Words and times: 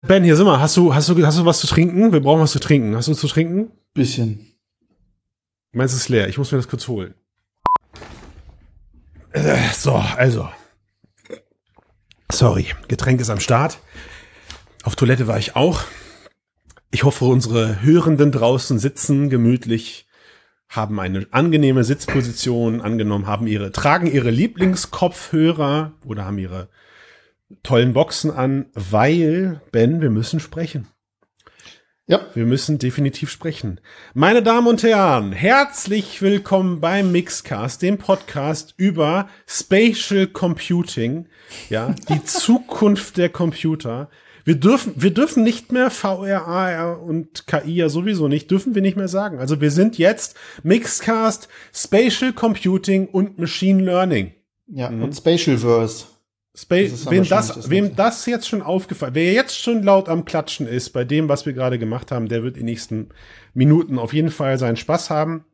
Ben, 0.00 0.22
hier 0.22 0.36
sind 0.36 0.46
wir. 0.46 0.60
Hast 0.60 0.76
du, 0.76 0.94
hast 0.94 1.08
du, 1.08 1.26
hast 1.26 1.38
du 1.38 1.44
was 1.44 1.58
zu 1.58 1.66
trinken? 1.66 2.12
Wir 2.12 2.20
brauchen 2.20 2.40
was 2.40 2.52
zu 2.52 2.60
trinken. 2.60 2.94
Hast 2.94 3.08
du 3.08 3.14
zu 3.14 3.26
trinken? 3.26 3.72
Bisschen. 3.94 4.46
Meins 5.72 5.92
ist 5.92 6.08
leer. 6.08 6.28
Ich 6.28 6.38
muss 6.38 6.52
mir 6.52 6.58
das 6.58 6.68
kurz 6.68 6.86
holen. 6.86 7.14
So, 9.74 9.92
also. 9.92 10.48
Sorry, 12.30 12.66
Getränk 12.86 13.20
ist 13.20 13.30
am 13.30 13.40
Start. 13.40 13.78
Auf 14.84 14.94
Toilette 14.94 15.26
war 15.26 15.38
ich 15.38 15.56
auch. 15.56 15.82
Ich 16.90 17.02
hoffe, 17.02 17.24
unsere 17.24 17.82
Hörenden 17.82 18.32
draußen 18.32 18.78
sitzen 18.78 19.28
gemütlich, 19.28 20.06
haben 20.68 21.00
eine 21.00 21.26
angenehme 21.32 21.84
Sitzposition 21.84 22.80
angenommen, 22.80 23.26
haben 23.26 23.46
ihre, 23.46 23.72
tragen 23.72 24.06
ihre 24.06 24.30
Lieblingskopfhörer 24.30 25.92
oder 26.04 26.24
haben 26.24 26.38
ihre 26.38 26.68
tollen 27.62 27.92
Boxen 27.92 28.30
an, 28.30 28.66
weil, 28.74 29.60
Ben, 29.72 30.00
wir 30.00 30.10
müssen 30.10 30.40
sprechen. 30.40 30.88
Ja. 32.06 32.20
Wir 32.32 32.46
müssen 32.46 32.78
definitiv 32.78 33.30
sprechen. 33.30 33.80
Meine 34.14 34.42
Damen 34.42 34.66
und 34.66 34.82
Herren, 34.82 35.32
herzlich 35.32 36.22
willkommen 36.22 36.80
beim 36.80 37.12
Mixcast, 37.12 37.82
dem 37.82 37.98
Podcast 37.98 38.72
über 38.78 39.28
Spatial 39.46 40.26
Computing, 40.26 41.26
ja, 41.68 41.94
die 42.08 42.24
Zukunft 42.24 43.18
der 43.18 43.28
Computer. 43.28 44.08
Wir 44.44 44.54
dürfen, 44.54 44.94
wir 44.96 45.12
dürfen 45.12 45.42
nicht 45.42 45.70
mehr 45.72 45.90
VR, 45.90 46.46
AR 46.46 47.02
und 47.02 47.46
KI 47.46 47.74
ja 47.74 47.90
sowieso 47.90 48.28
nicht, 48.28 48.50
dürfen 48.50 48.74
wir 48.74 48.80
nicht 48.80 48.96
mehr 48.96 49.08
sagen. 49.08 49.38
Also 49.38 49.60
wir 49.60 49.70
sind 49.70 49.98
jetzt 49.98 50.34
Mixcast, 50.62 51.48
Spatial 51.74 52.32
Computing 52.32 53.08
und 53.08 53.38
Machine 53.38 53.82
Learning. 53.82 54.32
Ja, 54.66 54.88
und 54.88 55.14
Spatialverse. 55.14 56.06
Spa 56.58 56.76
Das 56.76 56.92
ist 56.92 57.06
dann 57.06 57.14
wem, 57.14 57.28
das, 57.28 57.54
das 57.54 57.70
wem 57.70 57.94
das 57.94 58.26
jetzt 58.26 58.48
schon 58.48 58.62
aufgefallen, 58.62 59.14
wer 59.14 59.32
jetzt 59.32 59.60
schon 59.60 59.84
laut 59.84 60.08
am 60.08 60.24
Klatschen 60.24 60.66
ist 60.66 60.90
bei 60.90 61.04
dem, 61.04 61.28
was 61.28 61.46
wir 61.46 61.52
gerade 61.52 61.78
gemacht 61.78 62.10
haben, 62.10 62.28
der 62.28 62.42
wird 62.42 62.56
in 62.56 62.62
den 62.62 62.66
nächsten 62.66 63.10
Minuten 63.54 63.96
auf 63.96 64.12
jeden 64.12 64.30
Fall 64.30 64.58
seinen 64.58 64.76
Spaß 64.76 65.08
haben. 65.10 65.44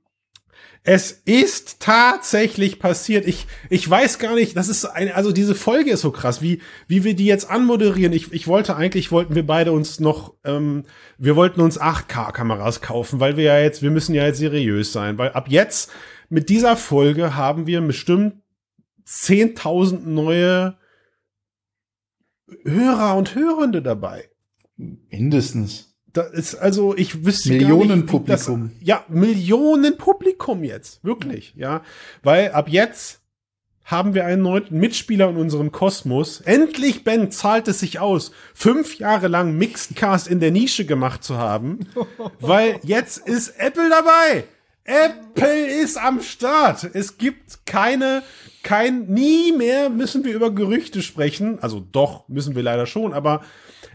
Es 0.82 1.12
ist 1.12 1.80
tatsächlich 1.80 2.78
passiert. 2.78 3.26
Ich, 3.26 3.46
ich 3.68 3.88
weiß 3.88 4.18
gar 4.18 4.34
nicht, 4.34 4.56
das 4.56 4.68
ist 4.68 4.86
eine, 4.86 5.14
also 5.14 5.30
diese 5.30 5.54
Folge 5.54 5.90
ist 5.90 6.00
so 6.00 6.10
krass, 6.10 6.40
wie, 6.40 6.60
wie 6.88 7.04
wir 7.04 7.14
die 7.14 7.26
jetzt 7.26 7.50
anmoderieren. 7.50 8.14
Ich, 8.14 8.32
ich 8.32 8.48
wollte 8.48 8.76
eigentlich, 8.76 9.12
wollten 9.12 9.34
wir 9.34 9.46
beide 9.46 9.72
uns 9.72 10.00
noch, 10.00 10.34
ähm, 10.44 10.84
wir 11.18 11.36
wollten 11.36 11.60
uns 11.60 11.78
8K-Kameras 11.78 12.80
kaufen, 12.80 13.20
weil 13.20 13.36
wir 13.36 13.44
ja 13.44 13.58
jetzt, 13.58 13.82
wir 13.82 13.90
müssen 13.90 14.14
ja 14.14 14.24
jetzt 14.24 14.38
seriös 14.38 14.92
sein, 14.92 15.18
weil 15.18 15.32
ab 15.32 15.46
jetzt 15.48 15.90
mit 16.30 16.48
dieser 16.48 16.76
Folge 16.76 17.34
haben 17.34 17.66
wir 17.66 17.82
bestimmt 17.82 18.36
10.000 19.06 20.06
neue 20.06 20.76
Hörer 22.64 23.16
und 23.16 23.34
Hörende 23.34 23.82
dabei. 23.82 24.28
Mindestens. 25.10 25.94
Da 26.12 26.22
ist 26.22 26.54
also, 26.54 26.96
ich 26.96 27.24
wüsste 27.26 27.50
gar 27.50 27.58
Millionen 27.58 28.00
nicht, 28.02 28.12
wie 28.12 28.18
das- 28.26 28.46
Publikum. 28.46 28.70
ja, 28.80 29.04
Millionen 29.08 29.96
Publikum 29.98 30.62
jetzt, 30.62 31.02
wirklich, 31.04 31.54
ja, 31.56 31.82
weil 32.22 32.52
ab 32.52 32.68
jetzt 32.68 33.20
haben 33.84 34.14
wir 34.14 34.24
einen 34.24 34.40
neuen 34.42 34.64
Mitspieler 34.70 35.28
in 35.28 35.36
unserem 35.36 35.70
Kosmos. 35.72 36.40
Endlich, 36.40 37.04
Ben, 37.04 37.30
zahlt 37.30 37.68
es 37.68 37.80
sich 37.80 37.98
aus, 37.98 38.30
fünf 38.54 38.98
Jahre 38.98 39.28
lang 39.28 39.58
Mixedcast 39.58 40.26
in 40.28 40.40
der 40.40 40.52
Nische 40.52 40.86
gemacht 40.86 41.22
zu 41.22 41.36
haben, 41.36 41.80
weil 42.40 42.78
jetzt 42.82 43.18
ist 43.28 43.48
Apple 43.58 43.90
dabei. 43.90 44.44
Apple 44.84 45.66
ist 45.82 45.96
am 45.96 46.20
Start. 46.20 46.90
Es 46.92 47.16
gibt 47.16 47.66
keine, 47.66 48.22
kein, 48.62 49.06
nie 49.06 49.52
mehr 49.52 49.88
müssen 49.88 50.24
wir 50.24 50.34
über 50.34 50.50
Gerüchte 50.50 51.02
sprechen. 51.02 51.58
Also 51.60 51.80
doch, 51.80 52.28
müssen 52.28 52.54
wir 52.54 52.62
leider 52.62 52.86
schon, 52.86 53.14
aber 53.14 53.42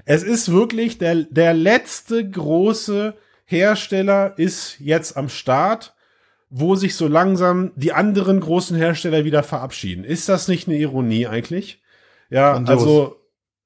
es 0.05 0.23
ist 0.23 0.51
wirklich 0.51 0.97
der, 0.97 1.15
der 1.15 1.53
letzte 1.53 2.27
große 2.27 3.15
Hersteller 3.45 4.33
ist 4.37 4.79
jetzt 4.79 5.15
am 5.15 5.29
Start, 5.29 5.95
wo 6.49 6.75
sich 6.75 6.95
so 6.95 7.07
langsam 7.07 7.71
die 7.75 7.93
anderen 7.93 8.39
großen 8.39 8.75
Hersteller 8.75 9.25
wieder 9.25 9.43
verabschieden. 9.43 10.03
Ist 10.03 10.29
das 10.29 10.47
nicht 10.47 10.67
eine 10.67 10.77
Ironie 10.77 11.27
eigentlich? 11.27 11.81
Ja, 12.31 12.53
also, 12.65 13.17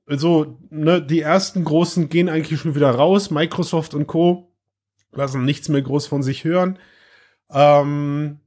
also, 0.05 0.57
ne, 0.69 1.01
die 1.01 1.21
ersten 1.21 1.63
großen 1.63 2.09
gehen 2.09 2.27
eigentlich 2.27 2.59
schon 2.59 2.75
wieder 2.75 2.91
raus. 2.91 3.31
Microsoft 3.31 3.93
und 3.93 4.07
Co. 4.07 4.51
lassen 5.13 5.45
nichts 5.45 5.69
mehr 5.69 5.81
groß 5.81 6.07
von 6.07 6.23
sich 6.23 6.43
hören. 6.43 6.77
Ähm, 7.51 8.39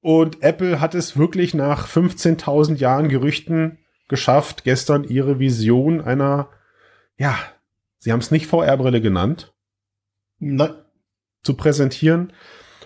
und 0.00 0.42
Apple 0.42 0.80
hat 0.80 0.94
es 0.94 1.16
wirklich 1.16 1.54
nach 1.54 1.88
15.000 1.88 2.76
Jahren 2.76 3.08
Gerüchten 3.08 3.78
geschafft, 4.08 4.64
gestern 4.64 5.04
ihre 5.04 5.38
Vision 5.38 6.00
einer, 6.00 6.50
ja, 7.16 7.38
sie 7.98 8.12
haben 8.12 8.18
es 8.18 8.30
nicht 8.30 8.46
VR-Brille 8.46 9.00
genannt, 9.00 9.54
Nein. 10.38 10.74
zu 11.44 11.54
präsentieren. 11.54 12.32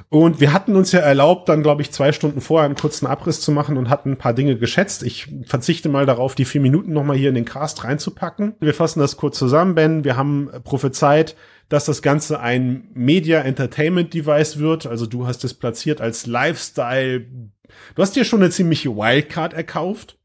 Und 0.08 0.40
wir 0.40 0.52
hatten 0.52 0.76
uns 0.76 0.92
ja 0.92 1.00
erlaubt, 1.00 1.48
dann, 1.48 1.62
glaube 1.62 1.82
ich, 1.82 1.90
zwei 1.90 2.12
Stunden 2.12 2.40
vorher 2.40 2.66
einen 2.66 2.74
kurzen 2.76 3.06
Abriss 3.06 3.40
zu 3.40 3.50
machen 3.52 3.76
und 3.76 3.88
hatten 3.88 4.12
ein 4.12 4.16
paar 4.18 4.34
Dinge 4.34 4.56
geschätzt. 4.56 5.02
Ich 5.02 5.28
verzichte 5.46 5.88
mal 5.88 6.06
darauf, 6.06 6.34
die 6.34 6.44
vier 6.44 6.60
Minuten 6.60 6.92
nochmal 6.92 7.16
hier 7.16 7.28
in 7.30 7.34
den 7.34 7.44
Cast 7.44 7.84
reinzupacken. 7.84 8.54
Wir 8.60 8.74
fassen 8.74 9.00
das 9.00 9.16
kurz 9.16 9.38
zusammen, 9.38 9.74
Ben. 9.74 10.04
Wir 10.04 10.16
haben 10.16 10.50
prophezeit, 10.64 11.36
dass 11.68 11.84
das 11.84 12.02
Ganze 12.02 12.40
ein 12.40 12.88
Media 12.94 13.40
Entertainment 13.40 14.12
Device 14.14 14.58
wird. 14.58 14.86
Also 14.86 15.06
du 15.06 15.26
hast 15.26 15.44
es 15.44 15.54
platziert 15.54 16.00
als 16.00 16.26
Lifestyle. 16.26 17.26
Du 17.94 18.02
hast 18.02 18.14
dir 18.16 18.24
schon 18.24 18.42
eine 18.42 18.50
ziemliche 18.50 18.94
Wildcard 18.96 19.54
erkauft. 19.54 20.18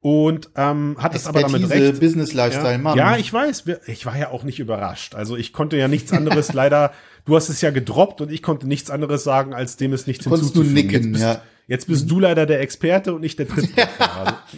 Und 0.00 0.50
ähm, 0.56 0.96
hattest 0.98 1.28
aber 1.28 1.42
damit 1.42 1.70
recht. 1.70 2.00
Business 2.00 2.32
Lifestyle, 2.32 2.72
Ja, 2.72 2.78
Mann. 2.78 2.98
ja, 2.98 3.16
ich 3.16 3.32
weiß. 3.32 3.64
Ich 3.86 4.04
war 4.04 4.18
ja 4.18 4.30
auch 4.30 4.42
nicht 4.42 4.58
überrascht. 4.58 5.14
Also 5.14 5.36
ich 5.36 5.52
konnte 5.52 5.76
ja 5.76 5.86
nichts 5.86 6.12
anderes 6.12 6.52
leider. 6.54 6.90
Du 7.24 7.36
hast 7.36 7.48
es 7.48 7.60
ja 7.60 7.70
gedroppt 7.70 8.20
und 8.20 8.32
ich 8.32 8.42
konnte 8.42 8.66
nichts 8.66 8.90
anderes 8.90 9.24
sagen, 9.24 9.54
als 9.54 9.76
dem 9.76 9.92
es 9.92 10.06
nichts 10.06 10.24
Konntest 10.24 10.56
du 10.56 10.62
hinzuzufügen. 10.62 10.74
nicken, 10.74 11.02
jetzt 11.04 11.12
bist, 11.12 11.22
ja. 11.22 11.42
Jetzt 11.68 11.86
bist 11.86 12.10
du 12.10 12.20
leider 12.20 12.46
der 12.46 12.60
Experte 12.60 13.14
und 13.14 13.20
nicht 13.20 13.38
der 13.38 13.48
Trittbrettfahrer. 13.48 14.42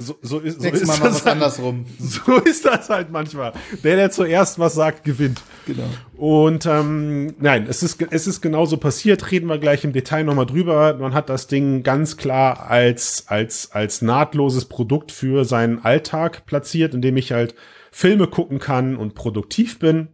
Also, 0.00 0.16
so, 0.22 0.38
so 0.38 0.40
ist, 0.40 0.62
so 0.62 0.70
das 0.70 1.26
halt, 1.26 1.26
andersrum. 1.26 1.84
So 1.98 2.36
ist 2.38 2.64
das 2.64 2.88
halt 2.88 3.10
manchmal. 3.10 3.52
Der, 3.84 3.96
der 3.96 4.10
zuerst 4.10 4.58
was 4.58 4.74
sagt, 4.74 5.04
gewinnt. 5.04 5.42
Genau. 5.66 5.84
Und 6.16 6.64
ähm, 6.64 7.34
nein, 7.38 7.66
es 7.68 7.82
ist, 7.82 8.02
es 8.10 8.26
ist 8.26 8.40
genauso 8.40 8.78
passiert. 8.78 9.30
Reden 9.30 9.46
wir 9.46 9.58
gleich 9.58 9.84
im 9.84 9.92
Detail 9.92 10.24
nochmal 10.24 10.46
drüber. 10.46 10.94
Man 10.94 11.12
hat 11.12 11.28
das 11.28 11.48
Ding 11.48 11.82
ganz 11.82 12.16
klar 12.16 12.70
als, 12.70 13.24
als, 13.26 13.72
als 13.72 14.00
nahtloses 14.00 14.64
Produkt 14.64 15.12
für 15.12 15.44
seinen 15.44 15.84
Alltag 15.84 16.46
platziert, 16.46 16.94
indem 16.94 17.18
ich 17.18 17.32
halt 17.32 17.54
Filme 17.90 18.26
gucken 18.26 18.58
kann 18.58 18.96
und 18.96 19.14
produktiv 19.14 19.78
bin. 19.78 20.08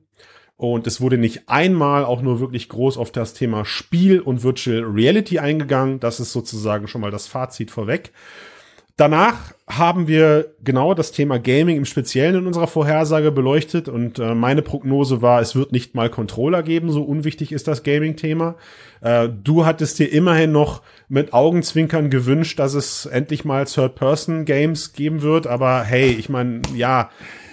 Und 0.57 0.87
es 0.87 1.03
wurde 1.03 1.19
nicht 1.19 1.49
einmal 1.49 2.05
auch 2.05 2.23
nur 2.23 2.41
wirklich 2.41 2.71
groß 2.71 2.97
auf 2.97 3.13
das 3.13 3.35
Thema 3.35 3.67
Spiel 3.67 4.21
und 4.21 4.43
Virtual 4.43 4.83
Reality 4.85 5.39
eingegangen. 5.39 6.01
Das 6.01 6.19
ist 6.19 6.33
sozusagen 6.33 6.89
schon 6.89 7.03
mal 7.03 7.11
das 7.11 7.27
Fazit 7.27 7.71
vorweg. 7.71 8.13
Danach 8.99 9.37
haben 9.69 10.09
wir 10.09 10.55
genau 10.65 10.95
das 10.95 11.13
Thema 11.13 11.39
Gaming 11.39 11.77
im 11.77 11.85
Speziellen 11.85 12.37
in 12.37 12.47
unserer 12.47 12.67
Vorhersage 12.67 13.31
beleuchtet 13.31 13.89
und 13.89 14.19
äh, 14.19 14.35
meine 14.35 14.63
Prognose 14.63 15.21
war, 15.21 15.43
es 15.43 15.55
wird 15.55 15.71
nicht 15.73 15.95
mal 15.95 16.09
Controller 16.09 16.63
geben, 16.63 16.91
so 16.91 17.03
unwichtig 17.03 17.53
ist 17.53 17.69
das 17.69 17.83
Gaming-Thema. 17.83 18.55
Äh, 19.03 19.29
du 19.29 19.67
hattest 19.67 19.99
dir 19.99 20.11
immerhin 20.11 20.51
noch 20.53 20.81
mit 21.09 21.35
Augenzwinkern 21.35 22.09
gewünscht, 22.09 22.59
dass 22.59 22.73
es 22.73 23.05
endlich 23.05 23.45
mal 23.45 23.67
Third-Person-Games 23.67 24.95
geben 24.95 25.21
wird, 25.21 25.47
aber 25.47 25.83
hey, 25.83 26.13
ich 26.13 26.31
meine, 26.31 26.63
ja, 26.75 27.11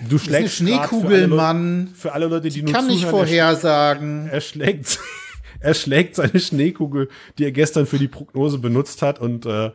du 0.07 0.15
eine 0.15 0.19
schlägst 0.19 0.57
für 0.59 0.63
alle 0.63 0.77
Schneekugel, 0.87 1.21
Leute- 1.23 1.35
Mann. 1.35 1.89
Für 1.93 2.13
alle 2.13 2.27
Leute, 2.27 2.47
die 2.47 2.61
nur 2.61 2.71
Kann 2.71 2.89
ich 2.89 3.01
zuhören, 3.01 3.15
er 3.15 3.19
vorhersagen. 3.19 4.29
er 4.31 4.39
schlägt, 4.39 4.99
er 5.59 5.73
schlägt 5.73 6.15
seine 6.15 6.39
Schneekugel, 6.39 7.09
die 7.37 7.43
er 7.43 7.51
gestern 7.51 7.85
für 7.85 7.97
die 7.97 8.07
Prognose 8.07 8.59
benutzt 8.59 9.01
hat 9.01 9.19
und 9.19 9.45
äh, 9.45 9.71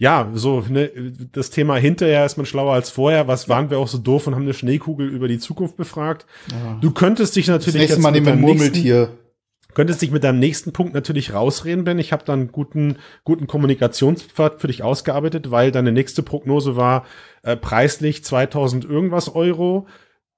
ja, 0.00 0.30
so 0.32 0.64
ne, 0.66 0.90
das 1.30 1.50
Thema 1.50 1.76
hinterher 1.76 2.24
ist 2.24 2.38
man 2.38 2.46
schlauer 2.46 2.72
als 2.72 2.88
vorher. 2.88 3.28
Was 3.28 3.50
waren 3.50 3.68
wir 3.68 3.78
auch 3.78 3.86
so 3.86 3.98
doof 3.98 4.26
und 4.26 4.34
haben 4.34 4.42
eine 4.42 4.54
Schneekugel 4.54 5.06
über 5.06 5.28
die 5.28 5.38
Zukunft 5.38 5.76
befragt? 5.76 6.24
Du 6.80 6.90
könntest 6.90 7.36
dich 7.36 7.46
Das 7.46 7.58
natürlich 7.58 7.80
nächste 7.80 7.96
jetzt 7.96 8.02
Mal 8.02 8.12
mit 8.12 8.24
nehmen 8.24 8.40
wir 8.40 8.54
nächsten, 8.54 9.08
könntest 9.74 10.00
dich 10.00 10.10
mit 10.10 10.24
deinem 10.24 10.38
nächsten 10.38 10.72
Punkt 10.72 10.94
natürlich 10.94 11.34
rausreden, 11.34 11.84
Ben. 11.84 11.98
Ich 11.98 12.14
habe 12.14 12.24
dann 12.24 12.40
einen 12.40 12.52
guten, 12.52 12.96
guten 13.24 13.46
Kommunikationspfad 13.46 14.62
für 14.62 14.68
dich 14.68 14.82
ausgearbeitet, 14.82 15.50
weil 15.50 15.70
deine 15.70 15.92
nächste 15.92 16.22
Prognose 16.22 16.76
war 16.76 17.04
äh, 17.42 17.54
preislich 17.56 18.24
2000 18.24 18.86
irgendwas 18.86 19.34
Euro 19.34 19.86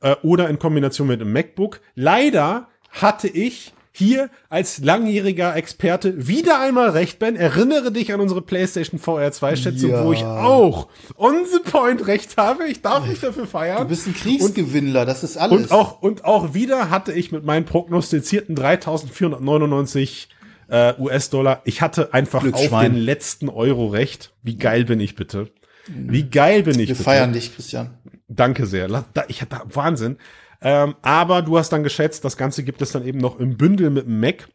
äh, 0.01 0.17
oder 0.25 0.49
in 0.49 0.59
Kombination 0.59 1.07
mit 1.07 1.21
einem 1.21 1.33
MacBook. 1.33 1.81
Leider 1.95 2.67
hatte 2.91 3.29
ich 3.29 3.73
hier 3.95 4.31
als 4.49 4.79
langjähriger 4.79 5.55
Experte 5.55 6.27
wieder 6.27 6.61
einmal 6.61 6.91
recht, 6.91 7.19
Ben. 7.19 7.37
Erinnere 7.37 7.93
dich 7.93 8.13
an 8.13 8.21
unsere 8.21 8.41
PlayStation 8.41 8.99
VR 8.99 9.31
2 9.33 9.57
Schätzung, 9.57 9.91
Ja. 9.91 10.05
wo 10.05 10.13
ich 10.15 10.25
auch 10.25 10.89
on 11.17 11.35
the 11.53 11.59
point 11.71 12.07
recht 12.07 12.37
habe. 12.39 12.67
Ich 12.67 12.81
darf 12.81 13.07
mich 13.07 13.21
dafür 13.21 13.47
feiern. 13.47 13.79
Du 13.83 13.89
bist 13.89 14.07
ein 14.07 14.15
Kriegsgewinnler, 14.15 15.05
das 15.05 15.23
ist 15.23 15.37
alles. 15.37 15.63
Und 15.65 15.73
auch, 15.73 16.01
und 16.01 16.25
auch 16.25 16.55
wieder 16.55 16.89
hatte 16.91 17.13
ich 17.13 17.33
mit 17.33 17.45
meinen 17.45 17.67
prognostizierten 17.67 18.55
3499 18.57 20.29
äh, 20.69 20.95
US-Dollar, 20.99 21.61
ich 21.65 21.83
hatte 21.83 22.15
einfach 22.15 22.45
auf 22.51 22.71
den 22.81 22.95
letzten 22.97 23.49
Euro 23.51 23.89
recht. 23.89 24.33
Wie 24.43 24.57
geil 24.57 24.85
bin 24.85 25.01
ich 25.01 25.17
bitte? 25.17 25.51
Wie 25.89 26.23
geil 26.25 26.63
bin 26.63 26.75
ich 26.81 26.89
Wir 26.89 26.95
bitte? 26.95 27.03
feiern 27.05 27.33
dich, 27.33 27.55
Christian. 27.55 27.91
Danke 28.29 28.65
sehr. 28.67 28.89
Ich 29.29 29.43
hatte 29.43 29.61
Wahnsinn. 29.67 30.17
Ähm, 30.63 30.95
aber 31.03 31.43
du 31.43 31.59
hast 31.59 31.71
dann 31.71 31.83
geschätzt, 31.83 32.25
das 32.25 32.37
Ganze 32.37 32.63
gibt 32.63 32.83
es 32.83 32.93
dann 32.93 33.05
eben 33.07 33.19
noch 33.19 33.39
im 33.39 33.57
Bündel 33.57 33.91
mit 33.91 34.07
dem 34.07 34.21
Mac. 34.21 34.49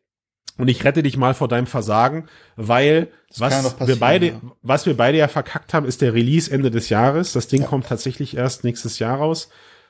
Und 0.57 0.69
ich 0.69 0.83
rette 0.83 1.03
dich 1.03 1.17
mal 1.17 1.35
vor 1.35 1.47
deinem 1.47 1.67
Versagen, 1.67 2.27
weil 2.55 3.09
noch 3.37 3.79
was 3.79 3.87
wir 3.87 3.99
beide, 3.99 4.27
ja. 4.27 4.41
was 4.63 4.87
wir 4.87 4.97
beide 4.97 5.17
ja 5.19 5.27
verkackt 5.27 5.73
haben, 5.73 5.85
ist 5.85 6.01
der 6.01 6.15
Release 6.15 6.51
Ende 6.51 6.71
des 6.71 6.89
Jahres. 6.89 7.33
Das 7.33 7.47
Ding 7.47 7.61
Ja. 7.61 7.67
kommt 7.67 7.87
tatsächlich 7.87 8.35
erst 8.35 8.63
nächstes 8.63 8.97
Jahr 8.97 9.17
raus. 9.17 9.49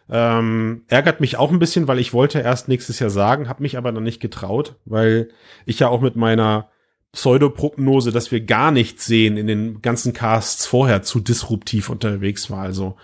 Ähm, 0.10 0.84
ärgert 0.88 1.22
mich 1.22 1.38
auch 1.38 1.52
ein 1.52 1.60
bisschen, 1.60 1.88
weil 1.88 2.00
ich 2.00 2.14
wollte 2.14 2.40
erst 2.40 2.68
nächstes 2.68 3.00
Jahr 3.00 3.10
sagen, 3.10 3.48
habe 3.50 3.64
mich 3.64 3.78
aber 3.78 3.92
noch 3.92 4.02
nicht 4.02 4.20
getraut, 4.22 4.76
weil 4.86 5.30
ich 5.66 5.80
ja 5.80 5.88
auch 5.90 6.02
mit 6.02 6.16
meiner 6.16 6.70
Pseudoprognose, 7.14 8.12
dass 8.12 8.32
wir 8.32 8.42
gar 8.42 8.72
nichts 8.72 9.06
sehen 9.06 9.38
in 9.38 9.48
den 9.48 9.82
ganzen 9.82 10.14
Casts 10.14 10.66
vorher 10.66 11.02
zu 11.02 11.20
disruptiv 11.20 11.90
unterwegs 11.90 12.50
war. 12.50 12.62
Also 12.62 12.96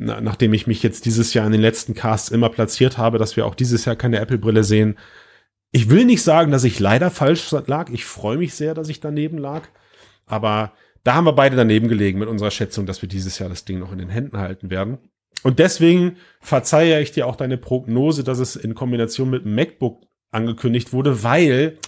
na, 0.00 0.20
nachdem 0.20 0.54
ich 0.54 0.68
mich 0.68 0.82
jetzt 0.82 1.06
dieses 1.06 1.34
Jahr 1.34 1.44
in 1.44 1.52
den 1.52 1.60
letzten 1.60 1.94
Casts 1.94 2.28
immer 2.30 2.48
platziert 2.50 2.98
habe, 2.98 3.18
dass 3.18 3.36
wir 3.36 3.44
auch 3.46 3.56
dieses 3.56 3.84
Jahr 3.84 3.96
keine 3.96 4.20
Apple-Brille 4.20 4.62
sehen. 4.62 4.96
Ich 5.72 5.90
will 5.90 6.04
nicht 6.04 6.22
sagen, 6.22 6.52
dass 6.52 6.62
ich 6.64 6.78
leider 6.78 7.10
falsch 7.10 7.50
lag. 7.66 7.90
Ich 7.90 8.04
freue 8.04 8.38
mich 8.38 8.54
sehr, 8.54 8.74
dass 8.74 8.88
ich 8.88 9.00
daneben 9.00 9.38
lag. 9.38 9.62
Aber 10.24 10.72
da 11.02 11.14
haben 11.14 11.24
wir 11.24 11.32
beide 11.32 11.56
daneben 11.56 11.88
gelegen 11.88 12.20
mit 12.20 12.28
unserer 12.28 12.52
Schätzung, 12.52 12.86
dass 12.86 13.02
wir 13.02 13.08
dieses 13.08 13.38
Jahr 13.40 13.48
das 13.48 13.64
Ding 13.64 13.80
noch 13.80 13.92
in 13.92 13.98
den 13.98 14.08
Händen 14.08 14.38
halten 14.38 14.70
werden. 14.70 14.98
Und 15.42 15.58
deswegen 15.58 16.16
verzeihe 16.40 17.00
ich 17.00 17.10
dir 17.12 17.26
auch 17.26 17.36
deine 17.36 17.58
Prognose, 17.58 18.22
dass 18.22 18.38
es 18.38 18.54
in 18.56 18.74
Kombination 18.74 19.30
mit 19.30 19.44
dem 19.44 19.54
MacBook 19.56 20.02
angekündigt 20.30 20.92
wurde, 20.92 21.22
weil, 21.24 21.78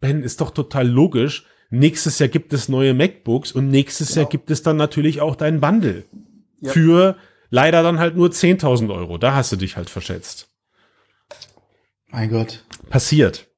Ben, 0.00 0.22
ist 0.22 0.40
doch 0.40 0.50
total 0.52 0.86
logisch. 0.88 1.46
Nächstes 1.70 2.20
Jahr 2.20 2.28
gibt 2.28 2.52
es 2.52 2.68
neue 2.68 2.94
MacBooks 2.94 3.50
und 3.50 3.70
nächstes 3.70 4.08
Genau. 4.10 4.20
Jahr 4.20 4.30
gibt 4.30 4.50
es 4.52 4.62
dann 4.62 4.76
natürlich 4.76 5.20
auch 5.20 5.34
dein 5.34 5.60
Bundle. 5.60 6.04
Ja. 6.60 6.70
Für 6.72 7.16
leider 7.50 7.82
dann 7.82 7.98
halt 7.98 8.16
nur 8.16 8.28
10.000 8.28 8.92
Euro. 8.94 9.18
Da 9.18 9.34
hast 9.34 9.52
du 9.52 9.56
dich 9.56 9.76
halt 9.76 9.90
verschätzt. 9.90 10.48
Mein 12.08 12.30
Gott. 12.30 12.64
Passiert. 12.88 13.48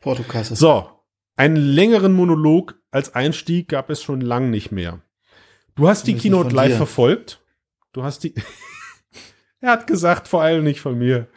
Portokasse. 0.00 0.56
So, 0.56 0.88
einen 1.36 1.56
längeren 1.56 2.12
Monolog 2.12 2.80
als 2.90 3.14
Einstieg 3.14 3.68
gab 3.68 3.90
es 3.90 4.02
schon 4.02 4.20
lang 4.20 4.50
nicht 4.50 4.72
mehr. 4.72 5.00
Du 5.74 5.88
hast 5.88 6.06
die 6.06 6.14
Keynote 6.14 6.54
live 6.54 6.76
verfolgt. 6.76 7.40
Du 7.92 8.02
hast 8.02 8.24
die. 8.24 8.34
er 9.60 9.72
hat 9.72 9.86
gesagt, 9.86 10.28
vor 10.28 10.42
allem 10.42 10.64
nicht 10.64 10.80
von 10.80 10.98
mir. 10.98 11.28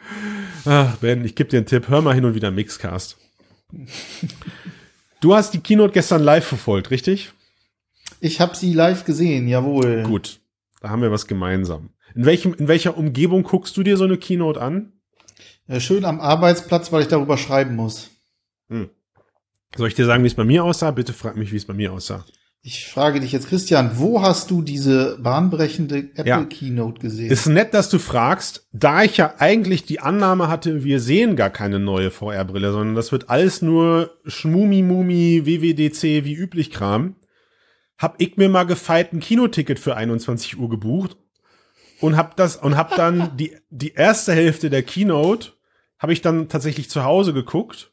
Ach, 0.64 0.96
Ben, 0.96 1.24
ich 1.24 1.34
gebe 1.34 1.50
dir 1.50 1.58
einen 1.58 1.66
Tipp. 1.66 1.88
Hör 1.88 2.02
mal 2.02 2.14
hin 2.14 2.24
und 2.24 2.34
wieder 2.34 2.50
Mixcast. 2.50 3.16
Du 5.20 5.34
hast 5.34 5.54
die 5.54 5.60
Keynote 5.60 5.92
gestern 5.92 6.22
live 6.22 6.44
verfolgt, 6.44 6.90
richtig? 6.90 7.32
Ich 8.20 8.40
habe 8.40 8.54
sie 8.54 8.72
live 8.72 9.04
gesehen, 9.04 9.48
jawohl. 9.48 10.02
Gut. 10.02 10.40
Da 10.80 10.90
haben 10.90 11.02
wir 11.02 11.10
was 11.10 11.26
gemeinsam. 11.26 11.90
In 12.14 12.24
welchem, 12.24 12.54
in 12.54 12.68
welcher 12.68 12.96
Umgebung 12.96 13.42
guckst 13.42 13.76
du 13.76 13.82
dir 13.82 13.96
so 13.96 14.04
eine 14.04 14.16
Keynote 14.16 14.60
an? 14.60 14.92
Äh, 15.66 15.80
schön 15.80 16.04
am 16.04 16.20
Arbeitsplatz, 16.20 16.92
weil 16.92 17.02
ich 17.02 17.08
darüber 17.08 17.36
schreiben 17.36 17.74
muss. 17.76 18.10
Soll 19.76 19.88
ich 19.88 19.94
dir 19.94 20.06
sagen, 20.06 20.22
wie 20.22 20.28
es 20.28 20.34
bei 20.34 20.44
mir 20.44 20.62
aussah? 20.64 20.92
Bitte 20.92 21.12
frag 21.12 21.36
mich, 21.36 21.52
wie 21.52 21.56
es 21.56 21.64
bei 21.64 21.74
mir 21.74 21.92
aussah. 21.92 22.24
Ich 22.62 22.86
frage 22.86 23.20
dich 23.20 23.32
jetzt, 23.32 23.48
Christian, 23.48 23.98
wo 23.98 24.22
hast 24.22 24.50
du 24.50 24.62
diese 24.62 25.18
bahnbrechende 25.20 25.98
Apple 26.14 26.24
Ja. 26.26 26.44
Keynote 26.44 27.00
gesehen? 27.00 27.30
Ist 27.30 27.46
nett, 27.46 27.74
dass 27.74 27.90
du 27.90 27.98
fragst, 27.98 28.68
da 28.72 29.02
ich 29.02 29.16
ja 29.16 29.34
eigentlich 29.38 29.84
die 29.84 30.00
Annahme 30.00 30.48
hatte, 30.48 30.84
wir 30.84 31.00
sehen 31.00 31.36
gar 31.36 31.50
keine 31.50 31.78
neue 31.78 32.10
VR-Brille, 32.10 32.72
sondern 32.72 32.94
das 32.94 33.12
wird 33.12 33.28
alles 33.28 33.60
nur 33.60 34.16
Schmumi-Mumi, 34.24 35.44
WWDC 35.44 36.24
wie 36.24 36.34
üblich 36.34 36.70
Kram. 36.70 37.16
Hab 37.98 38.14
ich 38.18 38.36
mir 38.36 38.48
mal 38.48 38.64
gefeit 38.64 39.12
ein 39.12 39.20
Kinoticket 39.20 39.78
für 39.78 39.96
21 39.96 40.58
Uhr 40.58 40.70
gebucht 40.70 41.16
und 42.04 42.16
hab 42.16 42.36
das 42.36 42.56
und 42.56 42.76
hab 42.76 42.94
dann 42.96 43.36
die 43.36 43.56
die 43.70 43.94
erste 43.94 44.32
Hälfte 44.32 44.70
der 44.70 44.82
Keynote 44.82 45.52
habe 45.98 46.12
ich 46.12 46.20
dann 46.20 46.48
tatsächlich 46.48 46.90
zu 46.90 47.04
Hause 47.04 47.32
geguckt 47.32 47.92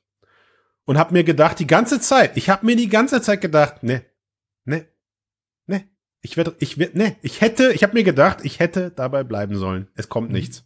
und 0.85 0.97
hab 0.97 1.11
mir 1.11 1.23
gedacht 1.23 1.59
die 1.59 1.67
ganze 1.67 1.99
Zeit, 2.01 2.35
ich 2.35 2.49
hab 2.49 2.63
mir 2.63 2.75
die 2.75 2.89
ganze 2.89 3.21
Zeit 3.21 3.41
gedacht, 3.41 3.83
ne, 3.83 4.03
ne, 4.65 4.85
ne, 5.67 5.87
ich 6.21 6.35
werde, 6.37 6.55
ich 6.59 6.77
werde, 6.77 6.97
ne, 6.97 7.15
ich 7.21 7.41
hätte, 7.41 7.71
ich 7.71 7.83
habe 7.83 7.93
mir 7.93 8.03
gedacht, 8.03 8.39
ich 8.43 8.59
hätte 8.59 8.91
dabei 8.91 9.23
bleiben 9.23 9.55
sollen. 9.55 9.87
Es 9.95 10.09
kommt 10.09 10.29
Mhm. 10.29 10.35
nichts. 10.35 10.65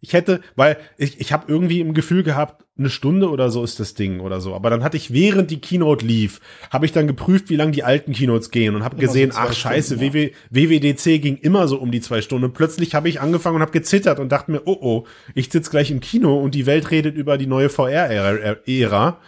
Ich 0.00 0.12
hätte, 0.12 0.40
weil 0.56 0.78
ich, 0.96 1.20
ich 1.20 1.32
habe 1.32 1.50
irgendwie 1.52 1.80
im 1.80 1.92
Gefühl 1.92 2.22
gehabt, 2.22 2.64
eine 2.78 2.90
Stunde 2.90 3.28
oder 3.30 3.50
so 3.50 3.64
ist 3.64 3.80
das 3.80 3.94
Ding 3.94 4.20
oder 4.20 4.40
so. 4.40 4.54
Aber 4.54 4.70
dann 4.70 4.84
hatte 4.84 4.96
ich, 4.96 5.12
während 5.12 5.50
die 5.50 5.60
Keynote 5.60 6.06
lief, 6.06 6.40
habe 6.70 6.86
ich 6.86 6.92
dann 6.92 7.06
geprüft, 7.06 7.50
wie 7.50 7.56
lang 7.56 7.72
die 7.72 7.82
alten 7.82 8.12
Keynotes 8.12 8.50
gehen 8.50 8.76
und 8.76 8.84
habe 8.84 8.96
so 8.96 9.00
gesehen, 9.00 9.32
zwei 9.32 9.40
ach 9.40 9.52
scheiße, 9.52 9.96
Stunden, 9.96 10.14
WW, 10.14 10.30
WWDC 10.50 11.20
ging 11.20 11.36
immer 11.36 11.66
so 11.66 11.78
um 11.78 11.90
die 11.90 12.00
zwei 12.00 12.22
Stunden. 12.22 12.44
Und 12.44 12.54
plötzlich 12.54 12.94
habe 12.94 13.08
ich 13.08 13.20
angefangen 13.20 13.56
und 13.56 13.62
habe 13.62 13.72
gezittert 13.72 14.20
und 14.20 14.30
dachte 14.30 14.52
mir, 14.52 14.62
oh 14.64 14.78
oh, 14.80 15.04
ich 15.34 15.50
sitze 15.50 15.70
gleich 15.70 15.90
im 15.90 16.00
Kino 16.00 16.38
und 16.38 16.54
die 16.54 16.66
Welt 16.66 16.90
redet 16.90 17.16
über 17.16 17.36
die 17.36 17.46
neue 17.46 17.68
VR-Ära. 17.68 19.18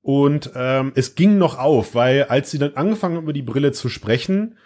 Und 0.00 0.50
ähm, 0.54 0.92
es 0.94 1.14
ging 1.14 1.38
noch 1.38 1.58
auf, 1.58 1.94
weil 1.94 2.24
als 2.24 2.50
sie 2.50 2.58
dann 2.58 2.74
angefangen 2.74 3.16
haben, 3.16 3.24
über 3.24 3.32
die 3.32 3.42
Brille 3.42 3.72
zu 3.72 3.88
sprechen, 3.88 4.56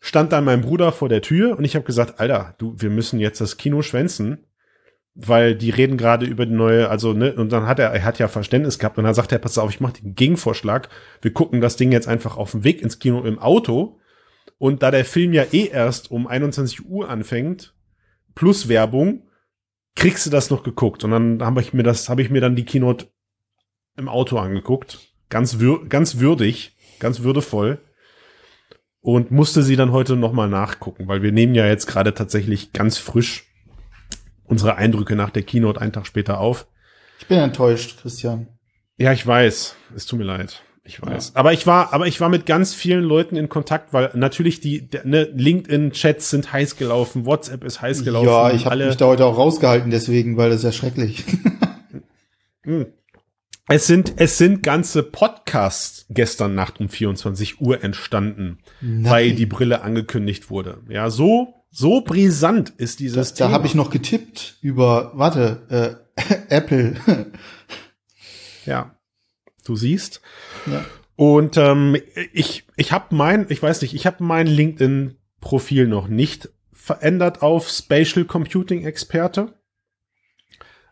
stand 0.00 0.32
dann 0.32 0.44
mein 0.44 0.60
Bruder 0.60 0.92
vor 0.92 1.08
der 1.08 1.22
Tür 1.22 1.58
und 1.58 1.64
ich 1.64 1.74
habe 1.74 1.84
gesagt, 1.84 2.20
Alter, 2.20 2.54
du, 2.58 2.74
wir 2.78 2.90
müssen 2.90 3.18
jetzt 3.18 3.40
das 3.40 3.56
Kino 3.56 3.82
schwänzen, 3.82 4.45
weil 5.18 5.54
die 5.54 5.70
reden 5.70 5.96
gerade 5.96 6.26
über 6.26 6.44
die 6.44 6.52
neue, 6.52 6.90
also 6.90 7.14
ne, 7.14 7.34
und 7.34 7.50
dann 7.50 7.66
hat 7.66 7.78
er, 7.78 7.90
er 7.90 8.04
hat 8.04 8.18
ja 8.18 8.28
Verständnis 8.28 8.78
gehabt 8.78 8.98
und 8.98 9.04
dann 9.04 9.14
sagt 9.14 9.32
er, 9.32 9.38
pass 9.38 9.56
auf, 9.56 9.70
ich 9.70 9.80
mache 9.80 10.02
den 10.02 10.14
Gegenvorschlag, 10.14 10.90
wir 11.22 11.32
gucken 11.32 11.62
das 11.62 11.76
Ding 11.76 11.90
jetzt 11.90 12.06
einfach 12.06 12.36
auf 12.36 12.50
dem 12.50 12.64
Weg 12.64 12.82
ins 12.82 12.98
Kino 12.98 13.24
im 13.24 13.38
Auto. 13.38 13.98
Und 14.58 14.82
da 14.82 14.90
der 14.90 15.04
Film 15.04 15.32
ja 15.32 15.44
eh 15.52 15.68
erst 15.68 16.10
um 16.10 16.26
21 16.26 16.86
Uhr 16.86 17.08
anfängt, 17.08 17.74
plus 18.34 18.68
Werbung, 18.68 19.22
kriegst 19.94 20.26
du 20.26 20.30
das 20.30 20.50
noch 20.50 20.62
geguckt. 20.62 21.02
Und 21.02 21.10
dann 21.10 21.42
habe 21.42 21.62
ich 21.62 21.72
mir 21.72 21.82
das, 21.82 22.08
habe 22.10 22.20
ich 22.20 22.30
mir 22.30 22.40
dann 22.42 22.56
die 22.56 22.64
Keynote 22.64 23.06
im 23.96 24.08
Auto 24.08 24.38
angeguckt, 24.38 24.98
ganz 25.30 25.58
wür 25.58 25.86
ganz 25.88 26.18
würdig, 26.18 26.76
ganz 27.00 27.20
würdevoll. 27.20 27.78
Und 29.00 29.30
musste 29.30 29.62
sie 29.62 29.76
dann 29.76 29.92
heute 29.92 30.16
noch 30.16 30.32
mal 30.32 30.48
nachgucken, 30.48 31.08
weil 31.08 31.22
wir 31.22 31.32
nehmen 31.32 31.54
ja 31.54 31.66
jetzt 31.66 31.86
gerade 31.86 32.12
tatsächlich 32.12 32.72
ganz 32.72 32.98
frisch 32.98 33.46
unsere 34.48 34.76
Eindrücke 34.76 35.16
nach 35.16 35.30
der 35.30 35.42
Keynote 35.42 35.80
einen 35.80 35.92
Tag 35.92 36.06
später 36.06 36.38
auf. 36.38 36.66
Ich 37.18 37.26
bin 37.26 37.38
enttäuscht, 37.38 38.00
Christian. 38.00 38.48
Ja, 38.96 39.12
ich 39.12 39.26
weiß. 39.26 39.76
Es 39.94 40.06
tut 40.06 40.18
mir 40.18 40.24
leid. 40.24 40.62
Ich 40.86 41.02
weiß. 41.02 41.34
Aber 41.34 41.52
ich 41.52 41.66
war, 41.66 41.92
aber 41.92 42.06
ich 42.06 42.20
war 42.20 42.28
mit 42.28 42.46
ganz 42.46 42.72
vielen 42.72 43.02
Leuten 43.02 43.36
in 43.36 43.48
Kontakt, 43.48 43.92
weil 43.92 44.10
natürlich 44.14 44.60
die 44.60 44.88
ne, 45.04 45.24
LinkedIn-Chats 45.24 46.30
sind 46.30 46.52
heiß 46.52 46.76
gelaufen, 46.76 47.26
WhatsApp 47.26 47.64
ist 47.64 47.82
heiß 47.82 48.04
gelaufen. 48.04 48.28
Ja, 48.28 48.52
ich 48.52 48.66
habe 48.66 48.86
mich 48.86 48.96
da 48.96 49.06
heute 49.06 49.24
auch 49.24 49.36
rausgehalten, 49.36 49.90
deswegen, 49.90 50.36
weil 50.36 50.50
das 50.50 50.58
ist 50.58 50.64
ja 50.64 50.72
schrecklich. 50.72 51.24
Hm. 52.62 52.86
Es 53.68 53.86
sind, 53.86 54.14
es 54.16 54.38
sind 54.38 54.64
ganze 54.64 55.04
Podcasts 55.04 56.06
gestern 56.08 56.56
Nacht 56.56 56.80
um 56.80 56.88
24 56.88 57.60
Uhr 57.60 57.84
entstanden, 57.84 58.58
weil 58.80 59.32
die 59.32 59.46
Brille 59.46 59.82
angekündigt 59.82 60.50
wurde. 60.50 60.78
Ja, 60.88 61.10
so, 61.10 61.54
so 61.76 62.00
brisant 62.00 62.70
ist 62.78 63.00
dieses 63.00 63.34
da 63.34 63.46
Thema. 63.46 63.54
habe 63.54 63.66
ich 63.66 63.74
noch 63.74 63.90
getippt 63.90 64.56
über, 64.62 65.12
warte, 65.14 66.00
äh, 66.16 66.22
Apple. 66.48 66.96
Ja, 68.64 68.96
du 69.64 69.76
siehst. 69.76 70.22
ja. 70.66 70.84
Und 71.16 71.56
ähm, 71.58 71.96
ich, 72.32 72.64
ich 72.76 72.92
habe 72.92 73.14
mein, 73.14 73.46
ich 73.50 73.62
weiß 73.62 73.82
nicht, 73.82 73.94
ich 73.94 74.06
habe 74.06 74.24
mein 74.24 74.46
LinkedIn-Profil 74.46 75.86
noch 75.86 76.08
nicht 76.08 76.48
verändert 76.72 77.42
auf 77.42 77.68
Spatial 77.68 78.24
Computing 78.24 78.84
Experte. 78.84 79.54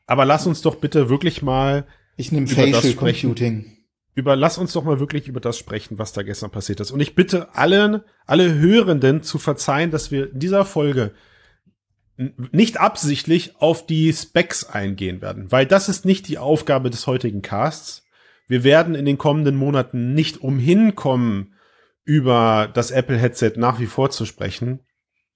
Aber 0.06 0.24
lass 0.26 0.46
uns 0.46 0.60
doch 0.60 0.76
bitte 0.76 1.08
wirklich 1.08 1.40
mal 1.42 1.86
Ich 2.16 2.30
nehme 2.30 2.46
Facial. 2.46 2.94
Computing. 2.94 3.73
Über, 4.14 4.36
lass 4.36 4.58
uns 4.58 4.72
doch 4.72 4.84
mal 4.84 5.00
wirklich 5.00 5.28
über 5.28 5.40
das 5.40 5.58
sprechen, 5.58 5.98
was 5.98 6.12
da 6.12 6.22
gestern 6.22 6.50
passiert 6.50 6.80
ist. 6.80 6.92
Und 6.92 7.00
ich 7.00 7.14
bitte 7.14 7.54
allen, 7.54 8.02
alle 8.26 8.54
Hörenden 8.54 9.22
zu 9.22 9.38
verzeihen, 9.38 9.90
dass 9.90 10.10
wir 10.10 10.32
in 10.32 10.38
dieser 10.38 10.64
Folge 10.64 11.12
nicht 12.16 12.78
absichtlich 12.78 13.56
auf 13.60 13.86
die 13.86 14.12
Specs 14.12 14.64
eingehen 14.64 15.20
werden, 15.20 15.50
weil 15.50 15.66
das 15.66 15.88
ist 15.88 16.04
nicht 16.04 16.28
die 16.28 16.38
Aufgabe 16.38 16.90
des 16.90 17.08
heutigen 17.08 17.42
Casts. 17.42 18.06
Wir 18.46 18.62
werden 18.62 18.94
in 18.94 19.04
den 19.04 19.18
kommenden 19.18 19.56
Monaten 19.56 20.14
nicht 20.14 20.40
umhin 20.40 20.94
kommen, 20.94 21.54
über 22.04 22.70
das 22.72 22.90
Apple-Headset 22.90 23.54
nach 23.56 23.80
wie 23.80 23.86
vor 23.86 24.10
zu 24.10 24.26
sprechen. 24.26 24.80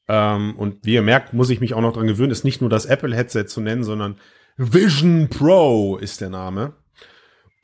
Ähm, 0.07 0.55
und 0.57 0.85
wie 0.85 0.95
ihr 0.95 1.03
merkt, 1.03 1.33
muss 1.33 1.51
ich 1.51 1.61
mich 1.61 1.75
auch 1.75 1.81
noch 1.81 1.95
dran 1.95 2.07
gewöhnen, 2.07 2.31
ist 2.31 2.45
nicht 2.45 2.61
nur 2.61 2.71
das 2.71 2.87
Apple-Headset 2.87 3.47
zu 3.47 3.61
nennen, 3.61 3.83
sondern 3.83 4.17
Vision 4.57 5.29
Pro 5.29 5.97
ist 5.97 6.21
der 6.21 6.31
Name. 6.31 6.75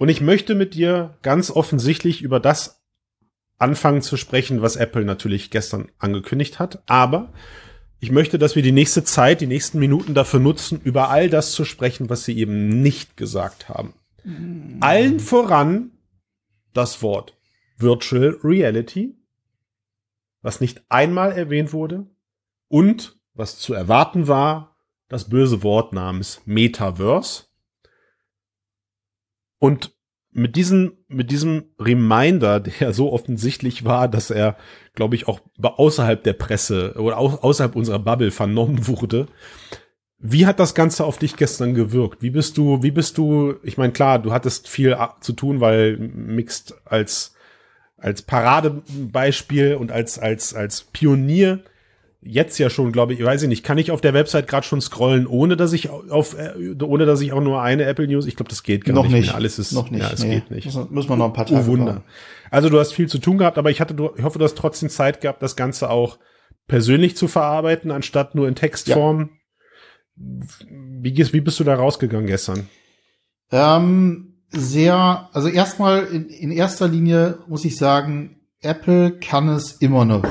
Und 0.04 0.10
ich 0.10 0.20
möchte 0.20 0.54
mit 0.54 0.74
dir 0.74 1.16
ganz 1.22 1.50
offensichtlich 1.50 2.20
über 2.20 2.38
das 2.38 2.84
anfangen 3.56 4.02
zu 4.02 4.18
sprechen, 4.18 4.60
was 4.60 4.76
Apple 4.76 5.02
natürlich 5.02 5.48
gestern 5.50 5.90
angekündigt 5.96 6.58
hat. 6.58 6.82
Aber 6.84 7.32
ich 8.00 8.10
möchte, 8.10 8.38
dass 8.38 8.54
wir 8.54 8.62
die 8.62 8.70
nächste 8.70 9.04
Zeit, 9.04 9.40
die 9.40 9.46
nächsten 9.46 9.78
Minuten 9.78 10.12
dafür 10.12 10.40
nutzen, 10.40 10.78
über 10.78 11.08
all 11.08 11.30
das 11.30 11.52
zu 11.52 11.64
sprechen, 11.64 12.10
was 12.10 12.26
sie 12.26 12.36
eben 12.36 12.82
nicht 12.82 13.16
gesagt 13.16 13.70
haben. 13.70 13.94
Allen 14.80 15.20
voran 15.20 15.92
das 16.74 17.00
Wort 17.00 17.34
Virtual 17.78 18.38
Reality, 18.44 19.16
was 20.42 20.60
nicht 20.60 20.82
einmal 20.90 21.32
erwähnt 21.32 21.72
wurde, 21.72 22.04
und 22.68 23.18
was 23.32 23.58
zu 23.58 23.72
erwarten 23.72 24.28
war, 24.28 24.76
das 25.08 25.30
böse 25.30 25.62
Wort 25.62 25.94
namens 25.94 26.42
Metaverse. 26.44 27.44
Und 29.58 29.93
mit 30.34 30.56
diesem, 30.56 30.98
mit 31.06 31.30
diesem 31.30 31.66
Reminder, 31.78 32.58
der 32.58 32.92
so 32.92 33.12
offensichtlich 33.12 33.84
war, 33.84 34.08
dass 34.08 34.30
er, 34.30 34.56
glaube 34.94 35.14
ich, 35.14 35.28
auch 35.28 35.40
außerhalb 35.62 36.22
der 36.22 36.32
Presse 36.32 36.94
oder 36.98 37.18
außerhalb 37.18 37.76
unserer 37.76 38.00
Bubble 38.00 38.32
vernommen 38.32 38.88
wurde. 38.88 39.28
Wie 40.18 40.46
hat 40.46 40.58
das 40.58 40.74
Ganze 40.74 41.04
auf 41.04 41.18
dich 41.18 41.36
gestern 41.36 41.74
gewirkt? 41.74 42.20
Wie 42.22 42.30
bist 42.30 42.58
du, 42.58 42.82
wie 42.82 42.90
bist 42.90 43.16
du, 43.16 43.54
ich 43.62 43.78
meine, 43.78 43.92
klar, 43.92 44.18
du 44.18 44.32
hattest 44.32 44.68
viel 44.68 44.96
zu 45.20 45.34
tun, 45.34 45.60
weil 45.60 45.98
Mixed 45.98 46.74
als, 46.84 47.36
als 47.96 48.22
Paradebeispiel 48.22 49.76
und 49.76 49.92
als, 49.92 50.18
als, 50.18 50.52
als 50.52 50.82
Pionier 50.82 51.62
jetzt 52.24 52.58
ja 52.58 52.70
schon, 52.70 52.90
glaube 52.90 53.14
ich, 53.14 53.22
weiß 53.22 53.42
ich 53.42 53.48
nicht, 53.48 53.64
kann 53.64 53.78
ich 53.78 53.90
auf 53.90 54.00
der 54.00 54.14
Website 54.14 54.48
gerade 54.48 54.66
schon 54.66 54.80
scrollen, 54.80 55.26
ohne 55.26 55.56
dass 55.56 55.72
ich 55.72 55.90
auf, 55.90 56.36
äh, 56.38 56.74
ohne 56.82 57.06
dass 57.06 57.20
ich 57.20 57.32
auch 57.32 57.40
nur 57.40 57.62
eine 57.62 57.84
Apple 57.84 58.06
News, 58.08 58.26
ich 58.26 58.36
glaube, 58.36 58.48
das 58.48 58.62
geht 58.62 58.84
gar 58.84 58.94
noch 58.94 59.04
nicht. 59.04 59.12
nicht. 59.12 59.26
Mehr. 59.26 59.34
Alles 59.34 59.58
ist, 59.58 59.72
noch 59.72 59.90
nicht. 59.90 60.02
Ja, 60.02 60.10
es 60.12 60.22
nee. 60.22 60.36
geht 60.36 60.50
nicht. 60.50 60.64
Müssen, 60.64 60.86
müssen 60.90 61.08
wir 61.08 61.16
noch 61.16 61.26
ein 61.26 61.32
paar 61.32 61.46
Tage 61.46 61.62
Oh 61.62 61.66
Wunder. 61.66 61.92
brauchen. 61.92 62.04
Also 62.50 62.68
du 62.68 62.78
hast 62.78 62.92
viel 62.92 63.08
zu 63.08 63.18
tun 63.18 63.38
gehabt, 63.38 63.58
aber 63.58 63.70
ich 63.70 63.80
hatte, 63.80 63.94
ich 64.16 64.24
hoffe, 64.24 64.38
du 64.38 64.44
hast 64.44 64.56
trotzdem 64.56 64.88
Zeit 64.88 65.20
gehabt, 65.20 65.42
das 65.42 65.56
Ganze 65.56 65.90
auch 65.90 66.18
persönlich 66.66 67.16
zu 67.16 67.28
verarbeiten, 67.28 67.90
anstatt 67.90 68.34
nur 68.34 68.48
in 68.48 68.54
Textform. 68.54 69.30
Wie, 70.16 71.12
gehst, 71.12 71.32
wie 71.32 71.40
bist 71.40 71.60
du 71.60 71.64
da 71.64 71.74
rausgegangen 71.74 72.26
gestern? 72.26 72.68
Ähm, 73.50 74.34
sehr, 74.50 75.28
also 75.32 75.48
erstmal 75.48 76.04
in, 76.06 76.28
in 76.28 76.50
erster 76.52 76.88
Linie 76.88 77.38
muss 77.48 77.64
ich 77.64 77.76
sagen, 77.76 78.40
Apple 78.60 79.18
kann 79.18 79.48
es 79.48 79.72
immer 79.72 80.04
noch. 80.04 80.24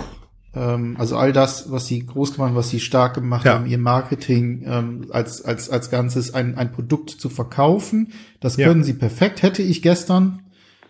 Ähm, 0.56 0.96
also 1.00 1.18
all 1.18 1.34
das, 1.34 1.72
was 1.72 1.88
sie 1.88 2.06
groß 2.06 2.34
gemacht 2.34 2.50
haben, 2.50 2.56
was 2.56 2.70
sie 2.70 2.80
stark 2.80 3.16
gemacht 3.16 3.46
Ja. 3.46 3.54
haben, 3.56 3.66
ihr 3.66 3.78
Marketing 3.80 4.64
ähm, 4.66 5.08
als, 5.10 5.44
als, 5.44 5.70
als 5.70 5.90
Ganzes, 5.90 6.34
ein, 6.34 6.58
ein 6.58 6.72
Produkt 6.72 7.10
zu 7.10 7.30
verkaufen, 7.30 8.14
das 8.40 8.58
Ja. 8.58 8.68
können 8.68 8.84
sie 8.84 8.94
perfekt. 8.94 9.42
Hätte 9.42 9.64
ich 9.64 9.82
gestern 9.82 10.42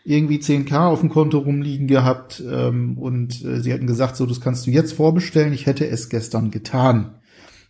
irgendwie 0.05 0.39
10k 0.39 0.88
auf 0.88 1.00
dem 1.00 1.10
Konto 1.10 1.38
rumliegen 1.38 1.88
gehabt 1.88 2.43
ähm, 2.46 2.98
und 2.98 3.43
äh, 3.46 3.62
sie 3.62 3.72
hätten 3.72 3.88
gesagt, 3.88 4.17
so, 4.17 4.25
das 4.25 4.41
kannst 4.41 4.67
du 4.67 4.72
jetzt 4.72 4.93
vorbestellen. 4.93 5.53
Ich 5.53 5.65
hätte 5.65 5.88
es 5.88 6.10
gestern 6.10 6.51
getan. 6.51 7.15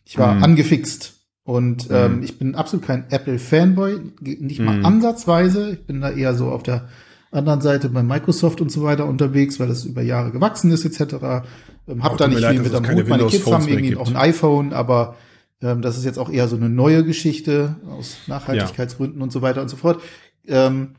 Ich 0.06 0.18
war 0.18 0.34
Mhm. 0.36 0.44
angefixt. 0.44 1.20
Und 1.46 1.90
ähm, 1.92 2.18
Mhm. 2.18 2.24
ich 2.24 2.40
bin 2.40 2.56
absolut 2.56 2.86
kein 2.86 3.06
Apple-Fanboy, 3.12 4.00
nicht 4.40 4.62
mal 4.62 4.78
Mhm. 4.80 4.86
ansatzweise. 4.86 5.72
Ich 5.74 5.86
bin 5.86 6.00
da 6.02 6.10
eher 6.10 6.34
so 6.36 6.48
auf 6.50 6.64
der 6.64 6.88
anderen 7.34 7.62
Seite 7.62 7.90
bei 7.90 8.04
Microsoft 8.04 8.62
und 8.62 8.72
so 8.72 8.84
weiter 8.84 9.06
unterwegs, 9.06 9.60
weil 9.60 9.68
das 9.68 9.86
über 9.86 10.02
Jahre 10.02 10.32
gewachsen 10.32 10.72
ist 10.72 10.86
etc. 10.86 11.46
Ähm, 11.88 12.04
hab 12.04 12.14
Oh, 12.14 12.16
da 12.16 12.28
nicht 12.28 12.40
leid, 12.40 12.54
viel 12.54 12.64
mit 12.64 12.74
am 12.74 12.88
Hut. 12.88 13.08
Meine 13.08 13.26
Kids 13.28 13.46
haben 13.52 13.68
irgendwie 13.68 13.90
gibt. 13.90 14.00
auch 14.00 14.08
ein 14.08 14.16
iPhone, 14.16 14.74
aber 14.74 15.16
ähm, 15.62 15.82
das 15.82 15.98
ist 15.98 16.06
jetzt 16.06 16.20
auch 16.20 16.30
eher 16.30 16.48
so 16.48 16.56
eine 16.56 16.70
neue 16.70 17.04
Geschichte 17.04 17.78
aus 17.90 18.18
Nachhaltigkeitsgründen 18.28 19.22
und 19.22 19.32
so 19.32 19.42
weiter 19.42 19.62
und 19.62 19.70
so 19.70 19.78
fort. 19.78 20.02
Ähm, 20.46 20.96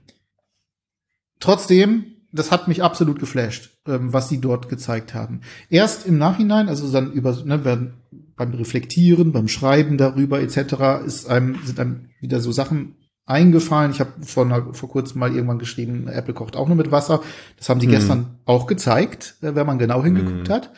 trotzdem, 1.38 2.07
das 2.33 2.50
hat 2.50 2.67
mich 2.67 2.83
absolut 2.83 3.21
geflasht, 3.21 3.71
ähm, 3.87 4.12
was 4.12 4.29
sie 4.29 4.41
dort 4.41 4.69
gezeigt 4.69 5.14
haben. 5.14 5.43
Erst 5.71 6.07
im 6.07 6.19
Nachhinein, 6.19 6.69
also 6.69 6.91
dann 6.91 7.12
über, 7.12 7.37
ne, 7.45 7.64
werden 7.64 7.95
beim 8.37 8.53
Reflektieren, 8.55 9.33
beim 9.33 9.49
Schreiben 9.49 9.97
darüber 9.97 10.41
etc. 10.41 11.05
ist 11.07 11.29
einem 11.29 11.59
sind 11.64 11.79
einem 11.79 12.09
wieder 12.21 12.41
so 12.41 12.50
Sachen 12.50 12.97
eingefallen. 13.26 13.90
Ich 13.90 14.00
habe 14.00 14.12
vor, 14.23 14.75
vor 14.75 14.88
kurzem 14.88 15.19
mal 15.21 15.35
irgendwann 15.35 15.59
geschrieben, 15.59 16.09
Apple 16.09 16.35
kocht 16.35 16.57
auch 16.57 16.69
nur 16.69 16.76
mit 16.76 16.90
Wasser. 16.90 17.23
Das 17.59 17.69
haben 17.69 17.81
die 17.81 17.87
Mhm. 17.87 17.90
gestern 17.93 18.38
auch 18.45 18.66
gezeigt, 18.66 19.37
äh, 19.43 19.54
wenn 19.54 19.66
man 19.66 19.78
genau 19.78 20.02
hingeguckt 20.04 20.49
Mhm. 20.49 20.52
hat. 20.52 20.71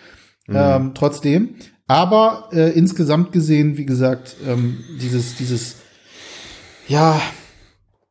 Ähm, 0.48 0.92
trotzdem. 0.94 1.56
Aber 1.88 2.48
äh, 2.52 2.70
insgesamt 2.76 3.32
gesehen, 3.32 3.76
wie 3.76 3.86
gesagt, 3.86 4.36
ähm, 4.46 4.78
dieses, 5.00 5.34
dieses, 5.36 5.76
ja, 6.88 7.20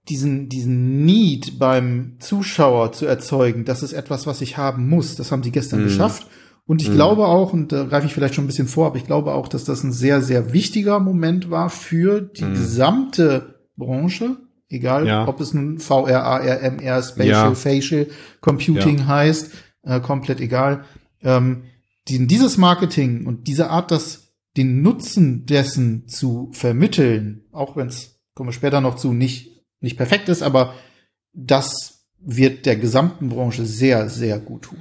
diesen, 0.10 0.50
diesen 0.50 1.06
Need 1.06 1.58
beim 1.58 2.18
Zuschauer 2.20 2.92
zu 2.92 3.06
erzeugen, 3.06 3.66
das 3.66 3.84
ist 3.84 3.94
etwas, 3.94 4.28
was 4.28 4.42
ich 4.42 4.58
haben 4.58 4.88
muss. 4.88 5.16
Das 5.16 5.32
haben 5.32 5.44
sie 5.44 5.52
gestern 5.52 5.80
Mhm. 5.80 5.86
geschafft. 5.86 6.28
Und 6.68 6.82
ich 6.82 6.90
Mhm. 6.90 6.94
glaube 6.94 7.26
auch, 7.28 7.54
und 7.54 7.72
da 7.72 7.84
greife 7.86 8.08
ich 8.08 8.14
vielleicht 8.14 8.36
schon 8.36 8.44
ein 8.44 8.48
bisschen 8.48 8.68
vor, 8.68 8.88
aber 8.88 8.98
ich 8.98 9.06
glaube 9.06 9.34
auch, 9.34 9.48
dass 9.48 9.64
das 9.66 9.84
ein 9.84 9.94
sehr, 9.94 10.22
sehr 10.22 10.52
wichtiger 10.54 11.00
Moment 11.00 11.50
war 11.50 11.70
für 11.70 12.22
die 12.22 12.44
Mhm. 12.44 12.54
gesamte 12.54 13.55
Branche. 13.78 14.38
Egal, 14.70 15.06
Ja. 15.08 15.28
ob 15.28 15.40
es 15.42 15.54
nun 15.54 15.80
VR, 15.80 16.24
AR, 16.24 16.42
MR, 16.62 17.04
Spatial, 17.04 17.50
Ja. 17.50 17.56
Facial 17.56 18.08
Computing 18.42 19.06
heißt, 19.08 19.52
äh, 19.84 20.00
komplett 20.00 20.40
egal. 20.42 20.86
Ähm, 21.22 21.64
die, 22.08 22.26
dieses 22.28 22.58
Marketing 22.58 23.26
und 23.26 23.48
diese 23.48 23.70
Art, 23.70 23.92
das 23.92 24.34
den 24.58 24.82
Nutzen 24.82 25.46
dessen 25.46 26.08
zu 26.08 26.50
vermitteln, 26.54 27.44
auch 27.52 27.76
wenn 27.76 27.88
es, 27.88 28.20
kommen 28.34 28.50
wir 28.50 28.54
später 28.54 28.82
noch 28.82 28.96
zu, 28.96 29.14
nicht, 29.14 29.64
nicht 29.82 29.98
perfekt 29.98 30.30
ist, 30.30 30.42
aber 30.42 30.74
das 31.34 32.06
wird 32.20 32.66
der 32.66 32.78
gesamten 32.78 33.30
Branche 33.30 33.66
sehr, 33.66 34.10
sehr 34.10 34.40
gut 34.40 34.64
tun. 34.64 34.80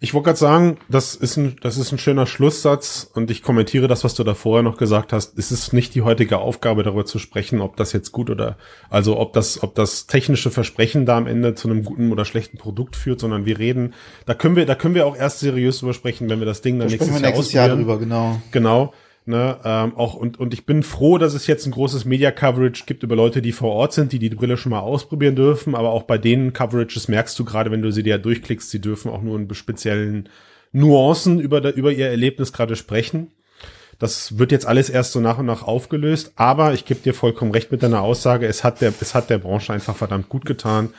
Ich 0.00 0.14
wollte 0.14 0.26
gerade 0.26 0.38
sagen, 0.38 0.76
das 0.88 1.14
ist 1.14 1.36
ein, 1.36 1.56
das 1.62 1.76
ist 1.76 1.92
ein 1.92 1.98
schöner 1.98 2.26
Schlusssatz 2.26 3.10
und 3.14 3.30
ich 3.30 3.42
kommentiere 3.42 3.88
das, 3.88 4.04
was 4.04 4.14
du 4.14 4.24
da 4.24 4.34
vorher 4.34 4.62
noch 4.62 4.76
gesagt 4.76 5.12
hast. 5.12 5.38
Es 5.38 5.50
ist 5.52 5.72
nicht 5.72 5.94
die 5.94 6.02
heutige 6.02 6.38
Aufgabe, 6.38 6.82
darüber 6.82 7.04
zu 7.04 7.18
sprechen, 7.18 7.60
ob 7.60 7.76
das 7.76 7.92
jetzt 7.92 8.12
gut 8.12 8.30
oder, 8.30 8.56
also 8.90 9.18
ob 9.18 9.32
das, 9.32 9.62
ob 9.62 9.74
das 9.74 10.06
technische 10.06 10.50
Versprechen 10.50 11.06
da 11.06 11.16
am 11.16 11.26
Ende 11.26 11.54
zu 11.54 11.68
einem 11.68 11.84
guten 11.84 12.12
oder 12.12 12.24
schlechten 12.24 12.58
Produkt 12.58 12.96
führt, 12.96 13.20
sondern 13.20 13.46
wir 13.46 13.58
reden, 13.58 13.94
da 14.26 14.34
können 14.34 14.56
wir, 14.56 14.66
da 14.66 14.74
können 14.74 14.94
wir 14.94 15.06
auch 15.06 15.16
erst 15.16 15.40
seriös 15.40 15.78
drüber 15.78 15.94
sprechen, 15.94 16.28
wenn 16.28 16.38
wir 16.38 16.46
das 16.46 16.60
Ding 16.60 16.78
dann 16.78 16.88
Da 16.88 16.92
nächstes, 16.92 17.08
wir 17.08 17.20
Jahr 17.20 17.30
nächstes 17.30 17.52
Jahr 17.52 17.64
ausprobieren. 17.66 17.88
drüber, 17.88 17.98
genau. 17.98 18.42
Genau. 18.50 18.92
Ne, 19.26 19.58
ähm, 19.64 19.96
auch 19.96 20.12
und, 20.14 20.38
und 20.38 20.52
ich 20.52 20.66
bin 20.66 20.82
froh, 20.82 21.16
dass 21.16 21.32
es 21.32 21.46
jetzt 21.46 21.64
ein 21.64 21.70
großes 21.70 22.04
Media-Coverage 22.04 22.84
gibt 22.84 23.02
über 23.02 23.16
Leute, 23.16 23.40
die 23.40 23.52
vor 23.52 23.72
Ort 23.72 23.94
sind, 23.94 24.12
die 24.12 24.18
die 24.18 24.28
Brille 24.28 24.58
schon 24.58 24.68
mal 24.68 24.80
ausprobieren 24.80 25.34
dürfen. 25.34 25.74
Aber 25.74 25.92
auch 25.92 26.02
bei 26.02 26.18
den 26.18 26.52
Coverages 26.52 27.08
merkst 27.08 27.38
du 27.38 27.44
gerade, 27.46 27.70
wenn 27.70 27.80
du 27.80 27.90
sie 27.90 28.02
dir 28.02 28.18
durchklickst, 28.18 28.68
sie 28.68 28.82
dürfen 28.82 29.10
auch 29.10 29.22
nur 29.22 29.38
in 29.38 29.54
speziellen 29.54 30.28
Nuancen 30.72 31.40
über, 31.40 31.74
über 31.74 31.90
ihr 31.90 32.08
Erlebnis 32.08 32.52
gerade 32.52 32.76
sprechen. 32.76 33.30
Das 33.98 34.38
wird 34.38 34.52
jetzt 34.52 34.66
alles 34.66 34.90
erst 34.90 35.12
so 35.12 35.20
nach 35.20 35.38
und 35.38 35.46
nach 35.46 35.62
aufgelöst. 35.62 36.32
Aber 36.36 36.74
ich 36.74 36.84
gebe 36.84 37.00
dir 37.00 37.14
vollkommen 37.14 37.52
recht 37.52 37.72
mit 37.72 37.82
deiner 37.82 38.02
Aussage. 38.02 38.46
Es 38.46 38.62
hat 38.62 38.82
der, 38.82 38.92
es 39.00 39.14
hat 39.14 39.30
der 39.30 39.38
Branche 39.38 39.72
einfach 39.72 39.96
verdammt 39.96 40.28
gut 40.28 40.44
getan. 40.44 40.90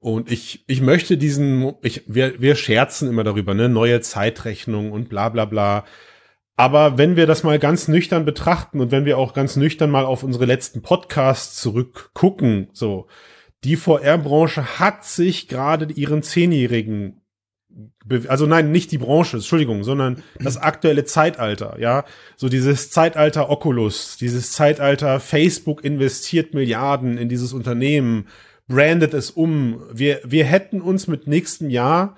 Und 0.00 0.32
ich, 0.32 0.64
ich 0.66 0.80
möchte 0.80 1.16
diesen, 1.16 1.74
ich, 1.82 2.02
wir, 2.06 2.40
wir 2.40 2.56
scherzen 2.56 3.08
immer 3.08 3.22
darüber, 3.22 3.54
ne, 3.54 3.68
neue 3.68 4.00
Zeitrechnung 4.00 4.90
und 4.90 5.08
bla 5.08 5.28
bla 5.28 5.44
bla. 5.44 5.84
Aber 6.56 6.98
wenn 6.98 7.16
wir 7.16 7.26
das 7.26 7.42
mal 7.42 7.58
ganz 7.58 7.88
nüchtern 7.88 8.24
betrachten 8.24 8.80
und 8.80 8.90
wenn 8.90 9.04
wir 9.04 9.18
auch 9.18 9.32
ganz 9.32 9.56
nüchtern 9.56 9.90
mal 9.90 10.04
auf 10.04 10.22
unsere 10.22 10.44
letzten 10.44 10.82
Podcasts 10.82 11.60
zurückgucken, 11.60 12.68
so, 12.72 13.06
die 13.64 13.76
VR-Branche 13.76 14.78
hat 14.78 15.04
sich 15.04 15.48
gerade 15.48 15.92
ihren 15.92 16.22
Zehnjährigen, 16.22 17.22
also 18.28 18.46
nein, 18.46 18.70
nicht 18.70 18.92
die 18.92 18.98
Branche, 18.98 19.38
Entschuldigung, 19.38 19.82
sondern 19.82 20.22
das 20.38 20.58
aktuelle 20.58 21.04
Zeitalter, 21.04 21.76
ja, 21.80 22.04
so 22.36 22.48
dieses 22.48 22.90
Zeitalter 22.90 23.48
Oculus, 23.48 24.18
dieses 24.18 24.52
Zeitalter 24.52 25.20
Facebook 25.20 25.84
investiert 25.84 26.52
Milliarden 26.52 27.16
in 27.16 27.28
dieses 27.28 27.52
Unternehmen, 27.54 28.26
brandet 28.68 29.14
es 29.14 29.30
um. 29.30 29.82
Wir, 29.92 30.20
wir 30.24 30.44
hätten 30.44 30.80
uns 30.80 31.06
mit 31.06 31.26
nächstem 31.26 31.70
Jahr 31.70 32.16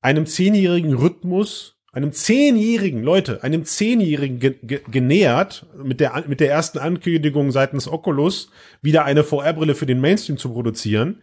einem 0.00 0.26
zehnjährigen 0.26 0.94
Rhythmus, 0.94 1.78
einem 1.92 2.12
zehnjährigen, 2.12 3.02
Leute, 3.02 3.42
einem 3.42 3.64
zehnjährigen 3.64 4.40
ge 4.40 4.56
ge 4.62 4.80
genähert, 4.90 5.66
mit 5.76 6.00
der, 6.00 6.24
mit 6.26 6.40
der 6.40 6.50
ersten 6.50 6.78
Ankündigung 6.78 7.52
seitens 7.52 7.86
Oculus, 7.86 8.50
wieder 8.80 9.04
eine 9.04 9.24
VR-Brille 9.24 9.74
für 9.74 9.86
den 9.86 10.00
Mainstream 10.00 10.38
zu 10.38 10.52
produzieren 10.52 11.22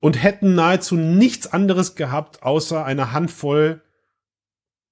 und 0.00 0.22
hätten 0.22 0.56
nahezu 0.56 0.96
nichts 0.96 1.46
anderes 1.46 1.94
gehabt, 1.94 2.42
außer 2.42 2.84
eine 2.84 3.12
Handvoll 3.12 3.82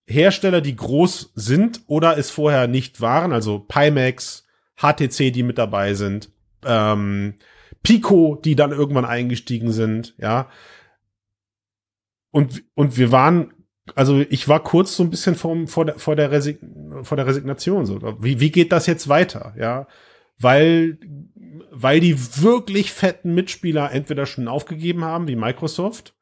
Hersteller, 0.06 0.60
die 0.60 0.76
groß 0.76 1.32
sind 1.34 1.82
oder 1.86 2.18
es 2.18 2.30
vorher 2.30 2.68
nicht 2.68 3.00
waren, 3.00 3.32
also 3.32 3.58
Pimax, 3.58 4.46
HTC, 4.76 5.32
die 5.32 5.42
mit 5.42 5.58
dabei 5.58 5.94
sind, 5.94 6.30
ähm, 6.64 7.34
Pico, 7.82 8.36
die 8.36 8.54
dann 8.54 8.72
irgendwann 8.72 9.06
eingestiegen 9.06 9.72
sind, 9.72 10.14
ja. 10.18 10.50
Und, 12.30 12.64
und 12.74 12.96
wir 12.96 13.12
waren, 13.12 13.52
also 13.94 14.24
ich 14.30 14.48
war 14.48 14.62
kurz 14.62 14.96
so 14.96 15.02
ein 15.02 15.10
bisschen 15.10 15.34
vor, 15.34 15.66
vor, 15.66 15.84
der, 15.84 15.98
vor, 15.98 16.16
der, 16.16 16.30
Resig 16.30 16.58
vor 17.02 17.16
der 17.16 17.26
Resignation. 17.26 17.84
So. 17.86 18.00
Wie, 18.20 18.40
wie 18.40 18.50
geht 18.50 18.72
das 18.72 18.86
jetzt 18.86 19.08
weiter? 19.08 19.54
Ja, 19.58 19.86
weil, 20.38 20.98
weil 21.70 22.00
die 22.00 22.16
wirklich 22.42 22.92
fetten 22.92 23.34
Mitspieler 23.34 23.92
entweder 23.92 24.26
schon 24.26 24.48
aufgegeben 24.48 25.04
haben, 25.04 25.28
wie 25.28 25.36
Microsoft, 25.36 26.14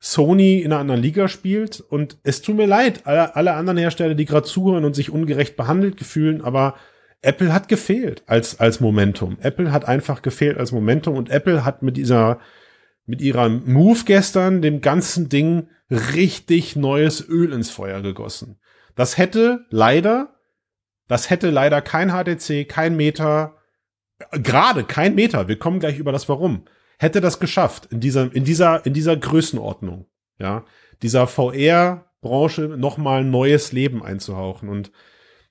Sony 0.00 0.60
in 0.60 0.72
einer 0.72 0.80
anderen 0.80 1.02
Liga 1.02 1.28
spielt 1.28 1.80
und 1.80 2.18
es 2.24 2.42
tut 2.42 2.56
mir 2.56 2.66
leid, 2.66 3.06
alle, 3.06 3.36
alle 3.36 3.54
anderen 3.54 3.78
Hersteller, 3.78 4.14
die 4.14 4.26
gerade 4.26 4.46
zuhören 4.46 4.84
und 4.84 4.94
sich 4.94 5.10
ungerecht 5.10 5.56
behandelt 5.56 5.96
gefühlen, 5.96 6.42
aber 6.42 6.74
Apple 7.22 7.54
hat 7.54 7.68
gefehlt 7.68 8.22
als, 8.26 8.60
als 8.60 8.80
Momentum. 8.80 9.38
Apple 9.40 9.72
hat 9.72 9.86
einfach 9.86 10.20
gefehlt 10.20 10.58
als 10.58 10.72
Momentum 10.72 11.16
und 11.16 11.30
Apple 11.30 11.64
hat 11.64 11.82
mit 11.82 11.96
dieser, 11.96 12.38
mit 13.06 13.22
ihrer 13.22 13.48
Move 13.48 14.00
gestern 14.04 14.60
dem 14.60 14.82
ganzen 14.82 15.30
Ding 15.30 15.68
richtig 15.90 16.76
neues 16.76 17.26
Öl 17.28 17.52
ins 17.52 17.70
Feuer 17.70 18.00
gegossen. 18.02 18.58
Das 18.94 19.18
hätte 19.18 19.66
leider 19.70 20.30
Das 21.06 21.28
hätte 21.28 21.50
leider 21.50 21.82
kein 21.82 22.10
HTC, 22.10 22.66
kein 22.66 22.96
Meta, 22.96 23.58
gerade 24.30 24.84
kein 24.84 25.14
Meta, 25.14 25.48
wir 25.48 25.58
kommen 25.58 25.80
gleich 25.80 25.98
über 25.98 26.12
das 26.12 26.28
Warum, 26.28 26.64
hätte 26.98 27.20
das 27.20 27.40
geschafft 27.40 27.86
in 27.92 28.00
dieser, 28.00 28.34
in 28.34 28.44
dieser, 28.44 28.84
in 28.86 28.94
dieser 28.94 29.16
Größenordnung, 29.16 30.06
ja, 30.38 30.64
dieser 31.02 31.26
VR-Branche 31.26 32.62
nochmal 32.78 33.24
neues 33.24 33.72
Leben 33.72 34.02
einzuhauchen. 34.02 34.68
Und 34.68 34.92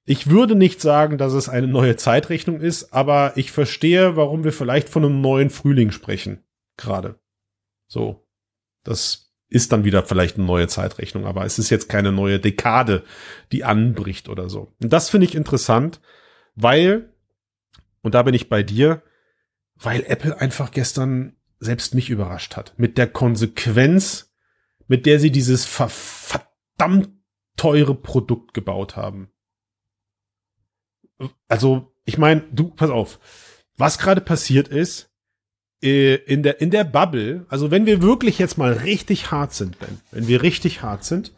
ich 0.06 0.30
würde 0.30 0.56
nicht 0.56 0.82
sagen, 0.82 1.18
dass 1.18 1.34
es 1.34 1.50
eine 1.50 1.68
neue 1.68 1.96
Zeitrechnung 1.98 2.60
ist, 2.60 2.94
aber 2.94 3.34
ich 3.36 3.52
verstehe, 3.52 4.16
warum 4.16 4.44
wir 4.44 4.54
vielleicht 4.54 4.90
von 4.90 5.06
einem 5.06 5.22
neuen 5.22 5.50
Frühling 5.50 5.92
sprechen. 5.92 6.44
Gerade. 6.78 7.20
So. 7.88 8.28
Das 8.84 9.23
ist 9.54 9.72
dann 9.72 9.84
wieder 9.84 10.04
vielleicht 10.04 10.38
eine 10.38 10.48
neue 10.48 10.68
Zeitrechnung, 10.68 11.26
aber 11.26 11.46
es 11.46 11.60
ist 11.60 11.70
jetzt 11.70 11.88
keine 11.88 12.12
neue 12.12 12.40
Dekade, 12.40 13.04
die 13.52 13.64
anbricht 13.64 14.28
oder 14.28 14.50
so. 14.50 14.74
Und 14.82 14.92
das 14.92 15.12
finde 15.12 15.28
ich 15.28 15.36
interessant, 15.36 16.02
weil, 16.56 17.14
und 18.02 18.16
da 18.16 18.24
bin 18.24 18.34
ich 18.34 18.50
bei 18.50 18.64
dir, 18.64 19.04
weil 19.76 20.04
Apple 20.08 20.42
einfach 20.42 20.72
gestern 20.72 21.36
selbst 21.60 21.94
mich 21.94 22.10
überrascht 22.10 22.56
hat. 22.56 22.74
Mit 22.78 22.98
der 22.98 23.08
Konsequenz, 23.08 24.34
mit 24.88 25.06
der 25.06 25.20
sie 25.20 25.32
dieses 25.32 25.66
verdammt 25.66 27.10
teure 27.56 27.94
Produkt 27.94 28.56
gebaut 28.56 28.96
haben. 28.96 29.30
Also, 31.48 31.94
ich 32.06 32.18
meine, 32.18 32.42
du, 32.52 32.72
pass 32.72 32.90
auf, 32.90 33.20
was 33.78 34.00
gerade 34.00 34.22
passiert 34.22 34.68
ist, 34.68 35.13
in 35.84 36.44
der, 36.44 36.62
in 36.62 36.72
der 36.72 36.84
Bubble, 36.84 37.46
also 37.50 37.72
wenn 37.72 37.86
wir 37.86 38.02
wirklich 38.02 38.40
jetzt 38.40 38.58
mal 38.58 38.72
richtig 38.72 39.32
hart 39.32 39.54
sind, 39.54 39.80
Ben, 39.80 40.00
wenn 40.12 40.28
wir 40.28 40.42
richtig 40.42 40.82
hart 40.82 41.04
sind, 41.04 41.34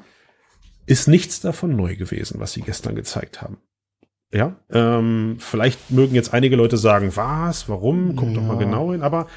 ist 0.86 1.08
nichts 1.08 1.40
davon 1.42 1.76
neu 1.76 1.96
gewesen, 1.96 2.40
was 2.40 2.54
sie 2.54 2.62
gestern 2.62 2.96
gezeigt 2.96 3.42
haben. 3.42 3.58
Ja, 4.32 4.56
ähm, 4.72 5.38
vielleicht 5.40 5.92
mögen 5.92 6.14
jetzt 6.14 6.34
einige 6.34 6.56
Leute 6.56 6.78
sagen, 6.78 7.16
was, 7.16 7.70
warum, 7.70 8.16
guck 8.16 8.30
ja. 8.30 8.36
doch 8.36 8.44
mal 8.44 8.58
genau 8.58 8.92
hin, 8.92 9.02
aber 9.02 9.28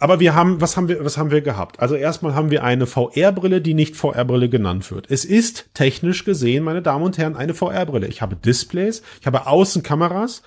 aber 0.00 0.20
wir 0.20 0.34
haben, 0.34 0.60
was 0.60 0.76
haben 0.76 0.88
wir, 0.88 1.04
was 1.04 1.18
haben 1.18 1.32
wir 1.32 1.40
gehabt? 1.40 1.80
Also 1.80 1.96
erstmal 1.96 2.34
haben 2.34 2.52
wir 2.52 2.62
eine 2.62 2.86
VR-Brille, 2.86 3.60
die 3.60 3.74
nicht 3.74 3.96
VR-Brille 3.96 4.48
genannt 4.48 4.90
wird. 4.92 5.10
Es 5.10 5.24
ist 5.24 5.74
technisch 5.74 6.24
gesehen, 6.24 6.62
meine 6.62 6.82
Damen 6.82 7.04
und 7.04 7.18
Herren, 7.18 7.36
eine 7.36 7.52
VR-Brille. 7.52 8.06
Ich 8.06 8.22
habe 8.22 8.36
Displays, 8.36 9.02
ich 9.20 9.26
habe 9.26 9.48
Außenkameras 9.48 10.42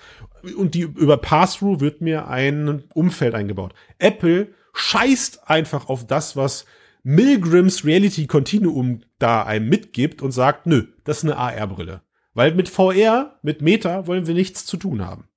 und 0.56 0.74
die 0.74 0.82
über 0.82 1.16
Pass-Through 1.16 1.80
wird 1.80 2.00
mir 2.00 2.28
ein 2.28 2.84
Umfeld 2.94 3.34
eingebaut. 3.34 3.74
Apple 3.98 4.48
scheißt 4.74 5.48
einfach 5.48 5.88
auf 5.88 6.06
das, 6.06 6.36
was 6.36 6.64
Milgrams 7.02 7.84
Reality 7.84 8.26
Continuum 8.26 9.02
da 9.18 9.42
einem 9.42 9.68
mitgibt 9.68 10.22
und 10.22 10.32
sagt, 10.32 10.66
nö, 10.66 10.86
das 11.04 11.18
ist 11.18 11.24
eine 11.24 11.36
AR-Brille. 11.36 12.02
Weil 12.34 12.54
mit 12.54 12.68
VR, 12.68 13.38
mit 13.42 13.60
Meta 13.60 14.06
wollen 14.06 14.26
wir 14.26 14.34
nichts 14.34 14.64
zu 14.64 14.76
tun 14.76 15.04
haben. 15.04 15.28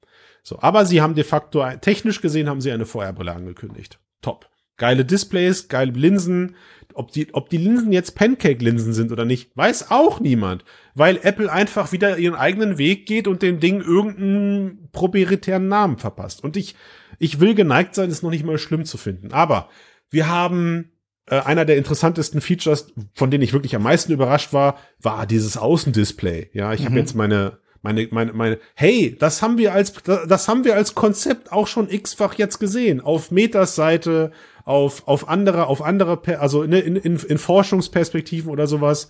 So, 0.44 0.60
aber 0.60 0.86
sie 0.86 1.02
haben 1.02 1.16
de 1.16 1.24
facto, 1.24 1.66
technisch 1.82 2.22
gesehen 2.22 2.48
haben 2.48 2.62
sie 2.62 2.72
eine 2.72 2.86
VR-Brille 2.86 3.34
angekündigt. 3.34 4.00
Top. 4.22 4.50
Geile 4.78 5.06
Displays, 5.06 5.68
geile 5.68 5.92
Linsen. 5.92 6.56
Ob 6.94 7.12
die, 7.12 7.34
ob 7.34 7.50
die 7.50 7.58
Linsen 7.58 7.92
jetzt 7.92 8.16
Pancake-Linsen 8.16 8.94
sind 8.94 9.12
oder 9.12 9.26
nicht, 9.26 9.56
weiß 9.56 9.92
auch 9.92 10.20
niemand. 10.22 10.64
Weil 10.94 11.20
Apple 11.24 11.52
einfach 11.52 11.92
wieder 11.92 12.18
ihren 12.18 12.36
eigenen 12.36 12.78
Weg 12.78 13.06
geht 13.06 13.28
und 13.28 13.42
dem 13.42 13.60
Ding 13.60 13.82
irgendeinen 13.82 14.90
proprietären 14.92 15.68
Namen 15.68 15.98
verpasst. 15.98 16.44
Und 16.44 16.56
ich, 16.56 16.76
ich 17.20 17.40
will 17.42 17.54
geneigt 17.54 17.96
sein, 17.96 18.10
es 18.10 18.24
noch 18.24 18.30
nicht 18.30 18.46
mal 18.46 18.58
schlimm 18.58 18.86
zu 18.86 18.98
finden. 18.98 19.34
Aber 19.34 19.70
wir 20.10 20.30
haben 20.30 20.92
äh, 21.28 21.40
einer 21.40 21.66
der 21.66 21.78
interessantesten 21.78 22.40
Features, 22.40 22.94
von 23.14 23.32
denen 23.32 23.44
ich 23.44 23.54
wirklich 23.54 23.76
am 23.76 23.84
meisten 23.84 24.14
überrascht 24.14 24.54
war, 24.54 24.78
war 25.02 25.26
dieses 25.26 25.58
Außendisplay. 25.58 26.50
Ja, 26.54 26.74
ich 26.74 26.82
mhm. 26.82 26.86
habe 26.86 26.96
jetzt 27.00 27.16
meine 27.16 27.60
meine, 27.86 28.08
meine, 28.10 28.34
meine, 28.34 28.60
hey, 28.74 29.16
das 29.18 29.44
haben 29.44 29.60
wir 29.60 29.72
als, 29.72 29.94
das 30.04 30.48
haben 30.48 30.66
wir 30.66 30.76
als 30.76 30.96
Konzept 30.96 31.52
auch 31.52 31.68
schon 31.68 31.88
x-fach 31.88 32.34
jetzt 32.34 32.58
gesehen. 32.58 33.00
Auf 33.00 33.30
Metas 33.30 33.76
Seite, 33.76 34.32
auf, 34.64 35.08
auf 35.08 35.30
andere, 35.30 35.68
auf 35.68 35.84
andere, 35.84 36.20
also 36.40 36.64
in, 36.64 36.74
in, 36.74 36.96
in 36.96 37.38
Forschungsperspektiven 37.38 38.50
oder 38.50 38.66
sowas. 38.66 39.10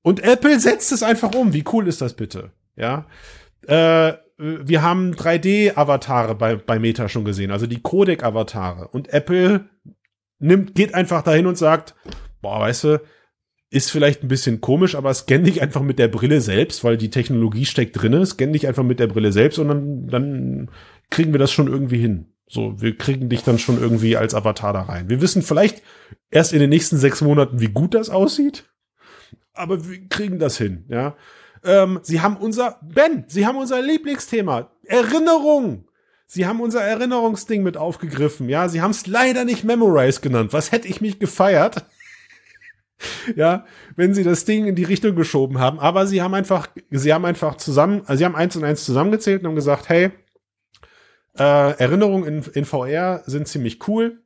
Und 0.00 0.24
Apple 0.24 0.58
setzt 0.58 0.90
es 0.90 1.02
einfach 1.02 1.34
um. 1.34 1.52
Wie 1.52 1.64
cool 1.70 1.86
ist 1.86 2.00
das 2.00 2.14
bitte? 2.14 2.52
Ja. 2.76 3.04
Äh, 3.66 4.14
wir 4.38 4.80
haben 4.80 5.12
3D-Avatare 5.12 6.34
bei, 6.34 6.56
bei 6.56 6.78
Meta 6.78 7.10
schon 7.10 7.26
gesehen, 7.26 7.50
also 7.50 7.66
die 7.66 7.82
Codec-Avatare. 7.82 8.88
Und 8.88 9.12
Apple 9.12 9.66
nimmt, 10.38 10.74
geht 10.74 10.94
einfach 10.94 11.22
dahin 11.22 11.46
und 11.46 11.58
sagt, 11.58 11.94
boah, 12.40 12.58
weißt 12.58 12.84
du, 12.84 13.00
ist 13.72 13.90
vielleicht 13.90 14.22
ein 14.22 14.28
bisschen 14.28 14.60
komisch, 14.60 14.94
aber 14.94 15.12
scann 15.14 15.44
dich 15.44 15.62
einfach 15.62 15.80
mit 15.80 15.98
der 15.98 16.08
Brille 16.08 16.42
selbst, 16.42 16.84
weil 16.84 16.98
die 16.98 17.08
Technologie 17.08 17.64
steckt 17.64 18.00
drinne. 18.00 18.24
Scann 18.26 18.52
dich 18.52 18.66
einfach 18.68 18.82
mit 18.82 19.00
der 19.00 19.06
Brille 19.06 19.32
selbst 19.32 19.58
und 19.58 19.68
dann, 19.68 20.06
dann 20.08 20.70
kriegen 21.08 21.32
wir 21.32 21.38
das 21.38 21.52
schon 21.52 21.68
irgendwie 21.68 21.98
hin. 21.98 22.26
So, 22.46 22.82
wir 22.82 22.98
kriegen 22.98 23.30
dich 23.30 23.44
dann 23.44 23.58
schon 23.58 23.80
irgendwie 23.80 24.18
als 24.18 24.34
Avatar 24.34 24.74
da 24.74 24.82
rein. 24.82 25.08
Wir 25.08 25.22
wissen 25.22 25.40
vielleicht 25.40 25.82
erst 26.30 26.52
in 26.52 26.60
den 26.60 26.68
nächsten 26.68 26.98
sechs 26.98 27.22
Monaten, 27.22 27.60
wie 27.60 27.68
gut 27.68 27.94
das 27.94 28.10
aussieht, 28.10 28.64
aber 29.54 29.88
wir 29.88 30.06
kriegen 30.08 30.38
das 30.38 30.58
hin, 30.58 30.84
ja. 30.88 31.16
Ähm, 31.64 32.00
sie 32.02 32.20
haben 32.20 32.36
unser, 32.36 32.78
Ben, 32.82 33.24
sie 33.28 33.46
haben 33.46 33.56
unser 33.56 33.80
Lieblingsthema, 33.80 34.70
Erinnerung. 34.84 35.86
Sie 36.26 36.46
haben 36.46 36.60
unser 36.60 36.82
Erinnerungsding 36.82 37.62
mit 37.62 37.78
aufgegriffen, 37.78 38.50
ja. 38.50 38.68
Sie 38.68 38.82
haben 38.82 38.90
es 38.90 39.06
leider 39.06 39.46
nicht 39.46 39.64
Memorize 39.64 40.20
genannt. 40.20 40.52
Was 40.52 40.72
hätte 40.72 40.88
ich 40.88 41.00
mich 41.00 41.18
gefeiert? 41.18 41.86
ja, 43.36 43.66
wenn 43.96 44.14
sie 44.14 44.24
das 44.24 44.44
Ding 44.44 44.66
in 44.66 44.74
die 44.74 44.84
Richtung 44.84 45.16
geschoben 45.16 45.58
haben. 45.58 45.78
Aber 45.80 46.06
sie 46.06 46.22
haben 46.22 46.34
einfach, 46.34 46.68
sie 46.90 47.12
haben 47.12 47.24
einfach 47.24 47.56
zusammen, 47.56 48.02
also 48.06 48.18
sie 48.18 48.24
haben 48.24 48.36
eins 48.36 48.56
und 48.56 48.64
eins 48.64 48.84
zusammengezählt 48.84 49.42
und 49.42 49.48
haben 49.48 49.54
gesagt, 49.54 49.88
hey, 49.88 50.10
äh, 51.38 51.78
Erinnerungen 51.78 52.26
in, 52.26 52.52
in 52.52 52.64
VR 52.64 53.22
sind 53.26 53.48
ziemlich 53.48 53.86
cool. 53.88 54.22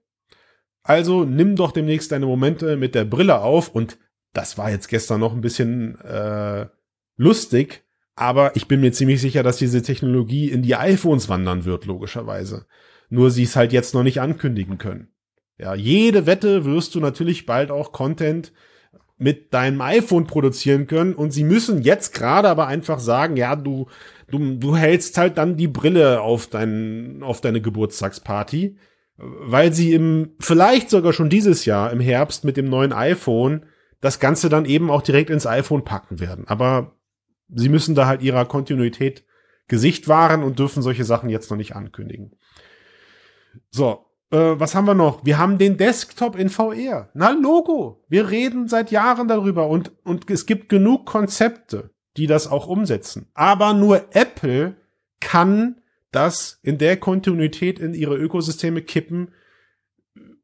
Also 0.82 1.24
nimm 1.24 1.56
doch 1.56 1.72
demnächst 1.72 2.12
deine 2.12 2.26
Momente 2.26 2.76
mit 2.76 2.94
der 2.94 3.04
Brille 3.04 3.40
auf. 3.40 3.68
Und 3.68 3.98
das 4.32 4.58
war 4.58 4.70
jetzt 4.70 4.88
gestern 4.88 5.20
noch 5.20 5.32
ein 5.32 5.40
bisschen 5.40 6.00
äh, 6.00 6.66
lustig, 7.16 7.84
aber 8.14 8.54
ich 8.56 8.68
bin 8.68 8.80
mir 8.80 8.92
ziemlich 8.92 9.20
sicher, 9.20 9.42
dass 9.42 9.58
diese 9.58 9.82
Technologie 9.82 10.50
in 10.50 10.62
die 10.62 10.76
iPhones 10.76 11.28
wandern 11.28 11.64
wird, 11.64 11.84
logischerweise. 11.86 12.66
Nur 13.08 13.30
sie 13.30 13.44
es 13.44 13.56
halt 13.56 13.72
jetzt 13.72 13.94
noch 13.94 14.02
nicht 14.02 14.20
ankündigen 14.20 14.78
können. 14.78 15.08
Ja, 15.58 15.74
jede 15.74 16.26
Wette 16.26 16.64
wirst 16.64 16.94
du 16.94 17.00
natürlich 17.00 17.46
bald 17.46 17.70
auch 17.70 17.92
Content 17.92 18.52
mit 19.18 19.54
deinem 19.54 19.80
iPhone 19.80 20.26
produzieren 20.26 20.86
können 20.86 21.14
und 21.14 21.30
sie 21.30 21.44
müssen 21.44 21.82
jetzt 21.82 22.12
gerade 22.12 22.48
aber 22.48 22.66
einfach 22.66 22.98
sagen, 22.98 23.36
ja, 23.36 23.56
du, 23.56 23.86
du, 24.30 24.56
du 24.56 24.76
hältst 24.76 25.16
halt 25.16 25.38
dann 25.38 25.56
die 25.56 25.68
Brille 25.68 26.20
auf 26.20 26.48
dein, 26.48 27.22
auf 27.22 27.40
deine 27.40 27.62
Geburtstagsparty, 27.62 28.76
weil 29.16 29.72
sie 29.72 29.94
im, 29.94 30.34
vielleicht 30.38 30.90
sogar 30.90 31.14
schon 31.14 31.30
dieses 31.30 31.64
Jahr 31.64 31.90
im 31.92 32.00
Herbst 32.00 32.44
mit 32.44 32.56
dem 32.56 32.68
neuen 32.68 32.92
iPhone 32.92 33.64
das 34.00 34.20
Ganze 34.20 34.50
dann 34.50 34.66
eben 34.66 34.90
auch 34.90 35.02
direkt 35.02 35.30
ins 35.30 35.46
iPhone 35.46 35.84
packen 35.84 36.20
werden. 36.20 36.46
Aber 36.46 36.96
sie 37.48 37.70
müssen 37.70 37.94
da 37.94 38.06
halt 38.06 38.22
ihrer 38.22 38.44
Kontinuität 38.44 39.24
Gesicht 39.68 40.06
wahren 40.08 40.42
und 40.42 40.58
dürfen 40.58 40.82
solche 40.82 41.04
Sachen 41.04 41.28
jetzt 41.28 41.50
noch 41.50 41.56
nicht 41.56 41.74
ankündigen. 41.74 42.32
So, 43.70 44.05
äh, 44.36 44.60
was 44.60 44.74
haben 44.74 44.86
wir 44.86 44.94
noch? 44.94 45.24
Wir 45.24 45.38
haben 45.38 45.58
den 45.58 45.76
Desktop 45.76 46.36
in 46.36 46.50
VR. 46.50 47.08
Na, 47.14 47.30
Logo. 47.30 48.04
Wir 48.08 48.28
reden 48.30 48.68
seit 48.68 48.90
Jahren 48.90 49.28
darüber 49.28 49.68
und, 49.68 49.92
und 50.04 50.30
es 50.30 50.46
gibt 50.46 50.68
genug 50.68 51.06
Konzepte, 51.06 51.90
die 52.16 52.26
das 52.26 52.46
auch 52.46 52.66
umsetzen. 52.66 53.28
Aber 53.34 53.72
nur 53.72 54.14
Apple 54.14 54.76
kann 55.20 55.80
das 56.12 56.60
in 56.62 56.78
der 56.78 56.96
Kontinuität 56.96 57.78
in 57.78 57.94
ihre 57.94 58.16
Ökosysteme 58.16 58.82
kippen, 58.82 59.32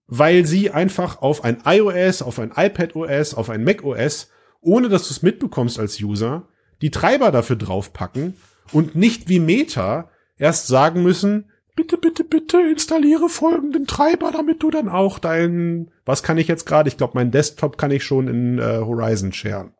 weil 0.06 0.44
sie 0.44 0.70
einfach 0.70 1.22
auf 1.22 1.44
ein 1.44 1.62
iOS, 1.64 2.22
auf 2.22 2.38
ein 2.38 2.52
iPadOS, 2.54 3.34
auf 3.34 3.50
ein 3.50 3.64
macOS, 3.64 4.30
ohne 4.60 4.88
dass 4.88 5.08
du 5.08 5.14
es 5.14 5.22
mitbekommst 5.22 5.78
als 5.78 6.00
User, 6.00 6.48
die 6.82 6.90
Treiber 6.90 7.30
dafür 7.30 7.56
draufpacken 7.56 8.34
und 8.72 8.94
nicht 8.94 9.28
wie 9.28 9.40
Meta 9.40 10.10
erst 10.36 10.66
sagen 10.66 11.02
müssen, 11.02 11.51
bitte, 11.74 11.96
bitte, 11.96 12.24
bitte 12.24 12.60
installiere 12.60 13.28
folgenden 13.28 13.86
Treiber, 13.86 14.30
damit 14.32 14.62
du 14.62 14.70
dann 14.70 14.88
auch 14.88 15.18
deinen, 15.18 15.90
was 16.04 16.22
kann 16.22 16.38
ich 16.38 16.48
jetzt 16.48 16.66
gerade? 16.66 16.88
Ich 16.88 16.96
glaube, 16.96 17.12
mein 17.14 17.30
Desktop 17.30 17.78
kann 17.78 17.90
ich 17.90 18.04
schon 18.04 18.28
in 18.28 18.58
äh, 18.58 18.78
Horizon 18.78 19.32
sharen. 19.32 19.74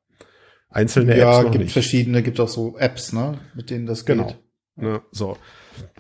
Einzelne 0.71 1.17
ja, 1.19 1.37
Apps 1.37 1.45
noch 1.45 1.53
gibt 1.53 1.65
nicht. 1.65 1.73
verschiedene, 1.73 2.23
gibt 2.23 2.41
auch 2.41 2.49
so 2.49 2.79
Apps, 2.79 3.13
ne, 3.13 3.39
mit 3.55 3.71
denen 3.71 3.87
das 3.87 4.05
genau. 4.05 4.27
geht. 4.27 4.39
Genau. 4.77 4.93
Ne, 4.93 5.03
so. 5.11 5.37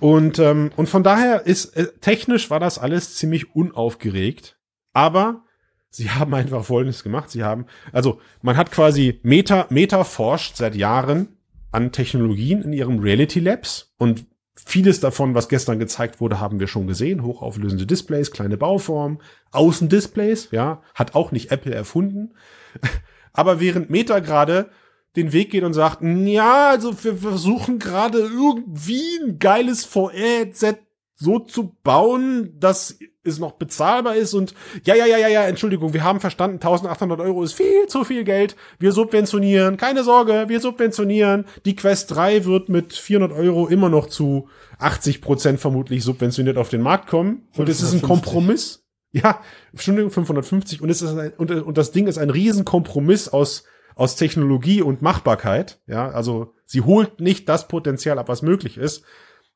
Und, 0.00 0.38
ähm, 0.38 0.70
und 0.76 0.88
von 0.88 1.02
daher 1.02 1.46
ist, 1.46 1.76
äh, 1.76 1.88
technisch 2.00 2.50
war 2.50 2.60
das 2.60 2.78
alles 2.78 3.16
ziemlich 3.16 3.54
unaufgeregt, 3.54 4.58
aber 4.92 5.44
sie 5.90 6.10
haben 6.10 6.34
einfach 6.34 6.64
Folgendes 6.64 7.02
gemacht. 7.02 7.30
Sie 7.30 7.44
haben, 7.44 7.66
also 7.92 8.20
man 8.40 8.56
hat 8.56 8.70
quasi 8.70 9.20
Meta, 9.22 9.66
Meta 9.68 10.04
forscht 10.04 10.56
seit 10.56 10.74
Jahren 10.74 11.36
an 11.70 11.92
Technologien 11.92 12.62
in 12.62 12.72
ihrem 12.72 12.98
Reality 12.98 13.40
Labs 13.40 13.94
und 13.98 14.26
Vieles 14.54 15.00
davon, 15.00 15.34
was 15.34 15.48
gestern 15.48 15.78
gezeigt 15.78 16.20
wurde, 16.20 16.38
haben 16.38 16.60
wir 16.60 16.66
schon 16.66 16.86
gesehen. 16.86 17.22
Hochauflösende 17.22 17.86
Displays, 17.86 18.30
kleine 18.30 18.58
Bauformen, 18.58 19.18
Außendisplays, 19.50 20.50
ja, 20.50 20.82
hat 20.94 21.14
auch 21.14 21.32
nicht 21.32 21.50
Apple 21.50 21.74
erfunden. 21.74 22.34
Aber 23.32 23.60
während 23.60 23.88
Meta 23.88 24.18
gerade 24.18 24.70
den 25.16 25.32
Weg 25.32 25.50
geht 25.50 25.64
und 25.64 25.74
sagt, 25.74 26.02
ja, 26.02 26.70
also 26.70 26.92
wir 27.04 27.16
versuchen 27.16 27.78
gerade 27.78 28.18
irgendwie 28.18 29.18
ein 29.22 29.38
geiles 29.38 29.84
VR-Headset 29.84 30.78
so 31.14 31.38
zu 31.38 31.76
bauen, 31.82 32.58
dass 32.58 32.98
es 33.24 33.38
noch 33.38 33.52
bezahlbar 33.52 34.16
ist 34.16 34.34
und 34.34 34.54
ja, 34.84 34.94
ja, 34.94 35.06
ja, 35.06 35.16
ja, 35.16 35.28
ja, 35.28 35.44
Entschuldigung, 35.44 35.94
wir 35.94 36.02
haben 36.02 36.20
verstanden, 36.20 36.56
1800 36.56 37.20
Euro 37.20 37.42
ist 37.42 37.52
viel 37.52 37.86
zu 37.86 38.04
viel 38.04 38.24
Geld. 38.24 38.56
Wir 38.78 38.92
subventionieren, 38.92 39.76
keine 39.76 40.02
Sorge, 40.02 40.46
wir 40.48 40.60
subventionieren. 40.60 41.44
Die 41.64 41.76
Quest 41.76 42.14
3 42.14 42.44
wird 42.44 42.68
mit 42.68 42.92
400 42.92 43.36
Euro 43.36 43.68
immer 43.68 43.88
noch 43.88 44.08
zu 44.08 44.48
80 44.78 45.20
Prozent 45.20 45.60
vermutlich 45.60 46.02
subventioniert 46.02 46.58
auf 46.58 46.68
den 46.68 46.82
Markt 46.82 47.08
kommen. 47.08 47.48
Und 47.56 47.68
es 47.68 47.80
ist 47.80 47.92
ein 47.92 48.02
Kompromiss. 48.02 48.80
Ja, 49.12 49.40
Entschuldigung, 49.72 50.10
550 50.10 50.80
und 50.80 50.88
es 50.88 51.02
ist 51.02 51.16
ein, 51.16 51.34
und, 51.36 51.50
und 51.50 51.76
das 51.76 51.92
Ding 51.92 52.06
ist 52.06 52.16
ein 52.16 52.30
Riesenkompromiss 52.30 53.28
aus 53.28 53.64
aus 53.94 54.16
Technologie 54.16 54.80
und 54.80 55.02
Machbarkeit. 55.02 55.80
Ja, 55.86 56.08
also 56.08 56.54
sie 56.64 56.80
holt 56.80 57.20
nicht 57.20 57.46
das 57.48 57.68
Potenzial 57.68 58.18
ab, 58.18 58.28
was 58.28 58.40
möglich 58.40 58.78
ist. 58.78 59.04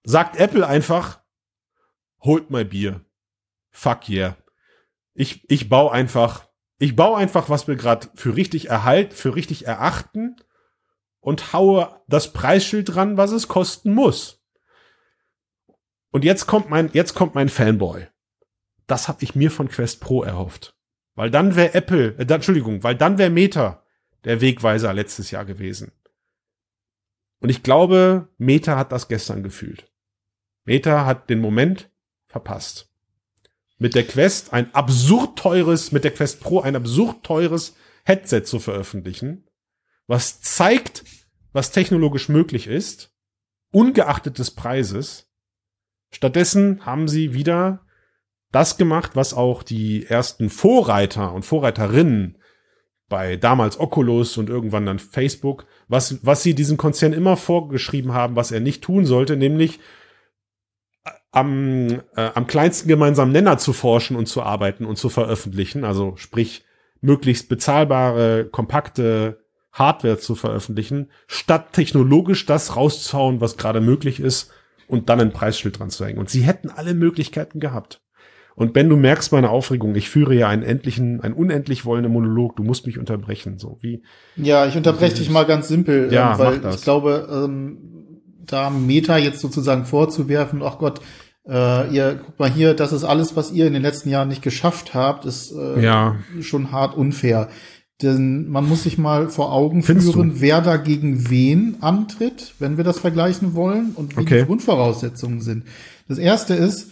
Sagt 0.04 0.38
Apple 0.38 0.66
einfach, 0.66 1.20
holt 2.22 2.50
mal 2.50 2.66
Bier. 2.66 3.05
Fuck 3.76 4.08
yeah. 4.08 4.38
Ich, 5.12 5.44
ich 5.50 5.68
baue 5.68 5.92
einfach, 5.92 6.48
ich 6.78 6.96
baue 6.96 7.18
einfach, 7.18 7.50
was 7.50 7.68
wir 7.68 7.76
gerade 7.76 8.08
für 8.14 8.34
richtig 8.34 8.70
erhalt, 8.70 9.12
für 9.12 9.34
richtig 9.34 9.66
erachten 9.66 10.36
und 11.20 11.52
haue 11.52 12.00
das 12.08 12.32
Preisschild 12.32 12.94
dran, 12.94 13.18
was 13.18 13.32
es 13.32 13.48
kosten 13.48 13.92
muss. 13.92 14.42
Und 16.10 16.24
jetzt 16.24 16.46
kommt 16.46 16.70
mein, 16.70 16.88
jetzt 16.94 17.12
kommt 17.12 17.34
mein 17.34 17.50
Fanboy. 17.50 18.06
Das 18.86 19.08
habe 19.08 19.22
ich 19.22 19.34
mir 19.34 19.50
von 19.50 19.68
Quest 19.68 20.00
Pro 20.00 20.22
erhofft. 20.22 20.74
Weil 21.14 21.30
dann 21.30 21.54
wäre 21.54 21.74
Apple, 21.74 22.16
äh, 22.16 22.32
Entschuldigung, 22.32 22.82
weil 22.82 22.96
dann 22.96 23.18
wäre 23.18 23.28
Meta 23.28 23.84
der 24.24 24.40
Wegweiser 24.40 24.94
letztes 24.94 25.30
Jahr 25.30 25.44
gewesen. 25.44 25.92
Und 27.40 27.50
ich 27.50 27.62
glaube, 27.62 28.28
Meta 28.38 28.78
hat 28.78 28.90
das 28.90 29.08
gestern 29.08 29.42
gefühlt. 29.42 29.92
Meta 30.64 31.04
hat 31.04 31.28
den 31.28 31.40
Moment 31.40 31.90
verpasst. 32.26 32.85
Mit 33.78 33.94
der 33.94 34.06
Quest 34.06 34.52
ein 34.52 34.74
absurd 34.74 35.38
teures, 35.38 35.92
mit 35.92 36.04
der 36.04 36.12
Quest 36.12 36.40
Pro 36.40 36.60
ein 36.60 36.76
absurd 36.76 37.22
teures 37.22 37.76
Headset 38.04 38.42
zu 38.44 38.58
veröffentlichen, 38.58 39.48
was 40.06 40.40
zeigt, 40.40 41.04
was 41.52 41.72
technologisch 41.72 42.28
möglich 42.28 42.68
ist, 42.68 43.12
ungeachtet 43.72 44.38
des 44.38 44.52
Preises. 44.52 45.30
Stattdessen 46.10 46.86
haben 46.86 47.08
sie 47.08 47.34
wieder 47.34 47.84
das 48.52 48.78
gemacht, 48.78 49.12
was 49.14 49.34
auch 49.34 49.62
die 49.62 50.06
ersten 50.06 50.48
Vorreiter 50.48 51.32
und 51.32 51.44
Vorreiterinnen 51.44 52.38
bei 53.08 53.36
damals 53.36 53.78
Oculus 53.78 54.36
und 54.36 54.48
irgendwann 54.48 54.86
dann 54.86 54.98
Facebook, 54.98 55.66
was, 55.88 56.24
was 56.24 56.42
sie 56.42 56.54
diesem 56.54 56.76
Konzern 56.76 57.12
immer 57.12 57.36
vorgeschrieben 57.36 58.12
haben, 58.12 58.36
was 58.36 58.50
er 58.50 58.60
nicht 58.60 58.82
tun 58.82 59.04
sollte, 59.04 59.36
nämlich 59.36 59.78
am, 61.36 62.00
äh, 62.16 62.30
am 62.34 62.46
kleinsten 62.46 62.88
gemeinsamen 62.88 63.30
Nenner 63.30 63.58
zu 63.58 63.74
forschen 63.74 64.16
und 64.16 64.26
zu 64.26 64.42
arbeiten 64.42 64.86
und 64.86 64.96
zu 64.96 65.10
veröffentlichen, 65.10 65.84
also 65.84 66.14
sprich 66.16 66.64
möglichst 67.02 67.50
bezahlbare, 67.50 68.46
kompakte 68.50 69.44
Hardware 69.70 70.16
zu 70.16 70.34
veröffentlichen, 70.34 71.10
statt 71.26 71.74
technologisch 71.74 72.46
das 72.46 72.74
rauszuhauen, 72.74 73.42
was 73.42 73.58
gerade 73.58 73.82
möglich 73.82 74.18
ist 74.18 74.50
und 74.88 75.10
dann 75.10 75.20
ein 75.20 75.34
Preisschild 75.34 75.78
dran 75.78 75.90
zu 75.90 76.06
hängen. 76.06 76.18
Und 76.18 76.30
sie 76.30 76.40
hätten 76.40 76.70
alle 76.70 76.94
Möglichkeiten 76.94 77.60
gehabt. 77.60 78.00
Und 78.54 78.72
Ben, 78.72 78.88
du 78.88 78.96
merkst 78.96 79.30
meine 79.32 79.50
Aufregung. 79.50 79.94
Ich 79.94 80.08
führe 80.08 80.34
ja 80.34 80.48
einen 80.48 80.62
endlichen, 80.62 81.20
einen 81.20 81.34
unendlich 81.34 81.84
wollenden 81.84 82.14
Monolog. 82.14 82.56
Du 82.56 82.62
musst 82.62 82.86
mich 82.86 82.98
unterbrechen, 82.98 83.58
so 83.58 83.76
wie. 83.82 84.02
Ja, 84.36 84.64
ich 84.64 84.74
unterbreche 84.74 85.16
dich 85.16 85.28
mal 85.28 85.44
ganz 85.44 85.68
simpel, 85.68 86.10
ja, 86.10 86.32
ähm, 86.32 86.38
weil 86.38 86.74
ich 86.74 86.82
glaube, 86.82 87.28
ähm, 87.30 87.96
da 88.46 88.70
Meta 88.70 89.18
jetzt 89.18 89.40
sozusagen 89.40 89.84
vorzuwerfen, 89.84 90.62
ach 90.62 90.78
Gott, 90.78 91.00
äh, 91.48 91.94
ihr 91.94 92.14
guckt 92.14 92.38
mal 92.38 92.50
hier, 92.50 92.74
das 92.74 92.92
ist 92.92 93.04
alles, 93.04 93.36
was 93.36 93.52
ihr 93.52 93.66
in 93.66 93.72
den 93.72 93.82
letzten 93.82 94.08
Jahren 94.08 94.28
nicht 94.28 94.42
geschafft 94.42 94.94
habt, 94.94 95.24
ist 95.24 95.52
äh, 95.52 95.80
ja. 95.80 96.16
schon 96.40 96.72
hart 96.72 96.96
unfair. 96.96 97.48
Denn 98.02 98.48
man 98.48 98.68
muss 98.68 98.82
sich 98.82 98.98
mal 98.98 99.30
vor 99.30 99.52
Augen 99.52 99.82
Findest 99.82 100.12
führen, 100.12 100.34
du? 100.34 100.40
wer 100.40 100.60
da 100.60 100.76
gegen 100.76 101.30
wen 101.30 101.78
antritt, 101.80 102.54
wenn 102.58 102.76
wir 102.76 102.84
das 102.84 102.98
vergleichen 102.98 103.54
wollen 103.54 103.92
und 103.94 104.16
wie 104.16 104.20
okay. 104.20 104.40
die 104.40 104.46
Grundvoraussetzungen 104.46 105.40
sind. 105.40 105.64
Das 106.06 106.18
erste 106.18 106.54
ist, 106.54 106.90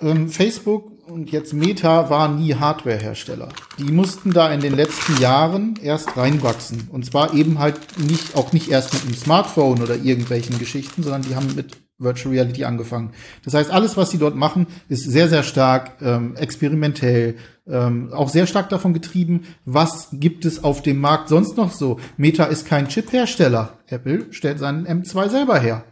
ähm, 0.00 0.28
Facebook 0.28 0.92
und 1.08 1.32
jetzt 1.32 1.52
Meta 1.52 2.08
waren 2.08 2.38
nie 2.40 2.54
Hardwarehersteller. 2.54 3.48
Die 3.78 3.90
mussten 3.90 4.32
da 4.32 4.52
in 4.52 4.60
den 4.60 4.76
letzten 4.76 5.20
Jahren 5.20 5.74
erst 5.82 6.16
reinwachsen. 6.16 6.88
Und 6.92 7.04
zwar 7.04 7.34
eben 7.34 7.58
halt 7.58 7.80
nicht, 7.98 8.36
auch 8.36 8.52
nicht 8.52 8.70
erst 8.70 8.94
mit 8.94 9.02
einem 9.02 9.14
Smartphone 9.14 9.82
oder 9.82 9.96
irgendwelchen 9.96 10.58
Geschichten, 10.58 11.02
sondern 11.02 11.22
die 11.22 11.34
haben 11.34 11.54
mit 11.56 11.76
Virtual 12.02 12.34
Reality 12.34 12.64
angefangen. 12.64 13.12
Das 13.44 13.54
heißt, 13.54 13.70
alles, 13.70 13.96
was 13.96 14.10
sie 14.10 14.18
dort 14.18 14.36
machen, 14.36 14.66
ist 14.88 15.04
sehr, 15.04 15.28
sehr 15.28 15.42
stark 15.42 15.92
ähm, 16.02 16.36
experimentell, 16.36 17.36
ähm, 17.66 18.12
auch 18.12 18.28
sehr 18.28 18.46
stark 18.46 18.68
davon 18.68 18.94
getrieben, 18.94 19.42
was 19.64 20.08
gibt 20.12 20.44
es 20.44 20.64
auf 20.64 20.82
dem 20.82 20.98
Markt 20.98 21.28
sonst 21.28 21.56
noch 21.56 21.72
so. 21.72 22.00
Meta 22.16 22.44
ist 22.44 22.66
kein 22.66 22.88
Chip-Hersteller. 22.88 23.78
Apple 23.86 24.26
stellt 24.30 24.58
seinen 24.58 24.86
M2 24.86 25.28
selber 25.28 25.58
her. 25.58 25.84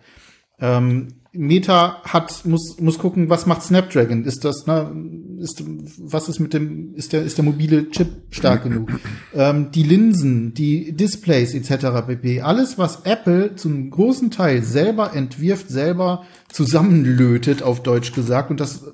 Ähm, 0.60 1.19
Meta 1.32 2.02
hat 2.02 2.44
muss 2.44 2.80
muss 2.80 2.98
gucken, 2.98 3.30
was 3.30 3.46
macht 3.46 3.62
Snapdragon? 3.62 4.24
Ist 4.24 4.44
das 4.44 4.66
ne, 4.66 4.90
ist 5.38 5.62
was 5.98 6.28
ist 6.28 6.40
mit 6.40 6.52
dem 6.54 6.94
ist 6.94 7.12
der 7.12 7.22
ist 7.22 7.38
der 7.38 7.44
mobile 7.44 7.88
Chip 7.90 8.08
stark 8.30 8.64
genug? 8.64 8.90
Ähm, 9.32 9.70
die 9.70 9.84
Linsen, 9.84 10.54
die 10.54 10.92
Displays 10.92 11.54
etc. 11.54 12.06
pp. 12.06 12.40
Alles 12.40 12.78
was 12.78 13.02
Apple 13.04 13.54
zum 13.54 13.90
großen 13.90 14.32
Teil 14.32 14.64
selber 14.64 15.14
entwirft, 15.14 15.68
selber 15.68 16.24
zusammenlötet 16.48 17.62
auf 17.62 17.82
Deutsch 17.84 18.12
gesagt 18.12 18.50
und 18.50 18.58
das 18.58 18.84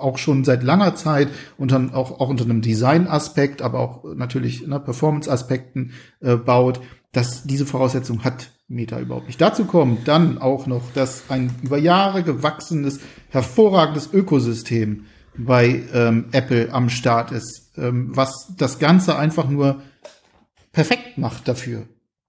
auch 0.00 0.18
schon 0.18 0.42
seit 0.42 0.64
langer 0.64 0.96
Zeit 0.96 1.28
unter 1.58 1.90
auch 1.94 2.18
auch 2.18 2.28
unter 2.28 2.44
einem 2.44 2.60
Design-Aspekt, 2.60 3.62
aber 3.62 3.78
auch 3.78 4.04
natürlich 4.16 4.66
ne, 4.66 4.80
Performance-Aspekten 4.80 5.92
äh, 6.20 6.34
baut. 6.34 6.80
Dass 7.14 7.44
diese 7.44 7.64
Voraussetzung 7.64 8.24
hat 8.24 8.50
Meta 8.68 9.00
überhaupt 9.00 9.26
nicht. 9.26 9.40
Dazu 9.40 9.64
kommt 9.64 10.06
dann 10.06 10.36
auch 10.36 10.66
noch, 10.66 10.92
dass 10.92 11.24
ein 11.30 11.54
über 11.62 11.78
Jahre 11.78 12.22
gewachsenes, 12.22 13.00
hervorragendes 13.30 14.12
Ökosystem 14.12 15.06
bei 15.36 15.82
ähm, 15.92 16.26
Apple 16.32 16.72
am 16.72 16.90
Start 16.90 17.32
ist, 17.32 17.72
ähm, 17.76 18.10
was 18.14 18.52
das 18.58 18.78
Ganze 18.78 19.16
einfach 19.16 19.48
nur 19.48 19.80
perfekt 20.72 21.16
macht 21.16 21.48
dafür. 21.48 21.86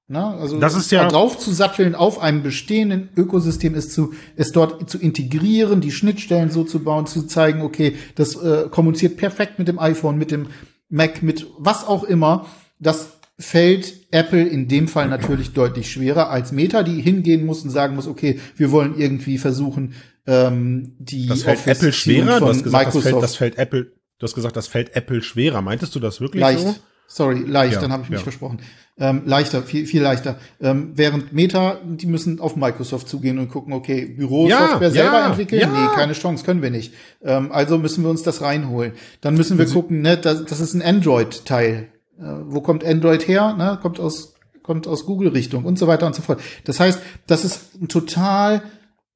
Na, 0.07 0.37
also 0.37 0.59
das 0.59 0.75
ist 0.75 0.91
ja 0.91 1.07
drauf 1.07 1.39
zu 1.39 1.51
satteln 1.51 1.95
auf 1.95 2.19
einem 2.19 2.43
bestehenden 2.43 3.09
Ökosystem 3.17 3.73
ist 3.73 3.91
zu 3.91 4.13
es 4.35 4.51
dort 4.51 4.87
zu 4.87 4.99
integrieren, 4.99 5.81
die 5.81 5.91
Schnittstellen 5.91 6.51
so 6.51 6.63
zu 6.63 6.83
bauen, 6.83 7.07
zu 7.07 7.23
zeigen, 7.23 7.63
okay, 7.63 7.95
das 8.13 8.35
äh, 8.35 8.67
kommuniziert 8.69 9.17
perfekt 9.17 9.57
mit 9.57 9.67
dem 9.67 9.79
iPhone, 9.79 10.19
mit 10.19 10.29
dem 10.29 10.47
Mac, 10.89 11.23
mit 11.23 11.47
was 11.57 11.87
auch 11.87 12.03
immer. 12.03 12.45
Das 12.77 13.14
fällt 13.37 13.93
Apple 14.11 14.43
in 14.43 14.67
dem 14.67 14.87
Fall 14.87 15.09
natürlich 15.09 15.53
deutlich 15.53 15.91
schwerer 15.91 16.29
als 16.29 16.51
Meta, 16.51 16.83
die 16.83 17.01
hingehen 17.01 17.45
muss 17.45 17.63
und 17.63 17.69
sagen 17.69 17.95
muss, 17.95 18.07
okay, 18.07 18.39
wir 18.55 18.71
wollen 18.71 18.97
irgendwie 18.97 19.37
versuchen, 19.37 19.93
ähm, 20.25 20.95
die 20.99 21.27
das 21.27 21.43
fällt 21.43 21.67
Apple 21.67 21.91
schwerer. 21.91 22.39
Du 22.39 22.47
hast 22.47 22.63
gesagt, 22.63 22.95
das 22.95 23.03
fällt, 23.03 23.23
das 23.23 23.35
fällt 23.35 23.57
Apple. 23.57 23.91
Du 24.17 24.23
hast 24.23 24.35
gesagt, 24.35 24.55
das 24.55 24.67
fällt 24.67 24.95
Apple 24.95 25.21
schwerer. 25.21 25.61
Meintest 25.61 25.93
du 25.95 25.99
das 25.99 26.21
wirklich 26.21 26.41
leicht. 26.41 26.61
so? 26.61 26.75
Sorry, 27.07 27.43
leicht. 27.45 27.73
Ja, 27.73 27.81
dann 27.81 27.91
habe 27.91 28.03
ich 28.03 28.09
mich 28.09 28.19
ja. 28.19 28.23
versprochen. 28.23 28.59
Ähm, 28.97 29.23
leichter, 29.25 29.61
viel, 29.61 29.85
viel 29.85 30.01
leichter. 30.01 30.39
Ähm, 30.61 30.93
während 30.95 31.33
Meta, 31.33 31.79
die 31.85 32.07
müssen 32.07 32.39
auf 32.39 32.55
Microsoft 32.55 33.09
zugehen 33.09 33.37
und 33.37 33.49
gucken, 33.49 33.73
okay, 33.73 34.05
Bürosoftware 34.05 34.87
ja, 34.87 34.89
selber 34.89 35.25
entwickeln? 35.25 35.69
Nee, 35.71 35.87
keine 35.93 36.13
Chance, 36.13 36.45
können 36.45 36.61
wir 36.61 36.71
nicht. 36.71 36.93
Ähm, 37.21 37.51
also 37.51 37.77
müssen 37.77 38.03
wir 38.03 38.09
uns 38.09 38.23
das 38.23 38.41
reinholen. 38.41 38.93
Dann 39.21 39.35
müssen 39.35 39.57
wir 39.57 39.65
gucken, 39.65 40.01
ne, 40.01 40.17
das, 40.17 40.45
das 40.45 40.61
ist 40.61 40.73
ein 40.73 40.81
Android-Teil 40.81 41.89
wo 42.17 42.61
kommt 42.61 42.83
Android 42.83 43.27
her? 43.27 43.53
Ne? 43.55 43.79
Kommt 43.81 43.99
aus 43.99 44.35
kommt 44.65 44.87
aus 44.87 45.05
Google-Richtung 45.05 45.63
und 45.63 45.77
so 45.77 45.85
weiter 45.85 46.07
und 46.07 46.15
so 46.15 46.23
fort. 46.23 46.41
Das 46.63 46.79
heißt, 46.79 46.99
das 47.27 47.45
ist 47.45 47.79
ein 47.79 47.87
total 47.87 48.63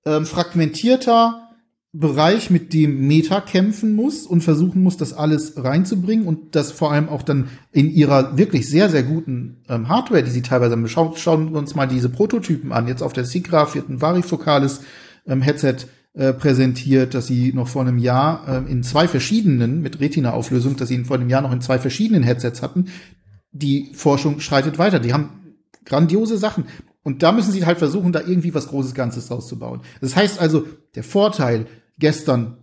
ähm, 0.05 0.27
fragmentierter 0.27 1.49
Bereich, 1.91 2.51
mit 2.51 2.71
dem 2.71 3.07
Meta 3.07 3.41
kämpfen 3.41 3.95
muss 3.95 4.27
und 4.27 4.41
versuchen 4.41 4.83
muss, 4.83 4.97
das 4.97 5.11
alles 5.11 5.53
reinzubringen 5.57 6.27
und 6.27 6.55
das 6.55 6.71
vor 6.71 6.91
allem 6.91 7.09
auch 7.09 7.23
dann 7.23 7.49
in 7.71 7.89
ihrer 7.89 8.37
wirklich 8.37 8.69
sehr, 8.69 8.89
sehr 8.89 9.01
guten 9.01 9.63
ähm, 9.67 9.89
Hardware, 9.89 10.21
die 10.21 10.29
sie 10.29 10.43
teilweise 10.43 10.73
haben. 10.73 10.87
Schauen, 10.87 11.17
schauen 11.17 11.51
wir 11.51 11.57
uns 11.57 11.73
mal 11.73 11.87
diese 11.87 12.09
Prototypen 12.09 12.71
an. 12.71 12.87
Jetzt 12.87 13.01
auf 13.01 13.13
der 13.13 13.25
SIGGRAPH 13.25 13.73
wird 13.73 13.89
ein 13.89 14.01
varifokales 14.01 14.81
ähm, 15.25 15.41
Headset 15.41 15.87
äh, 16.19 16.33
präsentiert, 16.33 17.13
dass 17.13 17.27
sie 17.27 17.53
noch 17.53 17.69
vor 17.69 17.83
einem 17.83 17.97
Jahr 17.97 18.45
äh, 18.45 18.69
in 18.69 18.83
zwei 18.83 19.07
verschiedenen, 19.07 19.81
mit 19.81 20.01
Retina-Auflösung, 20.01 20.75
dass 20.75 20.89
sie 20.89 21.05
vor 21.05 21.15
einem 21.15 21.29
Jahr 21.29 21.41
noch 21.41 21.53
in 21.53 21.61
zwei 21.61 21.79
verschiedenen 21.79 22.23
Headsets 22.23 22.61
hatten. 22.61 22.87
Die 23.53 23.91
Forschung 23.93 24.41
schreitet 24.41 24.77
weiter. 24.77 24.99
Die 24.99 25.13
haben 25.13 25.55
grandiose 25.85 26.37
Sachen. 26.37 26.65
Und 27.03 27.23
da 27.23 27.31
müssen 27.31 27.53
sie 27.53 27.65
halt 27.65 27.77
versuchen, 27.77 28.11
da 28.11 28.19
irgendwie 28.19 28.53
was 28.53 28.67
Großes 28.67 28.93
Ganzes 28.93 29.31
rauszubauen. 29.31 29.79
Das 30.01 30.17
heißt 30.17 30.41
also, 30.41 30.67
der 30.93 31.03
Vorteil 31.05 31.67
gestern 31.99 32.57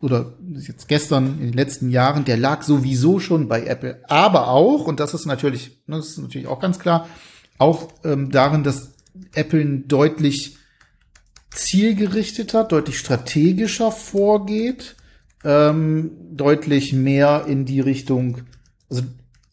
oder 0.00 0.34
jetzt 0.54 0.86
gestern 0.86 1.40
in 1.40 1.46
den 1.46 1.52
letzten 1.52 1.90
Jahren, 1.90 2.24
der 2.24 2.36
lag 2.36 2.62
sowieso 2.62 3.18
schon 3.18 3.48
bei 3.48 3.66
Apple. 3.66 4.04
Aber 4.08 4.50
auch, 4.50 4.86
und 4.86 5.00
das 5.00 5.14
ist 5.14 5.26
natürlich, 5.26 5.82
das 5.88 6.10
ist 6.10 6.18
natürlich 6.18 6.46
auch 6.46 6.60
ganz 6.60 6.78
klar, 6.78 7.08
auch 7.58 7.88
ähm, 8.04 8.30
darin, 8.30 8.62
dass 8.62 8.92
Apple 9.34 9.80
deutlich 9.80 10.59
zielgerichteter, 11.50 12.64
deutlich 12.64 12.98
strategischer 12.98 13.90
vorgeht, 13.90 14.96
ähm, 15.44 16.12
deutlich 16.32 16.92
mehr 16.92 17.46
in 17.48 17.64
die 17.64 17.80
Richtung, 17.80 18.42
also, 18.88 19.02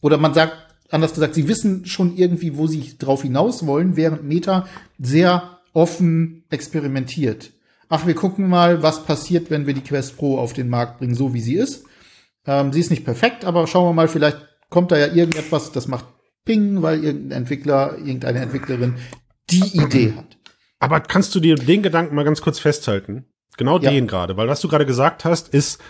oder 0.00 0.18
man 0.18 0.34
sagt, 0.34 0.54
anders 0.90 1.14
gesagt, 1.14 1.34
sie 1.34 1.48
wissen 1.48 1.86
schon 1.86 2.16
irgendwie, 2.16 2.56
wo 2.56 2.66
sie 2.66 2.96
drauf 2.98 3.22
hinaus 3.22 3.66
wollen, 3.66 3.96
während 3.96 4.24
Meta 4.24 4.66
sehr 4.98 5.58
offen 5.72 6.44
experimentiert. 6.50 7.50
Ach, 7.88 8.06
wir 8.06 8.14
gucken 8.14 8.48
mal, 8.48 8.82
was 8.82 9.04
passiert, 9.04 9.50
wenn 9.50 9.66
wir 9.66 9.74
die 9.74 9.80
Quest 9.80 10.16
Pro 10.16 10.38
auf 10.38 10.52
den 10.52 10.68
Markt 10.68 10.98
bringen, 10.98 11.14
so 11.14 11.32
wie 11.34 11.40
sie 11.40 11.54
ist. 11.54 11.84
Ähm, 12.46 12.72
sie 12.72 12.80
ist 12.80 12.90
nicht 12.90 13.04
perfekt, 13.04 13.44
aber 13.44 13.66
schauen 13.66 13.88
wir 13.88 13.94
mal, 13.94 14.08
vielleicht 14.08 14.38
kommt 14.70 14.92
da 14.92 14.98
ja 14.98 15.06
irgendetwas, 15.06 15.72
das 15.72 15.88
macht 15.88 16.06
Ping, 16.44 16.82
weil 16.82 17.04
irgendein 17.04 17.42
Entwickler, 17.42 17.96
irgendeine 17.98 18.40
Entwicklerin 18.40 18.94
die 19.50 19.78
Idee 19.78 20.14
hat. 20.16 20.37
Aber 20.78 21.00
kannst 21.00 21.34
du 21.34 21.40
dir 21.40 21.56
den 21.56 21.82
Gedanken 21.82 22.14
mal 22.14 22.24
ganz 22.24 22.40
kurz 22.40 22.58
festhalten? 22.58 23.26
Genau 23.56 23.78
ja. 23.80 23.90
den 23.90 24.06
gerade, 24.06 24.36
weil 24.36 24.48
was 24.48 24.60
du 24.60 24.68
gerade 24.68 24.86
gesagt 24.86 25.24
hast, 25.24 25.48
ist 25.48 25.80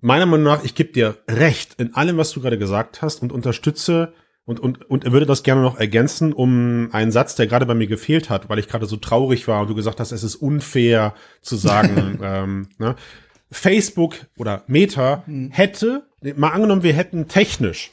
meiner 0.00 0.26
Meinung 0.26 0.44
nach, 0.44 0.64
ich 0.64 0.74
gebe 0.74 0.92
dir 0.92 1.18
recht 1.28 1.74
in 1.80 1.94
allem, 1.94 2.16
was 2.16 2.32
du 2.32 2.40
gerade 2.40 2.58
gesagt 2.58 3.02
hast 3.02 3.22
und 3.22 3.32
unterstütze 3.32 4.12
und, 4.44 4.58
und, 4.58 4.90
und 4.90 5.10
würde 5.12 5.26
das 5.26 5.44
gerne 5.44 5.62
noch 5.62 5.78
ergänzen 5.78 6.32
um 6.32 6.88
einen 6.92 7.12
Satz, 7.12 7.36
der 7.36 7.46
gerade 7.46 7.66
bei 7.66 7.74
mir 7.74 7.86
gefehlt 7.86 8.30
hat, 8.30 8.48
weil 8.48 8.58
ich 8.58 8.66
gerade 8.66 8.86
so 8.86 8.96
traurig 8.96 9.46
war 9.46 9.60
und 9.60 9.70
du 9.70 9.74
gesagt 9.74 10.00
hast, 10.00 10.10
es 10.10 10.24
ist 10.24 10.36
unfair 10.36 11.14
zu 11.42 11.56
sagen, 11.56 12.18
ähm, 12.22 12.68
ne? 12.78 12.96
Facebook 13.52 14.16
oder 14.36 14.62
Meta 14.68 15.24
hm. 15.26 15.50
hätte, 15.50 16.06
mal 16.36 16.50
angenommen, 16.50 16.82
wir 16.82 16.92
hätten 16.92 17.28
technisch 17.28 17.92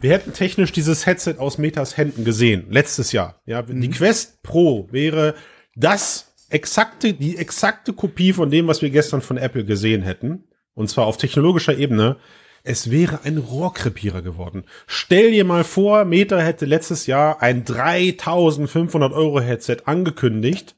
wir 0.00 0.12
hätten 0.12 0.32
technisch 0.32 0.72
dieses 0.72 1.06
Headset 1.06 1.36
aus 1.38 1.58
Metas 1.58 1.96
Händen 1.96 2.24
gesehen, 2.24 2.66
letztes 2.70 3.12
Jahr. 3.12 3.40
Ja, 3.46 3.62
mhm. 3.62 3.80
die 3.80 3.90
Quest 3.90 4.42
Pro 4.42 4.88
wäre 4.90 5.34
das 5.74 6.34
exakte, 6.50 7.14
die 7.14 7.36
exakte 7.38 7.92
Kopie 7.92 8.32
von 8.32 8.50
dem, 8.50 8.66
was 8.66 8.82
wir 8.82 8.90
gestern 8.90 9.22
von 9.22 9.38
Apple 9.38 9.64
gesehen 9.64 10.02
hätten. 10.02 10.44
Und 10.74 10.88
zwar 10.88 11.06
auf 11.06 11.16
technologischer 11.16 11.76
Ebene. 11.76 12.16
Es 12.64 12.90
wäre 12.90 13.20
ein 13.24 13.38
Rohrkrepierer 13.38 14.22
geworden. 14.22 14.64
Stell 14.86 15.32
dir 15.32 15.44
mal 15.44 15.64
vor, 15.64 16.04
Meta 16.04 16.38
hätte 16.38 16.64
letztes 16.64 17.06
Jahr 17.06 17.42
ein 17.42 17.64
3500 17.64 19.12
Euro 19.12 19.40
Headset 19.40 19.78
angekündigt 19.84 20.76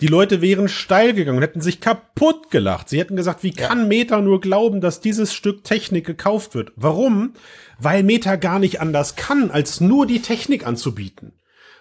die 0.00 0.06
Leute 0.06 0.40
wären 0.40 0.68
steil 0.68 1.12
gegangen 1.12 1.38
und 1.38 1.42
hätten 1.42 1.60
sich 1.60 1.80
kaputt 1.80 2.50
gelacht. 2.50 2.88
Sie 2.88 3.00
hätten 3.00 3.16
gesagt, 3.16 3.42
wie 3.42 3.50
kann. 3.50 3.88
Meta 3.88 4.20
nur 4.20 4.40
glauben, 4.40 4.80
dass 4.80 5.00
dieses 5.00 5.34
Stück 5.34 5.64
Technik 5.64 6.06
gekauft 6.06 6.54
wird? 6.54 6.72
Warum? 6.76 7.32
Weil 7.78 8.02
Meta 8.02 8.36
gar 8.36 8.58
nicht 8.58 8.80
anders 8.80 9.16
kann, 9.16 9.50
als 9.50 9.80
nur 9.80 10.06
die 10.06 10.20
Technik 10.20 10.66
anzubieten. 10.66 11.32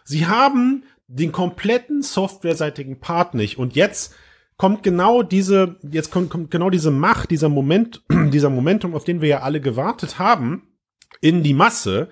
Sie 0.04 0.28
haben 0.28 0.84
den 1.08 1.32
kompletten 1.32 2.02
softwareseitigen 2.02 3.00
Part 3.00 3.34
nicht. 3.34 3.58
Und 3.58 3.76
jetzt 3.76 4.14
kommt 4.58 4.84
genau 4.84 5.24
diese, 5.24 5.78
jetzt 5.90 6.12
kommt, 6.12 6.30
kommt 6.30 6.52
genau 6.52 6.70
diese 6.70 6.92
Macht, 6.92 7.32
dieser 7.32 7.50
Moment, 7.50 8.04
dieser 8.12 8.50
Momentum, 8.50 8.96
auf 8.96 9.04
den 9.04 9.22
wir 9.22 9.30
ja 9.30 9.40
alle 9.42 9.62
gewartet 9.62 10.20
haben, 10.20 10.68
in 11.22 11.44
die 11.44 11.54
Masse. 11.54 12.10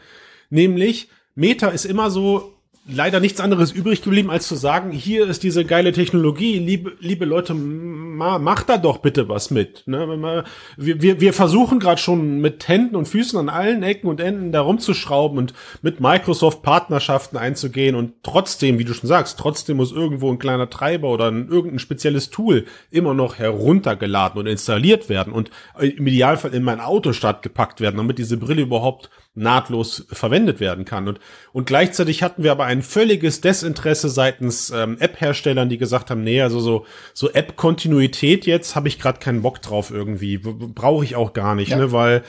Nämlich, 0.50 1.10
Meta 1.36 1.68
ist 1.68 1.86
immer 1.86 2.10
so 2.10 2.55
leider 2.88 3.20
nichts 3.20 3.40
anderes 3.40 3.72
übrig 3.72 4.04
geblieben, 4.04 4.30
als 4.30 4.48
zu 4.48 4.56
sagen, 4.56 4.92
hier 4.92 5.28
ist 5.28 5.44
diese 5.44 5.66
geile 5.66 5.92
Technologie, 5.92 6.60
liebe, 6.60 6.94
liebe 7.00 7.26
Leute, 7.26 7.56
ma, 7.56 8.38
macht 8.38 8.70
da 8.70 8.78
doch 8.78 9.00
bitte 9.00 9.28
was 9.28 9.50
mit. 9.50 9.84
Ne? 9.88 10.44
Wir, 10.78 11.02
wir, 11.02 11.20
wir 11.20 11.34
versuchen 11.34 11.80
gerade 11.80 12.00
schon 12.00 12.40
mit 12.42 12.68
Händen 12.68 12.96
und 12.96 13.08
Füßen 13.08 13.40
an 13.40 13.50
allen 13.50 13.82
Ecken 13.82 14.08
und 14.08 14.20
Enden 14.20 14.52
da 14.52 14.62
rumzuschrauben 14.62 15.38
und 15.38 15.54
mit 15.82 16.00
Microsoft 16.00 16.62
Partnerschaften 16.62 17.38
einzugehen 17.38 17.96
und 17.96 18.14
trotzdem, 18.22 18.78
wie 18.78 18.86
du 18.86 18.94
schon 18.94 19.10
sagst, 19.10 19.40
trotzdem 19.40 19.78
muss 19.78 19.92
irgendwo 19.92 20.32
ein 20.32 20.40
kleiner 20.40 20.70
Treiber 20.70 21.10
oder 21.10 21.32
ein, 21.32 21.48
irgendein 21.48 21.80
spezielles 21.80 22.30
Tool 22.30 22.66
immer 22.92 23.16
noch 23.16 23.40
heruntergeladen 23.40 24.40
und 24.40 24.48
installiert 24.48 25.10
werden 25.10 25.34
und 25.34 25.50
im 25.80 26.06
Idealfall 26.06 26.54
in 26.54 26.64
mein 26.64 26.80
Auto 26.80 27.14
gepackt 27.42 27.82
werden, 27.82 27.98
damit 27.98 28.20
diese 28.20 28.38
Brille 28.38 28.62
überhaupt 28.62 29.10
nahtlos 29.36 30.08
verwendet 30.12 30.60
werden 30.60 30.86
kann. 30.86 31.08
Und, 31.08 31.20
und 31.52 31.68
gleichzeitig 31.68 32.24
hatten 32.24 32.44
wir 32.44 32.52
aber 32.52 32.66
ein 32.66 32.82
völliges 32.82 33.42
Desinteresse 33.42 34.10
seitens 34.10 34.72
ähm, 34.72 34.98
App-Herstellern, 35.00 35.70
die 35.70 35.78
gesagt 35.78 36.10
haben, 36.10 36.24
nee, 36.24 36.42
also 36.42 36.60
so, 36.60 36.86
so 37.14 37.30
App-Kontinuität 37.30 38.46
jetzt 38.46 38.76
habe 38.76 38.88
ich 38.88 39.00
gerade 39.00 39.20
keinen 39.20 39.42
Bock 39.42 39.62
drauf 39.62 39.92
irgendwie. 39.92 40.38
Brauche 40.38 41.04
ich 41.04 41.16
auch 41.16 41.34
gar 41.34 41.56
nicht, 41.56 41.70
ja. 41.70 41.78
ne? 41.78 41.92
Weil 41.92 42.24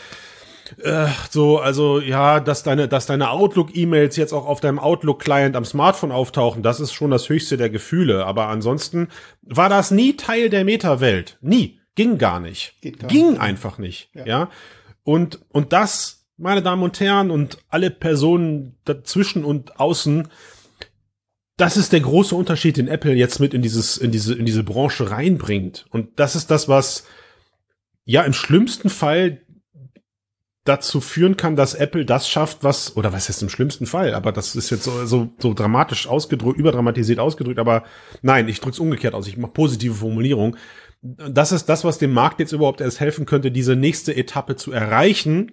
äh, 0.82 1.06
so, 1.30 1.58
also 1.58 2.00
ja, 2.00 2.40
dass 2.40 2.62
deine, 2.62 2.88
dass 2.88 3.06
deine 3.06 3.30
Outlook-E-Mails 3.30 4.16
jetzt 4.16 4.32
auch 4.32 4.46
auf 4.46 4.60
deinem 4.60 4.78
Outlook-Client 4.78 5.56
am 5.56 5.64
Smartphone 5.64 6.12
auftauchen, 6.12 6.62
das 6.62 6.80
ist 6.80 6.92
schon 6.92 7.10
das 7.10 7.28
höchste 7.28 7.56
der 7.56 7.70
Gefühle. 7.70 8.26
Aber 8.26 8.48
ansonsten 8.48 9.08
war 9.42 9.68
das 9.68 9.90
nie 9.90 10.16
Teil 10.16 10.50
der 10.50 10.64
Meta-Welt. 10.64 11.38
Nie. 11.40 11.80
Ging 11.94 12.18
gar 12.18 12.40
nicht. 12.40 12.74
Geht 12.82 12.98
gar 12.98 13.08
Ging 13.08 13.30
nicht. 13.30 13.40
einfach 13.40 13.78
nicht. 13.78 14.10
Ja. 14.14 14.26
ja. 14.26 14.50
Und, 15.02 15.40
und 15.50 15.72
das 15.72 16.15
meine 16.36 16.62
Damen 16.62 16.82
und 16.82 17.00
Herren 17.00 17.30
und 17.30 17.58
alle 17.68 17.90
Personen 17.90 18.76
dazwischen 18.84 19.44
und 19.44 19.80
außen, 19.80 20.28
das 21.56 21.76
ist 21.76 21.92
der 21.92 22.00
große 22.00 22.34
Unterschied, 22.34 22.76
den 22.76 22.88
Apple 22.88 23.14
jetzt 23.14 23.40
mit 23.40 23.54
in 23.54 23.62
dieses, 23.62 23.96
in 23.96 24.10
diese, 24.10 24.34
in 24.34 24.44
diese 24.44 24.62
Branche 24.62 25.10
reinbringt. 25.10 25.86
Und 25.90 26.20
das 26.20 26.36
ist 26.36 26.50
das, 26.50 26.68
was 26.68 27.04
ja 28.04 28.22
im 28.22 28.34
schlimmsten 28.34 28.90
Fall 28.90 29.40
dazu 30.64 31.00
führen 31.00 31.36
kann, 31.36 31.56
dass 31.56 31.74
Apple 31.74 32.04
das 32.04 32.28
schafft, 32.28 32.64
was, 32.64 32.96
oder 32.96 33.12
was 33.12 33.28
heißt 33.28 33.42
im 33.42 33.48
schlimmsten 33.48 33.86
Fall, 33.86 34.14
aber 34.14 34.32
das 34.32 34.56
ist 34.56 34.70
jetzt 34.70 34.82
so, 34.82 35.06
so, 35.06 35.32
so 35.38 35.54
dramatisch 35.54 36.08
ausgedrückt, 36.08 36.58
überdramatisiert 36.58 37.20
ausgedrückt, 37.20 37.60
aber 37.60 37.84
nein, 38.22 38.48
ich 38.48 38.60
drück's 38.60 38.80
umgekehrt 38.80 39.14
aus, 39.14 39.28
ich 39.28 39.36
mache 39.36 39.52
positive 39.52 39.94
Formulierung. 39.94 40.56
Das 41.02 41.52
ist 41.52 41.66
das, 41.66 41.84
was 41.84 41.98
dem 41.98 42.12
Markt 42.12 42.40
jetzt 42.40 42.52
überhaupt 42.52 42.80
erst 42.80 42.98
helfen 42.98 43.26
könnte, 43.26 43.52
diese 43.52 43.76
nächste 43.76 44.16
Etappe 44.16 44.56
zu 44.56 44.72
erreichen, 44.72 45.52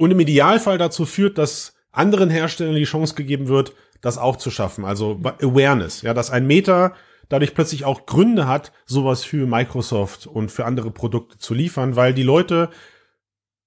und 0.00 0.10
im 0.10 0.20
Idealfall 0.20 0.78
dazu 0.78 1.04
führt, 1.04 1.36
dass 1.36 1.74
anderen 1.92 2.30
Herstellern 2.30 2.74
die 2.74 2.84
Chance 2.84 3.14
gegeben 3.14 3.48
wird, 3.48 3.74
das 4.00 4.16
auch 4.16 4.36
zu 4.36 4.50
schaffen. 4.50 4.86
Also 4.86 5.20
Awareness, 5.42 6.00
ja, 6.00 6.14
dass 6.14 6.30
ein 6.30 6.46
Meta 6.46 6.94
dadurch 7.28 7.54
plötzlich 7.54 7.84
auch 7.84 8.06
Gründe 8.06 8.48
hat, 8.48 8.72
sowas 8.86 9.24
für 9.24 9.46
Microsoft 9.46 10.26
und 10.26 10.50
für 10.50 10.64
andere 10.64 10.90
Produkte 10.90 11.36
zu 11.36 11.52
liefern, 11.52 11.96
weil 11.96 12.14
die 12.14 12.22
Leute 12.22 12.70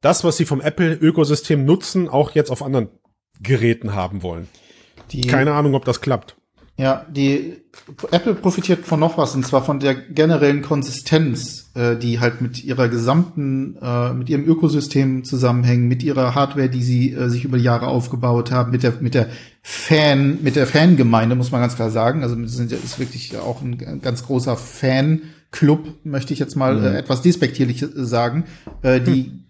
das, 0.02 0.24
was 0.24 0.36
sie 0.36 0.46
vom 0.46 0.60
Apple-Ökosystem 0.60 1.64
nutzen, 1.66 2.10
auch 2.10 2.32
jetzt 2.32 2.50
auf 2.50 2.64
anderen 2.64 2.90
Geräten 3.40 3.94
haben 3.94 4.24
wollen. 4.24 4.50
Die 5.12 5.22
Keine 5.22 5.54
Ahnung, 5.54 5.76
ob 5.76 5.86
das 5.86 6.02
klappt. 6.02 6.36
Ja, 6.76 7.06
die 7.08 7.58
Apple 8.10 8.34
profitiert 8.34 8.86
von 8.86 9.00
noch 9.00 9.16
was, 9.16 9.36
und 9.36 9.46
zwar 9.46 9.64
von 9.64 9.80
der 9.80 9.94
generellen 9.94 10.64
Konsistenz, 10.64 11.70
äh, 11.76 11.96
die 11.96 12.20
halt 12.20 12.42
mit 12.42 12.64
ihrer 12.64 12.88
gesamten, 12.88 13.78
äh, 13.80 14.12
mit 14.14 14.28
ihrem 14.28 14.44
Ökosystem 14.44 15.24
zusammenhängen, 15.24 15.88
mit 15.88 16.02
ihrer 16.02 16.34
Hardware, 16.34 16.70
die 16.70 16.82
sie 16.82 17.14
äh, 17.14 17.30
sich 17.30 17.46
über 17.46 17.58
Jahre 17.58 17.88
aufgebaut 17.88 18.52
haben, 18.52 18.72
mit 18.72 18.82
der, 18.82 18.94
mit 19.02 19.14
der 19.14 19.28
Fan, 19.62 20.40
mit 20.42 20.56
der 20.56 20.66
Fangemeinde, 20.66 21.36
muss 21.36 21.52
man 21.52 21.62
ganz 21.62 21.76
klar 21.76 21.92
sagen. 21.92 22.24
Also 22.24 22.36
sind 22.48 22.72
ist 22.72 22.98
wirklich 22.98 23.38
auch 23.38 23.62
ein 23.62 24.02
ganz 24.02 24.26
großer 24.26 24.58
Fan-Club, 24.58 26.04
möchte 26.04 26.34
ich 26.34 26.40
jetzt 26.40 26.56
mal 26.56 26.76
mhm. 26.76 26.86
äh, 26.86 26.98
etwas 26.98 27.22
despektierlich 27.22 27.86
sagen, 27.94 28.46
äh, 28.82 29.00
die 29.00 29.26
hm 29.26 29.43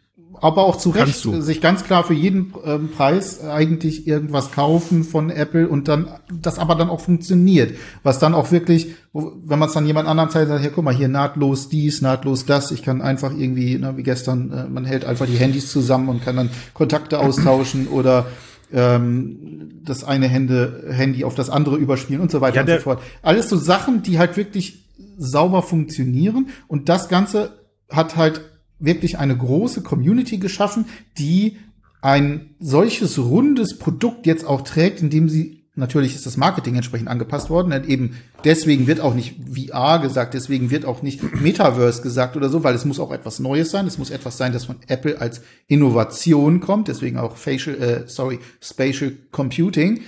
aber 0.44 0.66
auch 0.66 0.76
zu 0.76 0.90
Recht 0.90 1.22
sich 1.22 1.62
ganz 1.62 1.86
klar 1.86 2.04
für 2.04 2.14
jeden 2.14 2.54
ähm, 2.66 2.90
Preis 2.90 3.42
eigentlich 3.42 4.08
irgendwas 4.08 4.52
kaufen 4.52 5.06
von 5.06 5.30
Apple 5.30 5.70
und 5.70 5.88
dann 5.88 6.10
das 6.34 6.60
aber 6.60 6.76
dann 6.76 6.90
auch 6.90 7.00
funktioniert. 7.00 7.78
Was 8.04 8.20
dann 8.20 8.34
auch 8.34 8.52
wirklich, 8.52 8.94
wenn 9.14 9.58
man 9.58 9.70
es 9.70 9.74
dann 9.74 9.88
jemand 9.88 10.10
anderem 10.10 10.30
zeigt, 10.30 10.50
sagt, 10.50 10.60
hier, 10.60 10.72
guck 10.72 10.84
mal, 10.84 10.94
hier 10.94 11.08
nahtlos 11.08 11.70
dies, 11.70 12.02
nahtlos 12.02 12.46
das. 12.46 12.72
Ich 12.72 12.84
kann 12.84 13.02
einfach 13.02 13.32
irgendwie, 13.32 13.78
ne, 13.78 13.96
wie 13.96 14.04
gestern, 14.04 14.52
äh, 14.52 14.66
man 14.66 14.84
hält 14.84 15.06
einfach 15.06 15.28
die 15.28 15.38
Handys 15.38 15.72
zusammen 15.72 16.10
und 16.10 16.26
kann 16.26 16.36
dann 16.36 16.50
Kontakte 16.74 17.20
austauschen 17.20 17.88
oder 17.92 18.26
ähm, 18.74 19.72
das 19.86 20.04
eine 20.04 20.28
Hände, 20.28 20.88
Handy 20.90 21.24
auf 21.24 21.36
das 21.36 21.50
andere 21.50 21.78
überspielen 21.78 22.22
und 22.22 22.32
so 22.32 22.42
weiter 22.42 22.58
ja, 22.58 22.62
und 22.64 22.80
so 22.80 22.84
fort. 22.84 23.02
Alles 23.22 23.48
so 23.48 23.56
Sachen, 23.56 24.04
die 24.04 24.20
halt 24.20 24.36
wirklich 24.36 24.84
sauber 25.18 25.62
funktionieren 25.62 26.50
und 26.68 26.90
das 26.90 27.08
Ganze 27.08 27.54
hat 27.90 28.18
halt 28.18 28.42
wirklich 28.84 29.18
eine 29.18 29.38
große 29.38 29.82
Community 29.82 30.38
geschaffen, 30.38 30.86
die 31.18 31.58
ein 32.02 32.56
solches 32.60 33.18
rundes 33.18 33.78
Produkt 33.78 34.26
jetzt 34.26 34.46
auch 34.46 34.62
trägt, 34.62 35.02
indem 35.02 35.30
sie 35.30 35.64
Natürlich 35.76 36.14
ist 36.14 36.28
das 36.28 36.38
Marketing 36.38 36.76
entsprechend 36.76 37.08
angepasst 37.08 37.50
worden. 37.50 37.72
Denn 37.72 37.90
eben 37.90 38.16
deswegen 38.44 38.86
wird 38.86 39.00
auch 39.00 39.16
nicht 39.16 39.38
VR 39.52 39.98
gesagt, 40.00 40.36
deswegen 40.36 40.70
wird 40.70 40.86
auch 40.86 41.02
nicht 41.02 41.42
Metaverse 41.42 42.04
gesagt 42.04 42.38
oder 42.38 42.50
so, 42.50 42.64
weil 42.64 42.76
es 42.76 42.86
muss 42.86 43.00
auch 43.00 43.12
etwas 43.12 43.40
Neues 43.40 43.72
sein. 43.72 43.88
Es 43.88 43.98
muss 43.98 44.12
etwas 44.12 44.38
sein, 44.38 44.54
das 44.54 44.66
von 44.66 44.76
Apple 44.88 45.20
als 45.20 45.42
Innovation 45.68 46.60
kommt. 46.60 46.90
Deswegen 46.90 47.18
auch 47.18 47.38
Facial, 47.38 47.76
äh, 47.82 48.08
sorry, 48.08 48.40
Spatial 48.62 49.14
Computing. 49.32 50.02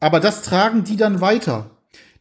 Aber 0.00 0.18
das 0.18 0.42
tragen 0.42 0.82
die 0.82 0.96
dann 0.96 1.20
weiter. 1.20 1.70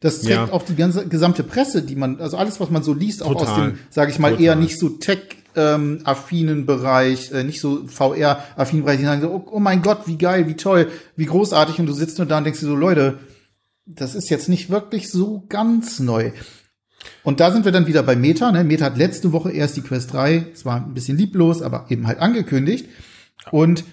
Das 0.04 0.20
trägt 0.20 0.32
Ja. 0.32 0.52
auch 0.52 0.63
die 0.63 0.76
ganze 0.76 1.08
gesamte 1.08 1.44
Presse, 1.44 1.82
die 1.82 1.96
man, 1.96 2.20
also 2.20 2.36
alles, 2.36 2.60
was 2.60 2.70
man 2.70 2.84
so 2.84 2.94
liest, 2.94 3.24
auch 3.24 3.34
aus 3.36 3.56
dem, 3.56 3.80
sage 3.89 4.12
ich 4.12 4.20
mal, 4.20 4.32
Total. 4.32 4.44
eher 4.46 4.56
nicht 4.58 4.78
so 4.78 4.89
Tech-affinen 4.89 6.66
Bereich, 6.66 7.32
äh, 7.32 7.46
nicht 7.46 7.62
so 7.62 7.88
VR-affinen 7.88 8.84
Bereich, 8.84 9.00
die 9.00 9.06
sagen 9.06 9.22
so, 9.22 9.30
oh, 9.30 9.48
oh 9.50 9.60
mein 9.60 9.82
Gott, 9.82 10.00
wie 10.06 10.18
geil, 10.18 10.48
wie 10.50 10.56
toll, 10.56 10.89
wie 11.16 11.26
großartig, 11.26 11.80
und 11.80 11.86
du 11.86 11.94
sitzt 11.94 12.18
nur 12.18 12.28
da 12.28 12.38
und 12.38 12.44
denkst 12.44 12.60
dir 12.60 12.66
so, 12.66 12.76
Leute, 12.76 13.20
das 13.86 14.13
ist 14.13 14.30
jetzt 14.30 14.50
nicht 14.50 14.70
wirklich 14.70 15.10
so 15.10 15.46
ganz 15.48 16.00
neu. 16.02 16.32
Und 17.24 17.39
da 17.39 17.52
sind 17.52 17.63
wir 17.63 17.72
dann 17.72 17.88
wieder 17.88 18.04
bei 18.04 18.18
Meta. 18.18 18.52
Ne? 18.52 18.66
Meta 18.66 18.84
hat 18.86 18.98
letzte 18.98 19.32
Woche 19.32 19.52
erst 19.52 19.78
die 19.78 19.82
Quest 19.82 20.12
3, 20.12 20.48
zwar 20.54 20.86
ein 20.86 20.94
bisschen 20.94 21.18
lieblos, 21.18 21.62
aber 21.62 21.86
eben 21.89 22.08
halt 22.08 22.20
angekündigt. 22.20 22.88
Und 23.52 23.86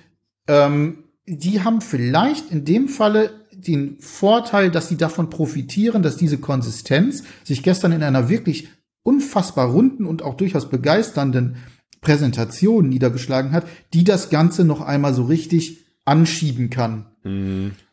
ähm, 0.49 1.05
die 1.27 1.63
haben 1.63 1.81
vielleicht 1.81 2.51
in 2.51 2.65
dem 2.65 2.89
Falle 2.89 3.31
den 3.67 3.99
Vorteil, 4.01 4.71
dass 4.71 4.89
sie 4.89 4.97
davon 4.97 5.31
profitieren, 5.31 6.03
dass 6.03 6.17
diese 6.17 6.39
Konsistenz 6.39 7.23
sich 7.45 7.63
gestern 7.63 7.93
in 7.93 8.03
einer 8.03 8.29
wirklich 8.29 8.69
unfassbar 9.03 9.69
runden 9.69 10.07
und 10.07 10.23
auch 10.23 10.35
durchaus 10.35 10.69
begeisternden 10.69 11.57
Präsentation 12.01 12.89
niedergeschlagen 12.89 13.53
hat, 13.53 13.67
die 13.93 14.05
das 14.05 14.31
Ganze 14.31 14.65
noch 14.65 14.81
einmal 14.81 15.15
so 15.15 15.25
richtig 15.25 15.85
anschieben 16.05 16.71
kann. 16.71 17.07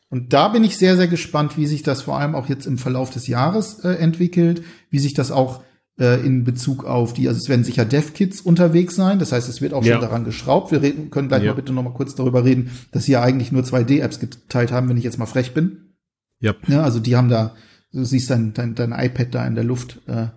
Und 0.09 0.33
da 0.33 0.47
bin 0.47 0.63
ich 0.63 0.77
sehr, 0.77 0.95
sehr 0.95 1.07
gespannt, 1.07 1.57
wie 1.57 1.67
sich 1.67 1.83
das 1.83 2.03
vor 2.03 2.17
allem 2.17 2.35
auch 2.35 2.47
jetzt 2.47 2.65
im 2.65 2.77
Verlauf 2.77 3.09
des 3.09 3.27
Jahres 3.27 3.79
äh, 3.79 3.89
entwickelt, 3.89 4.63
wie 4.89 4.99
sich 4.99 5.13
das 5.13 5.31
auch 5.31 5.61
äh, 5.99 6.23
in 6.25 6.43
Bezug 6.43 6.83
auf 6.85 7.13
die, 7.13 7.27
also 7.27 7.39
es 7.39 7.49
werden 7.49 7.63
sicher 7.63 7.85
Dev-Kits 7.85 8.41
unterwegs 8.41 8.95
sein, 8.95 9.17
das 9.19 9.31
heißt, 9.31 9.49
es 9.49 9.61
wird 9.61 9.73
auch 9.73 9.83
Ja. 9.83 9.93
schon 9.93 10.01
daran 10.01 10.23
geschraubt. 10.25 10.71
Wir 10.71 10.81
reden, 10.81 11.09
können 11.09 11.27
gleich 11.27 11.43
Ja. 11.43 11.51
mal 11.51 11.55
bitte 11.55 11.73
noch 11.73 11.83
mal 11.83 11.93
kurz 11.93 12.13
darüber 12.15 12.43
reden, 12.45 12.69
dass 12.91 13.05
sie 13.05 13.13
ja 13.13 13.21
eigentlich 13.23 13.51
nur 13.51 13.63
2D-Apps 13.63 14.19
geteilt 14.19 14.71
haben, 14.71 14.89
wenn 14.89 14.97
ich 14.97 15.03
jetzt 15.03 15.17
mal 15.17 15.25
frech 15.25 15.53
bin. 15.53 15.93
Ja. 16.39 16.53
Ja, 16.67 16.83
also 16.83 16.99
die 16.99 17.15
haben 17.15 17.29
da, 17.29 17.55
du 17.91 18.03
siehst 18.03 18.29
dein, 18.29 18.53
dein, 18.53 18.75
dein 18.75 18.91
iPad 18.91 19.33
da 19.33 19.47
in 19.47 19.55
der 19.55 19.63
Luft 19.63 19.99
äh, 20.07 20.27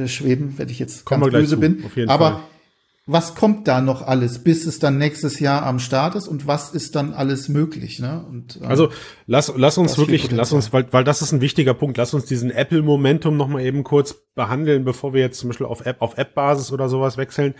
äh, 0.00 0.06
schweben, 0.06 0.54
wenn 0.58 0.68
ich 0.68 0.78
jetzt 0.78 1.04
Kommen 1.04 1.22
ganz 1.22 1.32
böse 1.32 1.54
zu, 1.56 1.60
bin. 1.60 1.84
auf 1.84 1.96
jeden 1.96 2.08
Aber 2.08 2.30
Fall. 2.32 2.40
Was 3.06 3.34
kommt 3.34 3.66
da 3.66 3.80
noch 3.80 4.06
alles, 4.06 4.44
bis 4.44 4.66
es 4.66 4.78
dann 4.78 4.98
nächstes 4.98 5.40
Jahr 5.40 5.64
am 5.64 5.78
Start 5.78 6.14
ist 6.14 6.28
und 6.28 6.46
was 6.46 6.70
ist 6.70 6.94
dann 6.94 7.12
alles 7.12 7.48
möglich? 7.48 7.98
Ne? 7.98 8.24
Und, 8.28 8.60
äh, 8.62 8.66
Also 8.66 8.90
lass, 9.26 9.52
lass 9.56 9.78
uns 9.78 9.98
wirklich, 9.98 10.30
lass 10.30 10.52
uns, 10.52 10.72
weil, 10.72 10.86
weil 10.92 11.02
das 11.02 11.20
ist 11.22 11.32
ein 11.32 11.40
wichtiger 11.40 11.74
Punkt, 11.74 11.96
lass 11.96 12.14
uns 12.14 12.26
diesen 12.26 12.50
Apple-Momentum 12.50 13.36
noch 13.36 13.48
mal 13.48 13.62
eben 13.62 13.82
kurz 13.84 14.14
behandeln, 14.34 14.84
bevor 14.84 15.12
wir 15.12 15.20
jetzt 15.20 15.40
zum 15.40 15.48
Beispiel 15.48 15.66
auf 15.66 15.84
App, 15.86 16.00
auf 16.00 16.18
App-Basis 16.18 16.72
oder 16.72 16.88
sowas 16.88 17.16
wechseln. 17.16 17.54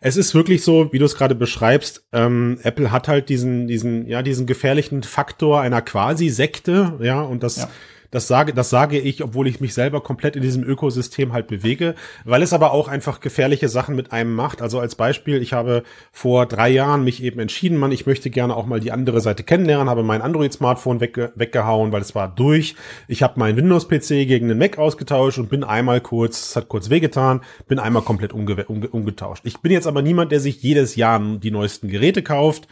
Es 0.00 0.16
ist 0.16 0.34
wirklich 0.34 0.62
so, 0.62 0.92
wie 0.92 0.98
du 0.98 1.04
es 1.04 1.16
gerade 1.16 1.34
beschreibst, 1.34 2.06
ähm, 2.12 2.58
Apple 2.62 2.92
hat 2.92 3.08
halt 3.08 3.28
diesen, 3.28 3.66
diesen, 3.66 4.06
ja, 4.06 4.22
diesen 4.22 4.46
gefährlichen 4.46 5.02
Faktor 5.02 5.60
einer 5.60 5.82
Quasi-Sekte, 5.82 6.98
ja, 7.02 7.22
und 7.22 7.42
das, 7.42 7.56
Ja. 7.56 7.68
Das 8.12 8.28
sage, 8.28 8.52
das 8.52 8.68
sage 8.68 8.98
ich, 8.98 9.24
obwohl 9.24 9.48
ich 9.48 9.60
mich 9.60 9.72
selber 9.72 10.02
komplett 10.02 10.36
in 10.36 10.42
diesem 10.42 10.62
Ökosystem 10.62 11.32
halt 11.32 11.46
bewege, 11.46 11.94
weil 12.24 12.42
es 12.42 12.52
aber 12.52 12.72
auch 12.72 12.86
einfach 12.86 13.20
gefährliche 13.20 13.68
Sachen 13.68 13.96
mit 13.96 14.12
einem 14.12 14.34
macht. 14.34 14.60
Also 14.60 14.78
als 14.78 14.94
Beispiel, 14.94 15.40
ich 15.40 15.54
habe 15.54 15.82
vor 16.12 16.44
drei 16.44 16.68
Jahren 16.68 17.04
mich 17.04 17.22
eben 17.22 17.40
entschieden, 17.40 17.78
man, 17.78 17.90
ich 17.90 18.04
möchte 18.04 18.28
gerne 18.28 18.54
auch 18.54 18.66
mal 18.66 18.80
die 18.80 18.92
andere 18.92 19.22
Seite 19.22 19.42
kennenlernen, 19.42 19.88
habe 19.88 20.02
mein 20.02 20.20
Android-Smartphone 20.20 21.00
wegge 21.00 21.32
weggehauen, 21.36 21.90
weil 21.90 22.02
es 22.02 22.14
war 22.14 22.28
durch. 22.28 22.76
Ich 23.08 23.22
habe 23.22 23.40
meinen 23.40 23.56
Windows-PC 23.56 24.28
gegen 24.28 24.48
den 24.48 24.58
Mac 24.58 24.76
ausgetauscht 24.76 25.38
und 25.38 25.48
bin 25.48 25.64
einmal 25.64 26.02
kurz, 26.02 26.50
es 26.50 26.56
hat 26.56 26.68
kurz 26.68 26.90
wehgetan, 26.90 27.40
bin 27.66 27.78
einmal 27.78 28.02
komplett 28.02 28.34
umge 28.34 28.66
umge 28.66 28.88
umgetauscht. 28.88 29.46
Ich 29.46 29.60
bin 29.60 29.72
jetzt 29.72 29.86
aber 29.86 30.02
niemand, 30.02 30.32
der 30.32 30.40
sich 30.40 30.62
jedes 30.62 30.96
Jahr 30.96 31.18
die 31.18 31.50
neuesten 31.50 31.88
Geräte 31.88 32.22
kauft. 32.22 32.68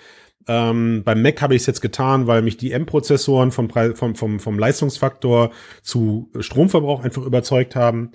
Ähm, 0.48 1.03
beim 1.05 1.22
Mac 1.22 1.42
habe 1.42 1.55
ich 1.55 1.62
es 1.62 1.66
jetzt 1.66 1.81
getan, 1.81 2.26
weil 2.26 2.42
mich 2.42 2.57
die 2.57 2.72
M-Prozessoren 2.72 3.53
vom, 3.53 3.68
vom, 3.70 4.14
vom, 4.14 4.40
vom 4.40 4.59
Leistungsfaktor 4.59 5.50
zu 5.83 6.31
Stromverbrauch 6.38 7.05
einfach 7.05 7.22
überzeugt 7.22 7.76
haben. 7.76 8.12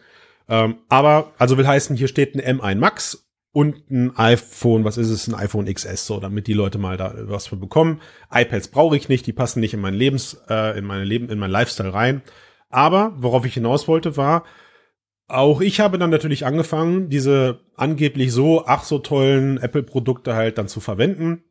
Ähm, 0.50 0.78
aber, 0.90 1.34
also 1.38 1.58
will 1.58 1.68
heißen, 1.68 1.96
hier 1.96 2.08
steht 2.08 2.36
ein 2.36 2.60
M1 2.60 2.76
Max 2.76 3.28
und 3.52 3.90
ein 3.90 4.16
iPhone, 4.18 4.84
was 4.84 4.98
ist 4.98 5.10
es, 5.10 5.28
ein 5.28 5.36
iPhone 5.36 5.72
XS, 5.72 6.08
so, 6.08 6.20
damit 6.20 6.48
die 6.48 6.54
Leute 6.54 6.78
mal 6.78 6.98
da 6.98 7.14
was 7.18 7.48
für 7.48 7.56
bekommen. 7.56 8.02
iPads 8.34 8.70
brauche 8.70 8.98
ich 8.98 9.08
nicht, 9.08 9.26
die 9.28 9.34
passen 9.34 9.60
nicht 9.60 9.74
in 9.74 9.80
mein 9.80 9.94
Lebens, 9.94 10.42
äh, 10.50 10.78
in 10.78 10.86
meine 10.86 11.06
Leben, 11.06 11.30
in 11.30 11.40
mein 11.40 11.52
Lifestyle 11.52 11.94
rein. 11.94 12.22
Aber, 12.70 13.14
worauf 13.18 13.46
ich 13.46 13.54
hinaus 13.54 13.88
wollte, 13.88 14.18
war, 14.18 14.44
auch 15.28 15.62
ich 15.62 15.80
habe 15.80 15.98
dann 15.98 16.10
natürlich 16.10 16.46
angefangen, 16.46 17.10
diese 17.10 17.62
angeblich 17.76 18.32
so, 18.32 18.66
ach 18.66 18.84
so 18.84 19.00
tollen 19.00 19.58
Apple-Produkte 19.58 20.36
halt 20.36 20.58
dann 20.58 20.68
zu 20.68 20.80
verwenden 20.80 21.44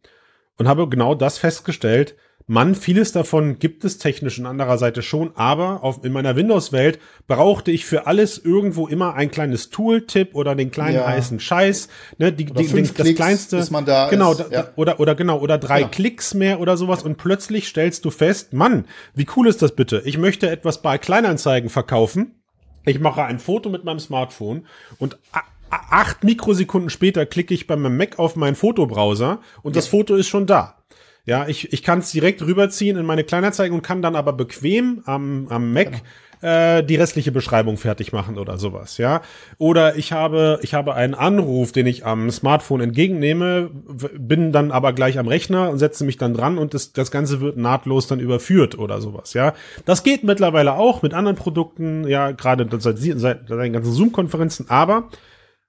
und 0.59 0.69
habe 0.69 0.89
genau 0.89 1.15
das 1.15 1.39
festgestellt. 1.39 2.17
Mann, 2.47 2.75
vieles 2.75 3.13
davon 3.13 3.59
gibt 3.59 3.87
es 3.87 3.97
technisch 3.97 4.39
an 4.39 4.45
anderer 4.45 4.77
Seite 4.77 5.01
schon, 5.01 5.35
aber 5.35 5.83
auf, 5.83 6.05
in 6.05 6.13
meiner 6.13 6.37
Windows-Welt 6.37 6.99
brauchte 7.27 7.71
ich 7.71 7.87
für 7.87 8.07
alles 8.07 8.37
irgendwo 8.37 8.87
immer 8.87 9.15
ein 9.15 9.31
kleines 9.31 9.71
Tool-Tipp 9.71 10.35
oder 10.35 10.55
den 10.55 10.71
kleinen 10.71 10.97
Ja. 10.97 11.07
heißen 11.07 11.41
Scheiß, 11.41 11.89
ne, 12.19 12.33
die, 12.33 12.51
Oder 12.51 12.61
die, 12.61 12.69
den, 12.69 12.91
das 12.95 13.15
kleinste, 13.15 13.57
bis 13.57 13.71
man 13.71 13.87
da 13.87 14.11
genau, 14.11 14.33
ist, 14.33 14.45
ja. 14.51 14.69
oder 14.77 15.01
oder 15.01 15.15
genau 15.15 15.39
oder 15.39 15.57
drei 15.57 15.81
Ja. 15.81 15.89
Klicks 15.89 16.35
mehr 16.35 16.61
oder 16.61 16.77
sowas 16.77 17.03
und 17.03 17.17
plötzlich 17.17 17.67
stellst 17.67 18.05
du 18.05 18.11
fest, 18.11 18.53
Mann, 18.53 18.85
wie 19.15 19.27
cool 19.37 19.49
ist 19.49 19.63
das 19.63 19.75
bitte? 19.75 20.03
Ich 20.05 20.19
möchte 20.19 20.51
etwas 20.51 20.83
bei 20.83 20.99
Kleinanzeigen 20.99 21.71
verkaufen. 21.71 22.43
Ich 22.85 23.01
mache 23.01 23.23
ein 23.25 23.39
Foto 23.39 23.71
mit 23.71 23.85
meinem 23.85 24.01
Smartphone 24.01 24.67
und 24.99 25.17
acht 25.91 26.25
Mikrosekunden 26.25 26.91
später 26.91 27.27
klicke 27.27 27.55
ich 27.55 27.67
bei 27.67 27.77
meinem 27.77 27.97
Mac 27.97 28.19
auf 28.19 28.37
meinen 28.37 28.57
Fotobrowser 28.57 29.41
und 29.63 29.77
das 29.77 29.87
Foto 29.87 30.15
ist 30.15 30.29
schon 30.29 30.47
da. 30.47 30.77
Ja, 31.27 31.49
ich, 31.49 31.73
ich 31.73 31.83
kann 31.83 32.01
es 32.01 32.13
direkt 32.13 32.43
rüberziehen 32.43 32.99
in 32.99 33.07
meine 33.07 33.25
Kleinanzeigen 33.25 33.75
und 33.75 33.83
kann 33.83 34.03
dann 34.03 34.15
aber 34.15 34.35
bequem 34.35 35.03
am, 35.07 35.47
am 35.49 35.73
Mac 35.73 36.03
äh, 36.45 36.85
die 36.85 36.97
restliche 36.97 37.33
Beschreibung 37.33 37.79
fertig 37.79 38.13
machen 38.13 38.39
oder 38.39 38.59
sowas, 38.59 38.99
ja. 38.99 39.23
Oder 39.57 39.97
ich 39.97 40.13
habe, 40.13 40.59
ich 40.61 40.75
habe 40.75 40.95
einen 40.95 41.15
Anruf, 41.15 41.73
den 41.73 41.87
ich 41.87 42.05
am 42.05 42.31
Smartphone 42.31 42.83
entgegennehme, 42.83 43.71
bin 44.19 44.53
dann 44.53 44.71
aber 44.71 44.93
gleich 44.93 45.19
am 45.19 45.27
Rechner 45.27 45.71
und 45.71 45.79
setze 45.79 46.05
mich 46.05 46.19
dann 46.19 46.35
dran 46.35 46.59
und 46.59 46.75
das, 46.75 46.93
das 46.93 47.11
Ganze 47.11 47.41
wird 47.41 47.57
nahtlos 47.57 48.07
dann 48.07 48.21
überführt 48.21 48.79
oder 48.79 49.01
sowas, 49.01 49.33
ja. 49.33 49.55
Das 49.87 50.03
geht 50.03 50.25
mittlerweile 50.25 50.75
auch 50.75 51.01
mit 51.01 51.15
anderen 51.15 51.37
Produkten, 51.37 52.07
ja, 52.07 52.33
gerade 52.33 52.69
seit, 52.79 52.99
seit, 52.99 53.21
seit 53.21 53.49
den 53.49 53.73
ganzen 53.73 53.93
Zoom-Konferenzen, 53.93 54.67
aber 54.69 55.09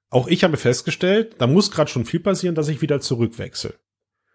auch 0.09 0.27
ich 0.27 0.43
habe 0.43 0.57
festgestellt, 0.57 1.35
da 1.39 1.47
muss 1.47 1.71
gerade 1.71 1.89
schon 1.89 2.05
viel 2.05 2.19
passieren, 2.19 2.55
dass 2.55 2.69
ich 2.69 2.81
wieder 2.81 2.99
zurückwechsel. 2.99 3.75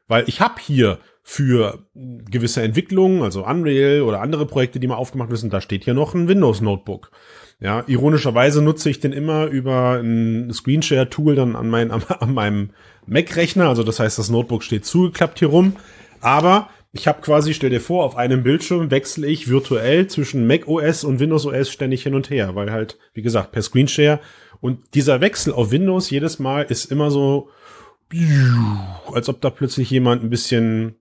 Weil 0.08 0.28
ich 0.28 0.40
habe 0.40 0.60
hier 0.60 0.98
für 1.22 1.86
gewisse 1.94 2.62
Entwicklungen, 2.62 3.22
also 3.22 3.46
Unreal 3.46 4.02
oder 4.02 4.20
andere 4.20 4.46
Projekte, 4.46 4.80
die 4.80 4.88
mal 4.88 4.96
aufgemacht 4.96 5.30
müssen, 5.30 5.50
da 5.50 5.60
steht 5.60 5.84
hier 5.84 5.94
noch 5.94 6.14
ein 6.14 6.26
Windows 6.26 6.60
Notebook. 6.60 7.12
Ja, 7.60 7.84
ironischerweise 7.86 8.62
nutze 8.62 8.90
ich 8.90 9.00
den 9.00 9.12
immer 9.12 9.46
über 9.46 10.00
ein 10.02 10.52
Screenshare-Tool 10.52 11.34
dann 11.36 11.54
an, 11.54 11.68
mein, 11.68 11.90
an 12.08 12.34
meinem 12.34 12.70
Mac-Rechner. 13.06 13.68
Also 13.68 13.84
das 13.84 14.00
heißt, 14.00 14.18
das 14.18 14.30
Notebook 14.30 14.62
steht 14.62 14.84
zugeklappt 14.84 15.38
hier 15.38 15.48
rum. 15.48 15.76
Aber 16.20 16.70
ich 16.92 17.06
habe 17.06 17.20
quasi, 17.20 17.54
stell 17.54 17.70
dir 17.70 17.80
vor, 17.80 18.04
auf 18.04 18.16
einem 18.16 18.42
Bildschirm 18.42 18.90
wechsle 18.90 19.28
ich 19.28 19.48
virtuell 19.48 20.08
zwischen 20.08 20.46
Mac 20.46 20.66
OS 20.66 21.04
und 21.04 21.20
Windows 21.20 21.46
OS 21.46 21.70
ständig 21.70 22.02
hin 22.02 22.14
und 22.14 22.30
her, 22.30 22.56
weil 22.56 22.72
halt, 22.72 22.98
wie 23.14 23.22
gesagt, 23.22 23.52
per 23.52 23.62
Screenshare. 23.62 24.18
Und 24.60 24.94
dieser 24.94 25.20
Wechsel 25.20 25.52
auf 25.52 25.70
Windows 25.70 26.10
jedes 26.10 26.38
Mal 26.38 26.62
ist 26.62 26.86
immer 26.86 27.10
so, 27.10 27.48
als 29.12 29.28
ob 29.28 29.40
da 29.40 29.50
plötzlich 29.50 29.90
jemand 29.90 30.22
ein 30.22 30.30
bisschen 30.30 30.96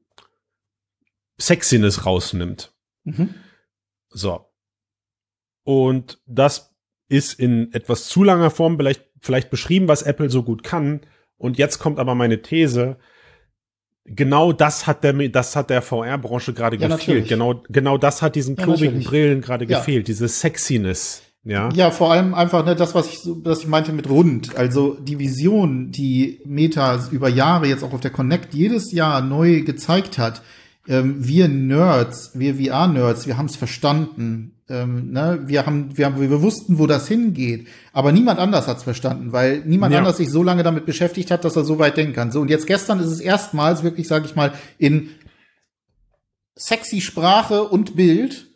Sexiness 1.40 2.06
rausnimmt. 2.06 2.74
Mhm. 3.04 3.34
So. 4.10 4.46
Und 5.64 6.20
das 6.26 6.76
ist 7.08 7.34
in 7.40 7.74
etwas 7.74 8.08
zu 8.08 8.24
langer 8.24 8.52
Form 8.52 8.78
vielleicht, 8.78 9.06
vielleicht 9.20 9.50
beschrieben, 9.50 9.88
was 9.88 10.04
Apple 10.04 10.30
so 10.30 10.44
gut 10.44 10.64
kann. 10.64 11.02
Und 11.38 11.58
jetzt 11.58 11.80
kommt 11.80 12.00
aber 12.00 12.16
meine 12.16 12.42
These. 12.42 12.98
Genau 14.06 14.52
das 14.54 14.88
hat 14.88 15.04
der, 15.04 15.14
das 15.30 15.56
hat 15.56 15.70
der 15.70 15.82
VR-Branche 15.82 16.54
gerade 16.54 16.76
Ja, 16.78 16.88
gefehlt. 16.88 17.00
natürlich. 17.00 17.30
Genau, 17.30 17.64
genau 17.70 17.98
das 17.98 18.22
hat 18.22 18.36
diesen 18.36 18.56
Ja, 18.56 18.64
klobigen 18.64 18.86
natürlich. 18.88 19.08
Brillen 19.08 19.42
gerade 19.42 19.66
Ja. 19.66 19.80
gefehlt. 19.80 20.08
Diese 20.08 20.28
Sexiness. 20.28 21.24
Ja. 21.44 21.70
Ja, 21.74 21.90
vor 21.92 22.12
allem 22.12 22.34
einfach 22.34 22.66
ne, 22.66 22.76
das, 22.76 22.96
was 22.96 23.08
ich, 23.08 23.20
so, 23.20 23.44
was 23.46 23.60
ich 23.60 23.68
meinte 23.68 23.94
mit 23.94 24.10
rund. 24.10 24.58
Also 24.58 24.96
die 24.96 25.20
Vision, 25.20 25.92
die 25.92 26.42
Meta 26.46 27.00
über 27.12 27.30
Jahre 27.30 27.68
jetzt 27.68 27.84
auch 27.84 27.94
auf 27.94 28.02
der 28.02 28.12
Connect 28.12 28.54
jedes 28.54 28.92
Jahr 28.92 29.22
neu 29.22 29.62
gezeigt 29.62 30.18
hat. 30.18 30.42
Ähm, 30.88 31.16
wir 31.20 31.48
Nerds, 31.48 32.32
wir 32.34 32.56
VR-Nerds, 32.56 33.26
wir 33.26 33.38
haben 33.38 33.46
es 33.46 33.56
verstanden. 33.56 34.56
Ähm, 34.70 35.12
ne? 35.12 35.40
wir, 35.46 35.66
haben, 35.66 35.98
wir, 35.98 36.06
haben, 36.06 36.20
wir 36.20 36.42
wussten, 36.42 36.78
wo 36.78 36.88
das 36.88 37.08
hingeht. 37.08 37.68
Aber 37.94 38.12
niemand 38.12 38.40
anders 38.40 38.68
hat 38.68 38.78
es 38.78 38.84
verstanden, 38.84 39.32
weil 39.32 39.64
niemand 39.66 39.94
Ja. 39.94 40.00
anders 40.00 40.18
sich 40.18 40.30
so 40.30 40.44
lange 40.44 40.64
damit 40.64 40.86
beschäftigt 40.86 41.32
hat, 41.32 41.46
dass 41.46 41.56
er 41.56 41.64
so 41.64 41.80
weit 41.80 41.98
denken 41.98 42.14
kann. 42.14 42.32
So, 42.32 42.42
und 42.42 42.50
jetzt 42.50 42.68
gestern 42.68 43.00
ist 43.00 43.08
es 43.08 43.22
erstmals 43.22 43.82
wirklich, 43.82 44.08
sage 44.08 44.26
ich 44.26 44.36
mal, 44.36 44.54
in 44.78 45.10
sexy 46.56 47.02
Sprache 47.02 47.64
und 47.64 47.96
Bild 47.96 48.48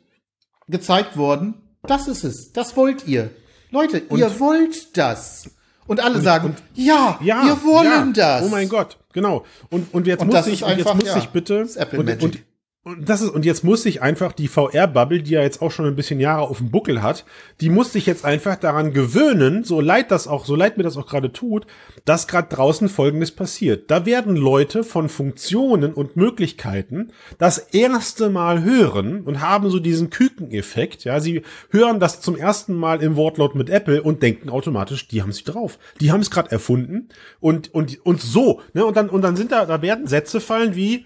gezeigt 0.67 1.17
worden. 1.17 1.62
Das 1.85 2.07
ist 2.07 2.23
es. 2.23 2.51
Das 2.53 2.75
wollt 2.77 3.07
ihr. 3.07 3.29
Leute, 3.71 4.01
ihr 4.11 4.39
wollt 4.39 4.95
das. 4.97 5.49
Und 5.85 5.99
alle 5.99 6.21
sagen, 6.21 6.55
ja, 6.75 7.19
Ja, 7.21 7.43
wir 7.43 7.63
wollen 7.63 8.13
ja. 8.15 8.39
das. 8.39 8.43
Oh 8.45 8.49
mein 8.49 8.69
Gott, 8.69 8.97
genau. 9.11 9.43
Und, 9.69 9.93
und 9.93 10.07
jetzt 10.07 10.21
Und 10.21 10.27
muss 10.27 10.47
ich, 10.47 10.63
und 10.63 10.69
jetzt 10.69 10.79
einfach, 10.79 10.95
muss 10.95 11.05
ja, 11.05 11.17
ich 11.17 11.27
bitte, 11.29 11.59
das 11.59 11.71
ist 11.71 11.75
Apple 11.77 11.99
und, 11.99 12.23
und 12.23 12.39
und 12.85 13.07
das 13.07 13.21
ist, 13.21 13.29
und 13.29 13.45
jetzt 13.45 13.63
muss 13.63 13.85
ich 13.85 14.01
einfach 14.01 14.33
die 14.33 14.49
VR-Bubble, 14.49 15.23
die 15.23 15.31
ja 15.31 15.41
jetzt 15.41 15.61
auch 15.61 15.71
schon 15.71 15.85
ein 15.85 15.95
bisschen 15.95 16.19
Jahre 16.19 16.41
auf 16.41 16.57
dem 16.57 16.69
Buckel 16.69 17.01
hat, 17.01 17.23
die 17.61 17.69
muss 17.69 17.93
sich 17.93 18.05
jetzt 18.05 18.25
einfach 18.25 18.57
daran 18.57 18.91
gewöhnen, 18.91 19.63
so 19.63 19.79
leid 19.79 20.11
das 20.11 20.27
auch, 20.27 20.43
so 20.43 20.53
leid 20.57 20.75
mir 20.75 20.83
das 20.83 20.97
auch 20.97 21.07
gerade 21.07 21.31
tut, 21.31 21.65
dass 22.03 22.27
gerade 22.27 22.53
draußen 22.53 22.89
Folgendes 22.89 23.31
passiert. 23.31 23.89
Da 23.89 24.05
werden 24.05 24.35
Leute 24.35 24.83
von 24.83 25.07
Funktionen 25.07 25.93
und 25.93 26.17
Möglichkeiten 26.17 27.11
das 27.37 27.57
erste 27.57 28.29
Mal 28.29 28.63
hören 28.63 29.21
und 29.21 29.39
haben 29.39 29.69
so 29.69 29.79
diesen 29.79 30.09
Kükeneffekt, 30.09 31.05
ja, 31.05 31.21
sie 31.21 31.43
hören 31.69 32.01
das 32.01 32.19
zum 32.19 32.35
ersten 32.35 32.73
Mal 32.75 33.01
im 33.01 33.15
Wortlaut 33.15 33.55
mit 33.55 33.69
Apple 33.69 34.03
und 34.03 34.21
denken 34.21 34.49
automatisch, 34.49 35.07
die 35.07 35.21
haben 35.21 35.31
sich 35.31 35.45
drauf. 35.45 35.79
Die 36.01 36.11
haben 36.11 36.19
es 36.19 36.31
gerade 36.31 36.51
erfunden 36.51 37.07
und, 37.39 37.73
und, 37.73 38.05
und 38.05 38.19
so, 38.19 38.59
ne, 38.73 38.85
und 38.85 38.97
dann, 38.97 39.07
und 39.07 39.21
dann 39.21 39.37
sind 39.37 39.53
da, 39.53 39.65
da 39.65 39.81
werden 39.81 40.05
Sätze 40.05 40.41
fallen 40.41 40.75
wie, 40.75 41.05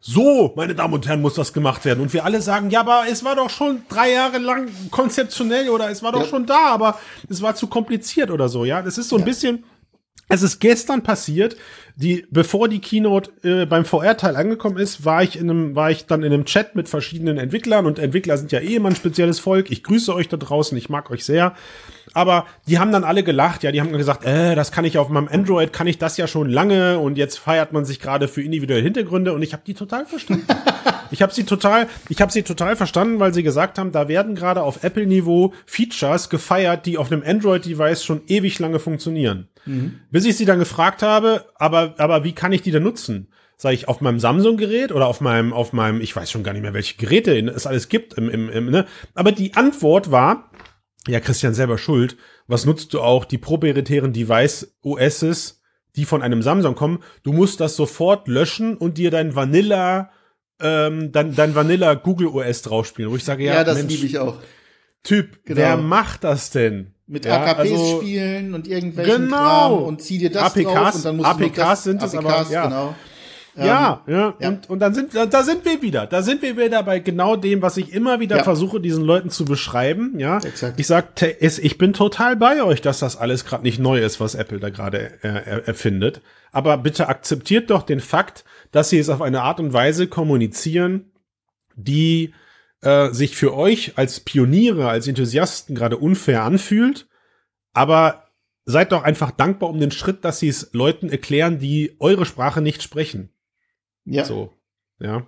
so, 0.00 0.52
meine 0.56 0.74
Damen 0.74 0.94
und 0.94 1.06
Herren, 1.08 1.20
muss 1.20 1.34
das 1.34 1.52
gemacht 1.52 1.84
werden. 1.84 2.00
Und 2.00 2.12
wir 2.12 2.24
alle 2.24 2.40
sagen, 2.40 2.70
ja, 2.70 2.80
aber 2.80 3.04
es 3.10 3.24
war 3.24 3.34
doch 3.34 3.50
schon 3.50 3.82
drei 3.88 4.12
Jahre 4.12 4.38
lang 4.38 4.68
konzeptionell 4.90 5.68
oder 5.70 5.90
es 5.90 6.02
war 6.02 6.12
doch 6.12 6.22
ja. 6.22 6.28
schon 6.28 6.46
da, 6.46 6.68
aber 6.68 6.98
es 7.28 7.42
war 7.42 7.56
zu 7.56 7.66
kompliziert 7.66 8.30
oder 8.30 8.48
so, 8.48 8.64
ja. 8.64 8.80
Das 8.80 8.96
ist 8.96 9.08
so 9.08 9.16
ein 9.16 9.20
ja. 9.20 9.26
bisschen, 9.26 9.64
es 10.28 10.42
ist 10.42 10.60
gestern 10.60 11.02
passiert, 11.02 11.56
die, 11.96 12.26
bevor 12.30 12.68
die 12.68 12.80
Keynote 12.80 13.32
äh, 13.42 13.66
beim 13.66 13.84
VR-Teil 13.84 14.36
angekommen 14.36 14.76
ist, 14.76 15.04
war 15.04 15.24
ich 15.24 15.36
in 15.36 15.50
einem, 15.50 15.74
war 15.74 15.90
ich 15.90 16.06
dann 16.06 16.22
in 16.22 16.32
einem 16.32 16.44
Chat 16.44 16.76
mit 16.76 16.88
verschiedenen 16.88 17.36
Entwicklern 17.36 17.86
und 17.86 17.98
Entwickler 17.98 18.38
sind 18.38 18.52
ja 18.52 18.60
eh 18.60 18.76
immer 18.76 18.90
ein 18.90 18.96
spezielles 18.96 19.40
Volk. 19.40 19.70
Ich 19.72 19.82
grüße 19.82 20.14
euch 20.14 20.28
da 20.28 20.36
draußen, 20.36 20.78
ich 20.78 20.88
mag 20.88 21.10
euch 21.10 21.24
sehr. 21.24 21.54
Aber 22.18 22.46
die 22.66 22.80
haben 22.80 22.90
dann 22.90 23.04
alle 23.04 23.22
gelacht, 23.22 23.62
ja, 23.62 23.70
die 23.70 23.80
haben 23.80 23.92
gesagt, 23.92 24.24
äh, 24.24 24.56
das 24.56 24.72
kann 24.72 24.84
ich 24.84 24.98
auf 24.98 25.08
meinem 25.08 25.28
Android, 25.28 25.72
kann 25.72 25.86
ich 25.86 25.98
das 25.98 26.16
ja 26.16 26.26
schon 26.26 26.50
lange 26.50 26.98
und 26.98 27.16
jetzt 27.16 27.38
feiert 27.38 27.72
man 27.72 27.84
sich 27.84 28.00
gerade 28.00 28.26
für 28.26 28.42
individuelle 28.42 28.82
Hintergründe 28.82 29.32
und 29.32 29.40
ich 29.42 29.52
habe 29.52 29.62
die 29.64 29.74
total 29.74 30.04
verstanden. 30.04 30.44
ich 31.12 31.22
habe 31.22 31.32
sie 31.32 31.44
total, 31.44 31.86
ich 32.08 32.20
habe 32.20 32.32
sie 32.32 32.42
total 32.42 32.74
verstanden, 32.74 33.20
weil 33.20 33.32
sie 33.32 33.44
gesagt 33.44 33.78
haben, 33.78 33.92
da 33.92 34.08
werden 34.08 34.34
gerade 34.34 34.64
auf 34.64 34.82
Apple 34.82 35.06
Niveau 35.06 35.54
Features 35.64 36.28
gefeiert, 36.28 36.86
die 36.86 36.98
auf 36.98 37.12
einem 37.12 37.22
Android 37.24 37.64
Device 37.64 38.02
schon 38.02 38.22
ewig 38.26 38.58
lange 38.58 38.80
funktionieren. 38.80 39.46
Mhm. 39.64 40.00
Bis 40.10 40.24
ich 40.24 40.36
sie 40.36 40.44
dann 40.44 40.58
gefragt 40.58 41.04
habe, 41.04 41.44
aber 41.54 41.94
aber 41.98 42.24
wie 42.24 42.32
kann 42.32 42.50
ich 42.50 42.62
die 42.62 42.72
denn 42.72 42.82
nutzen? 42.82 43.28
Sag 43.56 43.74
ich 43.74 43.86
auf 43.86 44.00
meinem 44.00 44.18
Samsung 44.18 44.56
Gerät 44.56 44.90
oder 44.90 45.06
auf 45.06 45.20
meinem 45.20 45.52
auf 45.52 45.72
meinem, 45.72 46.00
ich 46.00 46.16
weiß 46.16 46.32
schon 46.32 46.42
gar 46.42 46.52
nicht 46.52 46.62
mehr, 46.62 46.74
welche 46.74 46.96
Geräte 46.96 47.38
es 47.38 47.68
alles 47.68 47.88
gibt 47.88 48.14
im, 48.14 48.28
im, 48.28 48.50
im 48.50 48.70
ne? 48.72 48.86
Aber 49.14 49.30
die 49.30 49.54
Antwort 49.54 50.10
war 50.10 50.50
ja, 51.06 51.20
Christian 51.20 51.54
selber 51.54 51.78
schuld. 51.78 52.16
Was 52.46 52.64
nutzt 52.64 52.92
du 52.94 53.00
auch 53.00 53.24
die 53.24 53.38
proprietären 53.38 54.12
Device 54.12 54.74
OSs, 54.82 55.60
die 55.96 56.04
von 56.04 56.22
einem 56.22 56.42
Samsung 56.42 56.74
kommen? 56.74 57.02
Du 57.22 57.32
musst 57.32 57.60
das 57.60 57.76
sofort 57.76 58.28
löschen 58.28 58.76
und 58.76 58.98
dir 58.98 59.10
dein 59.10 59.34
Vanilla, 59.34 60.10
ähm, 60.60 61.12
dein, 61.12 61.34
dein 61.34 61.54
Vanilla 61.54 61.94
Google 61.94 62.28
OS 62.28 62.62
draufspielen. 62.62 63.10
Wo 63.10 63.16
ich 63.16 63.24
sage, 63.24 63.44
ja, 63.44 63.54
ja 63.54 63.64
das 63.64 63.82
liebe 63.82 64.06
ich 64.06 64.18
auch. 64.18 64.38
Typ, 65.02 65.44
genau. 65.44 65.60
wer 65.60 65.76
macht 65.76 66.24
das 66.24 66.50
denn? 66.50 66.94
Mit 67.06 67.24
ja, 67.24 67.42
AKPs 67.42 67.58
also, 67.60 68.00
spielen 68.00 68.52
und 68.52 68.68
irgendwelchen 68.68 69.24
genau. 69.26 69.36
Kram 69.36 69.82
und 69.84 70.02
zieh 70.02 70.18
dir 70.18 70.30
das 70.30 70.54
APKs, 70.54 70.64
drauf 70.64 70.94
und 70.96 71.04
dann 71.04 71.16
musst 71.16 71.30
APKs 71.30 71.54
du 71.54 71.60
das, 71.60 71.84
sind 71.84 72.02
APKs, 72.02 72.12
es 72.12 72.18
aber, 72.18 72.50
ja. 72.50 72.64
genau. 72.64 72.94
Ja, 73.58 74.02
ähm, 74.06 74.14
ja, 74.14 74.34
ja. 74.38 74.48
Und, 74.48 74.70
und 74.70 74.78
dann 74.78 74.94
sind, 74.94 75.14
da 75.14 75.42
sind 75.42 75.64
wir 75.64 75.82
wieder. 75.82 76.06
Da 76.06 76.22
sind 76.22 76.42
wir 76.42 76.56
wieder 76.56 76.82
bei 76.82 77.00
genau 77.00 77.36
dem, 77.36 77.60
was 77.62 77.76
ich 77.76 77.92
immer 77.92 78.20
wieder 78.20 78.38
ja. 78.38 78.44
versuche, 78.44 78.80
diesen 78.80 79.04
Leuten 79.04 79.30
zu 79.30 79.44
beschreiben. 79.44 80.18
Ja, 80.18 80.38
Exakt. 80.38 80.78
ich 80.78 80.86
sag, 80.86 81.20
ich 81.40 81.78
bin 81.78 81.92
total 81.92 82.36
bei 82.36 82.62
euch, 82.62 82.80
dass 82.80 83.00
das 83.00 83.16
alles 83.16 83.44
gerade 83.44 83.64
nicht 83.64 83.78
neu 83.78 84.00
ist, 84.00 84.20
was 84.20 84.34
Apple 84.34 84.60
da 84.60 84.70
gerade 84.70 85.22
äh, 85.22 85.66
erfindet. 85.66 86.20
Aber 86.52 86.78
bitte 86.78 87.08
akzeptiert 87.08 87.70
doch 87.70 87.82
den 87.82 88.00
Fakt, 88.00 88.44
dass 88.70 88.90
sie 88.90 88.98
es 88.98 89.08
auf 89.08 89.22
eine 89.22 89.42
Art 89.42 89.60
und 89.60 89.72
Weise 89.72 90.06
kommunizieren, 90.06 91.10
die 91.74 92.32
äh, 92.80 93.10
sich 93.10 93.36
für 93.36 93.54
euch 93.54 93.92
als 93.96 94.20
Pioniere, 94.20 94.88
als 94.88 95.08
Enthusiasten 95.08 95.74
gerade 95.74 95.96
unfair 95.96 96.44
anfühlt. 96.44 97.08
Aber 97.72 98.24
seid 98.64 98.92
doch 98.92 99.02
einfach 99.02 99.30
dankbar 99.30 99.70
um 99.70 99.80
den 99.80 99.90
Schritt, 99.90 100.24
dass 100.24 100.40
sie 100.40 100.48
es 100.48 100.70
Leuten 100.72 101.08
erklären, 101.08 101.58
die 101.58 101.96
eure 102.00 102.26
Sprache 102.26 102.60
nicht 102.60 102.82
sprechen. 102.82 103.30
Ja. 104.10 104.24
So. 104.24 104.52
Ja. 105.00 105.26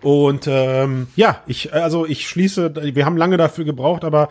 Und 0.00 0.46
ähm, 0.46 1.08
ja, 1.16 1.42
ich, 1.46 1.72
also 1.72 2.06
ich 2.06 2.28
schließe, 2.28 2.94
wir 2.94 3.04
haben 3.04 3.16
lange 3.16 3.36
dafür 3.36 3.64
gebraucht, 3.64 4.04
aber 4.04 4.28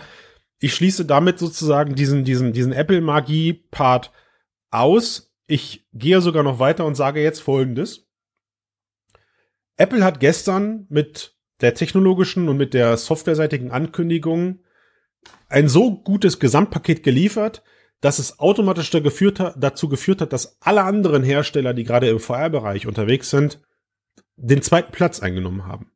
ich 0.60 0.74
schließe 0.74 1.06
damit 1.06 1.39
sozusagen 1.39 1.95
diesen, 1.95 2.24
diesen, 2.24 2.54
diesen 2.54 2.72
Apple-Magie-Part 2.72 4.12
aus. 4.72 5.34
Ich 5.45 5.86
gehe 5.93 6.22
sogar 6.22 6.43
noch 6.43 6.60
weiter 6.60 6.86
und 6.86 6.95
sage 6.95 7.22
jetzt 7.22 7.41
folgendes. 7.41 8.08
Apple 9.76 10.04
hat 10.04 10.20
gestern 10.20 10.88
mit 10.89 11.36
der 11.62 11.74
technologischen 11.74 12.50
und 12.50 12.58
mit 12.58 12.74
der 12.74 12.98
softwareseitigen 12.98 13.72
Ankündigung 13.72 14.60
ein 15.50 15.68
so 15.68 15.95
gutes 15.95 16.39
Gesamtpaket 16.39 17.04
geliefert, 17.04 17.64
dass 18.02 18.20
es 18.20 18.39
automatisch 18.39 18.89
dazu 18.91 19.89
geführt 19.89 20.22
hat, 20.22 20.34
dass 20.34 20.62
alle 20.62 20.84
anderen 20.84 21.24
Hersteller, 21.24 21.74
die 21.74 21.84
gerade 21.84 22.10
im 22.10 22.20
VR-Bereich 22.20 22.88
unterwegs 22.88 23.30
sind, 23.30 23.60
den 24.38 24.62
zweiten 24.62 24.92
Platz 24.92 25.20
eingenommen 25.20 25.66
haben. 25.66 25.92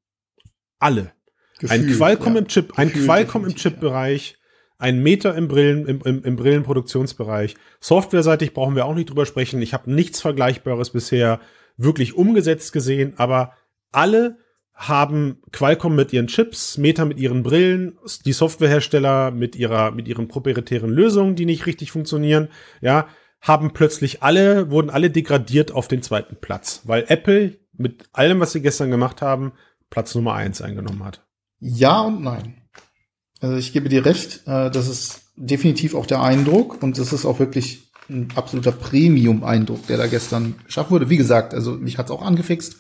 Alle. 0.80 1.14
Gefühlt, 1.60 1.72
ein 1.72 1.88
Qualcomm 1.92 2.34
ja. 2.34 2.40
im 2.40 2.48
Chip, 2.48 2.78
ein 2.78 2.92
Qualcomm 2.92 3.46
im 3.46 3.56
Chip-Bereich, 3.56 4.38
ein 4.80 5.04
Meter 5.04 5.36
im 5.36 5.48
Brillen, 5.48 5.86
im, 5.86 6.02
im, 6.04 6.24
im 6.24 6.36
Brillenproduktionsbereich. 6.36 7.56
Softwareseitig 7.80 8.54
brauchen 8.54 8.76
wir 8.76 8.86
auch 8.86 8.96
nicht 8.96 9.10
drüber 9.10 9.28
sprechen. 9.28 9.62
Ich 9.62 9.74
habe 9.74 9.92
nichts 9.92 10.22
Vergleichbares 10.22 10.90
bisher 10.90 11.40
wirklich 11.78 12.16
umgesetzt 12.16 12.74
gesehen, 12.74 13.14
aber 13.18 13.54
alle 13.92 14.38
haben 14.74 15.38
Qualcomm 15.52 15.96
mit 15.96 16.12
ihren 16.12 16.26
Chips, 16.26 16.80
Meta 16.80 17.06
mit 17.06 17.20
ihren 17.20 17.44
Brillen, 17.44 18.00
die 18.26 18.34
Softwarehersteller 18.34 19.30
mit 19.30 19.56
ihrer, 19.56 19.92
mit 19.92 20.08
ihren 20.08 20.28
proprietären 20.28 20.90
Lösungen, 20.90 21.36
die 21.36 21.46
nicht 21.46 21.68
richtig 21.68 21.92
funktionieren, 21.92 22.48
ja, 22.82 23.08
haben 23.42 23.74
plötzlich 23.74 24.24
alle, 24.24 24.72
wurden 24.72 24.90
alle 24.90 25.12
degradiert 25.12 25.72
auf 25.72 25.88
den 25.88 26.02
zweiten 26.02 26.38
Platz, 26.38 26.82
weil 26.86 27.06
Apple 27.08 27.60
mit 27.82 28.06
allem, 28.14 28.40
was 28.40 28.52
sie 28.52 28.62
gestern 28.62 28.92
gemacht 28.92 29.22
haben, 29.22 29.52
Platz 29.90 30.16
Nummer 30.16 30.34
eins 30.34 30.62
eingenommen 30.62 31.04
hat. 31.04 31.26
Ja 31.60 32.02
und 32.02 32.22
nein. 32.22 32.62
Also 33.40 33.58
ich 33.58 33.74
gebe 33.74 33.90
dir 33.90 34.06
recht, 34.06 34.48
äh, 34.48 34.70
das 34.70 34.88
ist 34.88 35.22
definitiv 35.36 35.96
auch 35.96 36.06
der 36.06 36.22
Eindruck 36.22 36.82
und 36.84 36.98
das 36.98 37.14
ist 37.14 37.26
auch 37.26 37.40
wirklich 37.40 37.92
ein 38.10 38.30
absoluter 38.36 38.72
Premium-Eindruck, 38.72 39.88
der 39.88 39.98
da 39.98 40.08
gestern 40.08 40.56
geschaffen 40.66 40.92
wurde. 40.92 41.10
Wie 41.10 41.18
gesagt, 41.18 41.54
also 41.54 41.72
mich 41.74 41.98
hat's 41.98 42.12
auch 42.12 42.22
angefixt, 42.22 42.78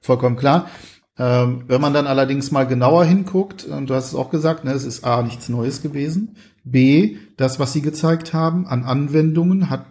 vollkommen 0.00 0.36
klar. 0.36 0.70
Ähm, 1.16 1.64
wenn 1.68 1.80
man 1.80 1.94
dann 1.94 2.06
allerdings 2.06 2.50
mal 2.50 2.66
genauer 2.66 3.04
hinguckt, 3.04 3.64
und 3.64 3.88
du 3.88 3.94
hast 3.94 4.08
es 4.08 4.14
auch 4.14 4.30
gesagt, 4.30 4.64
ne, 4.64 4.72
es 4.72 4.84
ist 4.84 5.04
A, 5.04 5.22
nichts 5.22 5.48
Neues 5.48 5.80
gewesen. 5.80 6.36
B, 6.64 7.16
das, 7.36 7.60
was 7.60 7.72
sie 7.72 7.82
gezeigt 7.82 8.32
haben 8.32 8.66
an 8.66 8.84
Anwendungen, 8.84 9.70
hat 9.70 9.86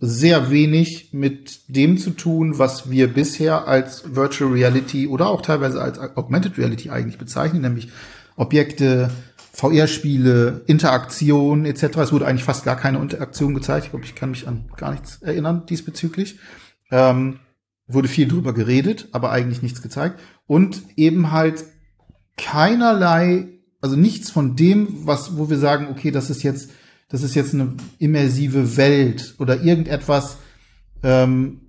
sehr 0.00 0.50
wenig 0.50 1.12
mit 1.12 1.60
dem 1.68 1.98
zu 1.98 2.10
tun, 2.10 2.58
was 2.58 2.90
wir 2.90 3.08
bisher 3.08 3.66
als 3.66 4.14
Virtual 4.14 4.52
Reality 4.52 5.06
oder 5.06 5.28
auch 5.28 5.42
teilweise 5.42 5.80
als 5.80 5.98
Augmented 5.98 6.58
Reality 6.58 6.90
eigentlich 6.90 7.18
bezeichnen, 7.18 7.62
nämlich 7.62 7.88
Objekte, 8.36 9.10
VR-Spiele, 9.52 10.62
Interaktion 10.66 11.64
etc. 11.64 11.98
Es 11.98 12.12
wurde 12.12 12.26
eigentlich 12.26 12.44
fast 12.44 12.64
gar 12.64 12.76
keine 12.76 12.98
Interaktion 12.98 13.54
gezeigt. 13.54 13.86
Ich 13.86 13.90
glaube, 13.90 14.04
ich 14.04 14.16
kann 14.16 14.30
mich 14.30 14.48
an 14.48 14.64
gar 14.76 14.90
nichts 14.90 15.22
erinnern 15.22 15.64
diesbezüglich. 15.66 16.38
Ähm, 16.90 17.38
wurde 17.86 18.08
viel 18.08 18.26
drüber 18.26 18.52
geredet, 18.52 19.08
aber 19.12 19.30
eigentlich 19.30 19.62
nichts 19.62 19.80
gezeigt. 19.80 20.18
Und 20.46 20.82
eben 20.96 21.30
halt 21.30 21.64
keinerlei, 22.36 23.46
also 23.80 23.96
nichts 23.96 24.30
von 24.30 24.56
dem, 24.56 25.06
was, 25.06 25.36
wo 25.36 25.50
wir 25.50 25.58
sagen, 25.58 25.88
okay, 25.90 26.10
das 26.10 26.30
ist 26.30 26.42
jetzt 26.42 26.70
das 27.08 27.22
ist 27.22 27.34
jetzt 27.34 27.54
eine 27.54 27.74
immersive 27.98 28.76
Welt 28.76 29.34
oder 29.38 29.62
irgendetwas, 29.62 30.38
ähm, 31.02 31.60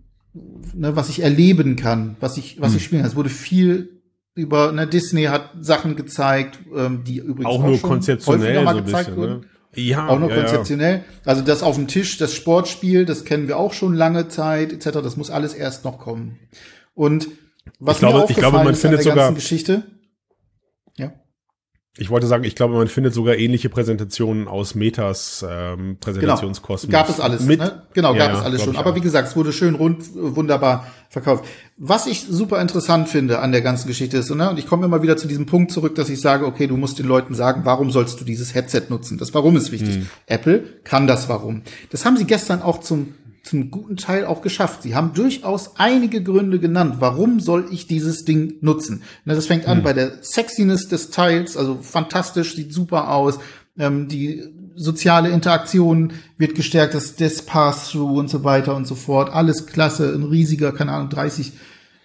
ne, 0.73 0.95
was 0.95 1.09
ich 1.09 1.21
erleben 1.21 1.75
kann, 1.75 2.15
was 2.19 2.37
ich, 2.37 2.59
was 2.59 2.71
hm. 2.71 2.77
ich 2.77 2.83
spielen 2.83 3.01
kann. 3.01 3.09
Es 3.09 3.15
wurde 3.15 3.29
viel 3.29 4.01
über, 4.33 4.71
ne, 4.71 4.85
Disney 4.85 5.23
hat 5.23 5.51
Sachen 5.61 5.95
gezeigt, 5.95 6.59
ähm, 6.75 7.03
die 7.05 7.17
übrigens 7.17 7.45
auch, 7.45 7.63
auch 7.63 7.67
nur 7.67 7.81
konzeptionell 7.81 8.63
mal 8.63 8.75
so 8.75 8.83
gezeigt 8.83 9.05
bisschen, 9.07 9.21
wurden. 9.21 9.39
Ne? 9.39 9.41
Ja, 9.75 10.07
auch 10.07 10.19
nur 10.19 10.29
ja, 10.29 10.41
konzeptionell. 10.41 10.95
Ja. 10.97 11.03
Also 11.25 11.41
das 11.41 11.63
auf 11.63 11.75
dem 11.75 11.87
Tisch, 11.87 12.17
das 12.17 12.33
Sportspiel, 12.33 13.05
das 13.05 13.25
kennen 13.25 13.47
wir 13.47 13.57
auch 13.57 13.73
schon 13.73 13.93
lange 13.93 14.27
Zeit, 14.27 14.71
etc. 14.71 14.99
Das 15.01 15.17
muss 15.17 15.29
alles 15.29 15.53
erst 15.53 15.83
noch 15.83 15.99
kommen. 15.99 16.39
Und 16.93 17.27
was 17.79 17.95
ich 17.95 17.99
glaube, 17.99 18.17
mir 18.17 18.23
aufgefallen 18.23 18.29
ich 18.29 18.51
glaube, 18.51 18.63
man 18.63 18.73
ist 18.73 18.81
findet 18.81 18.99
an 18.99 19.05
der 19.05 19.13
sogar 19.13 19.33
Geschichte, 19.33 19.83
ich 21.97 22.09
wollte 22.09 22.27
sagen, 22.27 22.43
ich 22.43 22.55
glaube, 22.55 22.73
man 22.73 22.89
findet 22.89 23.13
sogar 23.13 23.37
ähnliche 23.37 23.69
Präsentationen 23.69 24.49
aus 24.49 24.75
Metas 24.75 25.45
ähm, 25.49 25.97
Präsentationskosten. 26.01 26.89
Genau. 26.89 27.01
Gab 27.01 27.09
es 27.09 27.21
alles, 27.21 27.41
Mit, 27.43 27.59
ne? 27.59 27.83
Genau, 27.93 28.13
gab 28.13 28.33
ja, 28.33 28.39
es 28.39 28.45
alles 28.45 28.63
schon. 28.63 28.75
Aber 28.75 28.95
wie 28.95 29.01
gesagt, 29.01 29.29
es 29.29 29.35
wurde 29.37 29.53
schön 29.53 29.75
rund, 29.75 30.03
wunderbar 30.13 30.87
verkauft. 31.09 31.45
Was 31.77 32.05
ich 32.05 32.21
super 32.21 32.61
interessant 32.61 33.07
finde 33.07 33.39
an 33.39 33.53
der 33.53 33.61
ganzen 33.61 33.87
Geschichte 33.87 34.17
ist, 34.17 34.29
ne, 34.29 34.49
und 34.49 34.59
ich 34.59 34.67
komme 34.67 34.85
immer 34.85 35.03
wieder 35.03 35.15
zu 35.15 35.27
diesem 35.27 35.45
Punkt 35.45 35.71
zurück, 35.71 35.95
dass 35.95 36.09
ich 36.09 36.19
sage, 36.19 36.45
okay, 36.45 36.67
du 36.67 36.75
musst 36.75 36.99
den 36.99 37.05
Leuten 37.05 37.33
sagen, 37.33 37.61
warum 37.63 37.91
sollst 37.91 38.19
du 38.19 38.25
dieses 38.25 38.53
Headset 38.53 38.83
nutzen? 38.89 39.17
Das 39.17 39.33
Warum 39.33 39.55
ist 39.55 39.71
wichtig. 39.71 39.95
Hm. 39.95 40.09
Apple 40.27 40.63
kann 40.83 41.07
das 41.07 41.29
Warum. 41.29 41.61
Das 41.91 42.03
haben 42.03 42.17
sie 42.17 42.25
gestern 42.25 42.61
auch 42.61 42.81
zum 42.81 43.13
zum 43.45 43.69
guten 43.71 43.95
Teil 43.95 44.25
auch 44.25 44.41
geschafft. 44.41 44.81
Sie 44.81 44.95
haben 44.95 45.13
durchaus 45.13 45.77
einige 45.77 46.23
Gründe 46.23 46.59
genannt, 46.59 46.95
warum 46.99 47.39
soll 47.39 47.67
ich 47.71 47.87
dieses 47.87 48.25
Ding 48.25 48.55
nutzen. 48.61 49.03
Das 49.25 49.45
fängt 49.45 49.67
an 49.67 49.77
hm. 49.77 49.83
bei 49.83 49.93
der 49.93 50.23
Sexiness 50.23 50.87
des 50.87 51.11
Teils, 51.11 51.55
also 51.55 51.79
fantastisch, 51.81 52.55
sieht 52.55 52.73
super 52.73 53.11
aus. 53.11 53.39
Ähm, 53.77 54.07
die 54.07 54.43
soziale 54.75 55.29
Interaktion 55.29 56.13
wird 56.37 56.55
gestärkt, 56.55 56.95
das, 56.95 57.15
das 57.15 57.43
Pass-Through 57.43 58.19
und 58.19 58.29
so 58.29 58.43
weiter 58.43 58.75
und 58.75 58.87
so 58.87 58.95
fort. 58.95 59.31
Alles 59.31 59.67
klasse, 59.67 60.13
ein 60.13 60.23
riesiger, 60.23 60.71
keine 60.71 60.91
Ahnung, 60.91 61.09
30 61.09 61.53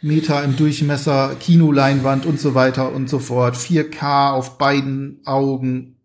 Meter 0.02 0.42
im 0.44 0.56
Durchmesser, 0.56 1.36
Kinoleinwand 1.38 2.26
und 2.26 2.40
so 2.40 2.54
weiter 2.54 2.92
und 2.92 3.08
so 3.08 3.18
fort. 3.18 3.56
4K 3.56 4.32
auf 4.32 4.58
beiden 4.58 5.20
Augen, 5.24 5.96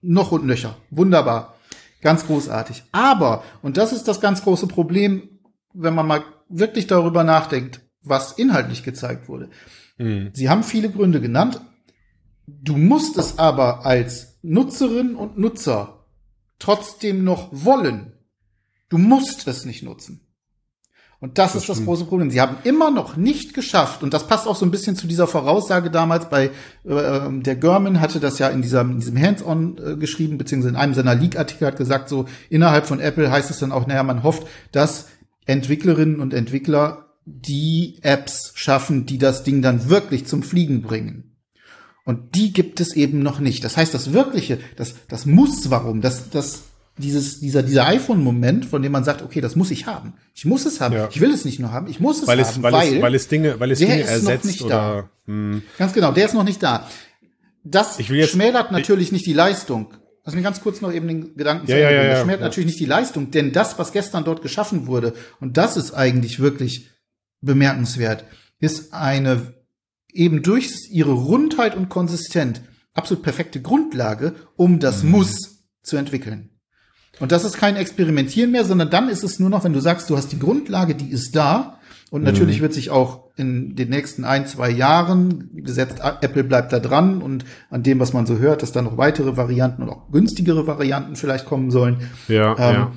noch 0.00 0.32
und 0.32 0.46
nöcher. 0.46 0.76
Wunderbar. 0.90 1.54
Ganz 2.02 2.26
großartig. 2.26 2.82
Aber, 2.92 3.44
und 3.62 3.76
das 3.76 3.92
ist 3.92 4.08
das 4.08 4.20
ganz 4.20 4.42
große 4.42 4.66
Problem, 4.66 5.38
wenn 5.72 5.94
man 5.94 6.06
mal 6.06 6.24
wirklich 6.48 6.86
darüber 6.86 7.24
nachdenkt, 7.24 7.80
was 8.02 8.32
inhaltlich 8.32 8.82
gezeigt 8.82 9.28
wurde. 9.28 9.48
Mhm. 9.96 10.30
Sie 10.34 10.50
haben 10.50 10.64
viele 10.64 10.90
Gründe 10.90 11.20
genannt. 11.20 11.60
Du 12.46 12.76
musst 12.76 13.16
es 13.16 13.38
aber 13.38 13.86
als 13.86 14.38
Nutzerin 14.42 15.14
und 15.14 15.38
Nutzer 15.38 16.06
trotzdem 16.58 17.24
noch 17.24 17.48
wollen. 17.52 18.12
Du 18.88 18.98
musst 18.98 19.46
es 19.46 19.64
nicht 19.64 19.84
nutzen. 19.84 20.21
Und 21.22 21.38
das, 21.38 21.52
das 21.52 21.62
ist 21.62 21.68
das 21.68 21.84
große 21.84 22.06
Problem. 22.06 22.32
Sie 22.32 22.40
haben 22.40 22.56
immer 22.64 22.90
noch 22.90 23.16
nicht 23.16 23.54
geschafft, 23.54 24.02
und 24.02 24.12
das 24.12 24.26
passt 24.26 24.48
auch 24.48 24.56
so 24.56 24.66
ein 24.66 24.72
bisschen 24.72 24.96
zu 24.96 25.06
dieser 25.06 25.28
Voraussage 25.28 25.88
damals 25.88 26.28
bei 26.28 26.50
äh, 26.84 27.30
der 27.30 27.54
German 27.54 28.00
hatte 28.00 28.18
das 28.18 28.40
ja 28.40 28.48
in, 28.48 28.60
dieser, 28.60 28.80
in 28.80 28.98
diesem 28.98 29.16
Hands-on 29.16 29.78
äh, 29.78 29.96
geschrieben, 29.96 30.36
beziehungsweise 30.36 30.70
in 30.70 30.76
einem 30.76 30.94
seiner 30.94 31.14
Leak-Artikel 31.14 31.68
hat 31.68 31.76
gesagt, 31.76 32.08
so 32.08 32.26
innerhalb 32.50 32.86
von 32.86 32.98
Apple 32.98 33.30
heißt 33.30 33.50
es 33.50 33.60
dann 33.60 33.70
auch, 33.70 33.86
naja, 33.86 34.02
man 34.02 34.24
hofft, 34.24 34.48
dass 34.72 35.06
Entwicklerinnen 35.46 36.18
und 36.18 36.34
Entwickler 36.34 37.06
die 37.24 37.98
Apps 38.02 38.50
schaffen, 38.56 39.06
die 39.06 39.18
das 39.18 39.44
Ding 39.44 39.62
dann 39.62 39.88
wirklich 39.88 40.26
zum 40.26 40.42
Fliegen 40.42 40.82
bringen. 40.82 41.36
Und 42.04 42.34
die 42.34 42.52
gibt 42.52 42.80
es 42.80 42.96
eben 42.96 43.22
noch 43.22 43.38
nicht. 43.38 43.62
Das 43.62 43.76
heißt, 43.76 43.94
das 43.94 44.12
wirkliche, 44.12 44.58
das, 44.74 44.96
das 45.06 45.24
muss 45.24 45.70
warum, 45.70 46.00
das, 46.00 46.30
das 46.30 46.64
dieses, 46.98 47.40
dieser, 47.40 47.62
dieser 47.62 47.86
iPhone-Moment, 47.86 48.66
von 48.66 48.82
dem 48.82 48.92
man 48.92 49.04
sagt, 49.04 49.22
okay, 49.22 49.40
das 49.40 49.56
muss 49.56 49.70
ich 49.70 49.86
haben. 49.86 50.12
Ich 50.34 50.44
muss 50.44 50.66
es 50.66 50.80
haben. 50.80 50.94
Ja. 50.94 51.08
Ich 51.10 51.20
will 51.20 51.32
es 51.32 51.44
nicht 51.44 51.58
nur 51.58 51.72
haben, 51.72 51.88
ich 51.88 52.00
muss 52.00 52.20
es 52.22 52.28
weil 52.28 52.38
haben, 52.44 52.48
es, 52.50 52.62
weil, 52.62 52.72
weil, 52.72 52.94
es, 52.96 53.02
weil 53.02 53.14
es 53.14 53.28
Dinge, 53.28 53.58
weil 53.60 53.70
es 53.70 53.78
der 53.78 53.88
Dinge 53.88 54.02
ist 54.02 54.10
ersetzt 54.10 54.44
noch 54.44 54.50
nicht 54.50 54.62
oder, 54.62 54.74
da. 54.74 55.10
Hm. 55.32 55.62
Ganz 55.78 55.92
genau, 55.94 56.12
der 56.12 56.26
ist 56.26 56.34
noch 56.34 56.44
nicht 56.44 56.62
da. 56.62 56.88
Das 57.64 57.98
Ich 57.98 58.08
jetzt- 58.08 58.30
schmälert 58.32 58.72
natürlich 58.72 59.12
nicht 59.12 59.24
die 59.26 59.32
Leistung. 59.32 59.94
Lass 60.24 60.34
mich 60.34 60.44
ganz 60.44 60.60
kurz 60.60 60.80
noch 60.80 60.92
eben 60.92 61.08
den 61.08 61.36
Gedanken 61.36 61.66
Ja, 61.66 61.76
zu 61.76 61.82
ja, 61.82 61.90
ja. 61.90 62.08
Das 62.10 62.20
schmälert 62.22 62.40
ja. 62.40 62.46
natürlich 62.46 62.66
nicht 62.66 62.80
die 62.80 62.86
Leistung, 62.86 63.30
denn 63.30 63.52
das, 63.52 63.78
was 63.78 63.92
gestern 63.92 64.24
dort 64.24 64.42
geschaffen 64.42 64.86
wurde, 64.86 65.14
und 65.40 65.56
das 65.56 65.76
ist 65.76 65.92
eigentlich 65.94 66.38
wirklich 66.40 66.88
bemerkenswert, 67.40 68.24
ist 68.60 68.92
eine 68.92 69.54
eben 70.12 70.42
durch 70.42 70.70
ihre 70.90 71.12
Rundheit 71.12 71.74
und 71.74 71.88
Konsistenz 71.88 72.60
absolut 72.94 73.22
perfekte 73.24 73.60
Grundlage, 73.62 74.34
um 74.56 74.78
das 74.78 75.02
Mhm. 75.02 75.10
Muss 75.10 75.64
zu 75.82 75.96
entwickeln. 75.96 76.50
Und 77.20 77.30
das 77.32 77.44
ist 77.44 77.56
kein 77.58 77.76
Experimentieren 77.76 78.50
mehr, 78.50 78.64
sondern 78.64 78.90
dann 78.90 79.08
ist 79.08 79.22
es 79.22 79.38
nur 79.38 79.50
noch, 79.50 79.64
wenn 79.64 79.72
du 79.72 79.80
sagst, 79.80 80.08
du 80.10 80.16
hast 80.16 80.32
die 80.32 80.38
Grundlage, 80.38 80.94
die 80.94 81.10
ist 81.10 81.36
da. 81.36 81.78
Und 82.10 82.24
natürlich 82.24 82.58
Mhm. 82.58 82.62
wird 82.62 82.74
sich 82.74 82.90
auch 82.90 83.30
in 83.36 83.74
den 83.74 83.88
nächsten 83.88 84.24
ein, 84.24 84.46
zwei 84.46 84.70
Jahren 84.70 85.50
gesetzt, 85.54 86.00
Apple 86.20 86.44
bleibt 86.44 86.72
da 86.72 86.78
dran 86.78 87.22
und 87.22 87.44
an 87.70 87.82
dem, 87.82 88.00
was 88.00 88.12
man 88.12 88.26
so 88.26 88.36
hört, 88.38 88.62
dass 88.62 88.72
da 88.72 88.82
noch 88.82 88.98
weitere 88.98 89.36
Varianten 89.36 89.82
und 89.82 89.88
auch 89.88 90.10
günstigere 90.10 90.66
Varianten 90.66 91.16
vielleicht 91.16 91.46
kommen 91.46 91.70
sollen. 91.70 92.10
Ja, 92.28 92.50
Ähm, 92.58 92.74
ja. 92.74 92.92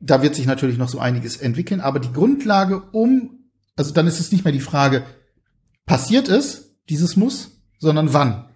Da 0.00 0.22
wird 0.22 0.34
sich 0.34 0.46
natürlich 0.46 0.78
noch 0.78 0.88
so 0.88 0.98
einiges 0.98 1.36
entwickeln, 1.36 1.80
aber 1.80 2.00
die 2.00 2.12
Grundlage 2.12 2.82
um, 2.92 3.30
also 3.76 3.94
dann 3.94 4.06
ist 4.06 4.20
es 4.20 4.32
nicht 4.32 4.44
mehr 4.44 4.52
die 4.52 4.60
Frage, 4.60 5.04
passiert 5.86 6.28
es, 6.28 6.76
dieses 6.88 7.16
Muss, 7.16 7.62
sondern 7.78 8.12
wann. 8.12 8.46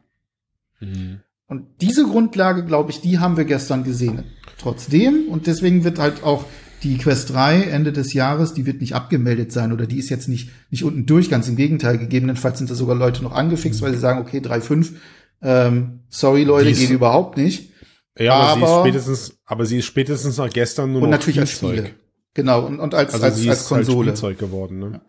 Mhm. 0.81 1.21
Und 1.47 1.67
diese 1.81 2.05
Grundlage, 2.05 2.65
glaube 2.65 2.91
ich, 2.91 3.01
die 3.01 3.19
haben 3.21 3.37
wir 3.37 3.45
gestern 3.45 3.85
gesehen. 3.85 4.25
Trotzdem, 4.61 5.25
und 5.29 5.47
deswegen 5.47 5.85
wird 5.85 5.99
halt 5.99 6.23
auch 6.23 6.45
die 6.83 6.97
Quest 6.99 7.31
3 7.33 7.63
Ende 7.63 7.93
des 7.93 8.13
Jahres, 8.15 8.55
die 8.55 8.65
wird 8.67 8.81
nicht 8.81 8.95
abgemeldet 8.95 9.53
sein 9.53 9.73
oder 9.73 9.87
die 9.87 9.99
ist 9.99 10.09
jetzt 10.09 10.29
nicht, 10.29 10.51
nicht 10.71 10.85
unten 10.85 11.05
durch, 11.07 11.29
ganz 11.31 11.49
im 11.49 11.57
Gegenteil. 11.57 11.99
Gegebenenfalls 11.99 12.59
sind 12.59 12.71
da 12.71 12.75
sogar 12.75 12.97
Leute 12.97 13.23
noch 13.23 13.33
angefixt, 13.33 13.83
weil 13.83 13.93
sie 13.93 13.99
sagen, 13.99 14.21
okay, 14.21 14.39
3.5, 14.39 14.93
ähm, 15.43 16.01
sorry 16.09 16.45
Leute, 16.45 16.73
geht 16.73 16.91
überhaupt 16.91 17.37
nicht. 17.37 17.71
Ja, 18.19 18.35
aber, 18.35 18.55
sie 18.55 18.63
ist 18.65 18.69
aber- 18.71 18.81
spätestens, 18.83 19.39
aber 19.47 19.67
sie 19.67 19.79
ist 19.79 19.85
spätestens 19.87 20.37
nach 20.39 20.51
gestern 20.51 20.93
nur 20.93 21.03
Und 21.03 21.11
noch 21.11 21.19
natürlich 21.19 21.41
als 21.41 21.51
Spielzeug. 21.53 21.79
Spiele. 21.79 21.95
Genau, 22.35 22.65
und, 22.67 22.79
und 22.81 22.95
als, 22.95 23.13
Also 23.15 23.25
als, 23.27 23.37
sie 23.39 23.51
als 23.51 23.61
halt 23.71 23.85
Konsole. 23.87 24.09
Spielzeug 24.11 24.39
geworden, 24.39 24.79
ne? 24.79 25.01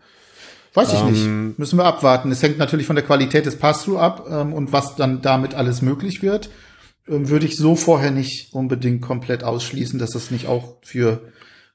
Weiß 0.73 0.93
ich 0.93 0.99
Ähm, 0.99 1.47
nicht. 1.47 1.59
Müssen 1.59 1.77
wir 1.77 1.85
abwarten. 1.85 2.31
Es 2.31 2.41
hängt 2.41 2.57
natürlich 2.57 2.87
von 2.87 2.95
der 2.95 3.03
Qualität 3.05 3.45
des 3.45 3.57
Pass-Through 3.57 3.97
ab 3.99 4.25
ähm, 4.29 4.53
und 4.53 4.71
was 4.71 4.95
dann 4.95 5.21
damit 5.21 5.53
alles 5.53 5.81
möglich 5.81 6.21
wird. 6.21 6.49
Ähm, 7.07 7.29
würde 7.29 7.45
ich 7.45 7.57
so 7.57 7.75
vorher 7.75 8.11
nicht 8.11 8.53
unbedingt 8.53 9.01
komplett 9.01 9.43
ausschließen, 9.43 9.99
dass 9.99 10.11
das 10.11 10.31
nicht 10.31 10.47
auch 10.47 10.75
für 10.81 11.21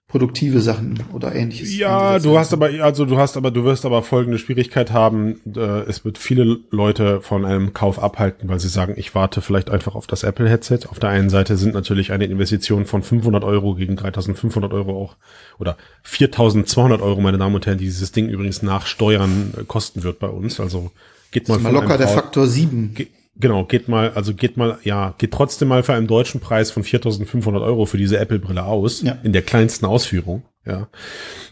produktive 0.09 0.61
Sachen 0.61 1.03
oder 1.13 1.35
ähnliches. 1.35 1.77
Ja, 1.77 2.21
du 2.21 2.39
hast 2.39 2.53
aber, 2.53 2.71
also 2.81 3.05
du 3.07 3.19
hast 3.19 3.37
aber, 3.37 3.51
du 3.51 3.65
wirst 3.65 3.85
aber 3.85 4.05
folgende 4.05 4.39
Schwierigkeit 4.39 4.93
haben. 4.93 5.41
Äh, 5.57 5.81
es 5.89 6.05
wird 6.05 6.19
viele 6.19 6.59
Leute 6.71 7.21
von 7.21 7.45
einem 7.45 7.73
Kauf 7.73 8.01
abhalten, 8.01 8.49
weil 8.49 8.61
sie 8.61 8.69
sagen, 8.69 8.95
ich 8.97 9.17
warte 9.17 9.41
vielleicht 9.41 9.69
einfach 9.69 9.97
auf 9.97 10.07
das 10.07 10.23
Apple-Headset. 10.23 10.81
Auf 10.89 11.01
der 11.01 11.11
einen 11.11 11.29
Seite 11.29 11.57
sind 11.57 11.75
natürlich 11.75 12.13
eine 12.13 12.27
Investition 12.27 12.87
von 12.87 13.03
500 13.03 13.43
Euro 13.43 13.75
gegen 13.75 13.97
3500 13.97 14.73
Euro 14.73 15.03
auch, 15.03 15.17
oder 15.59 15.77
4200 16.05 17.03
Euro, 17.03 17.21
meine 17.21 17.39
Damen 17.39 17.57
und 17.57 17.67
Herren, 17.67 17.79
die 17.79 17.87
dieses 17.87 18.13
Ding 18.13 18.29
übrigens 18.29 18.63
nach 18.63 18.87
Steuern 18.87 19.55
äh, 19.59 19.65
kosten 19.65 20.05
wird 20.05 20.21
bei 20.21 20.29
uns. 20.29 20.61
Also 20.61 20.93
geht 21.33 21.49
mal 21.49 21.55
Das 21.55 21.63
ist 21.63 21.65
mal 21.65 21.73
locker 21.75 21.99
der 21.99 22.09
Faktor 22.09 22.47
7. 22.47 22.95
Ge 22.95 23.09
genau, 23.39 23.65
geht 23.65 23.89
mal, 23.89 24.11
also 24.11 24.35
geht 24.35 24.57
mal, 24.57 24.79
ja, 24.83 25.15
geht 25.19 25.33
trotzdem 25.33 25.69
mal 25.69 25.83
für 25.83 25.95
einen 25.95 26.07
deutschen 26.07 26.41
Preis 26.41 26.71
von 26.71 26.83
4.500 26.83 27.63
Euro 27.63 27.87
für 27.87 27.99
diese 27.99 28.19
Apple-Brille 28.19 28.65
aus, 28.65 29.03
Ja. 29.03 29.19
in 29.23 29.33
der 29.33 29.43
kleinsten 29.43 29.87
Ausführung, 29.87 30.45
ja. 30.65 30.89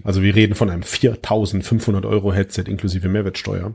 Also 0.03 0.23
wir 0.23 0.35
reden 0.35 0.55
von 0.55 0.71
einem 0.71 0.83
4.500 0.83 2.07
Euro 2.07 2.33
Headset 2.33 2.65
inklusive 2.67 3.09
Mehrwertsteuer. 3.09 3.75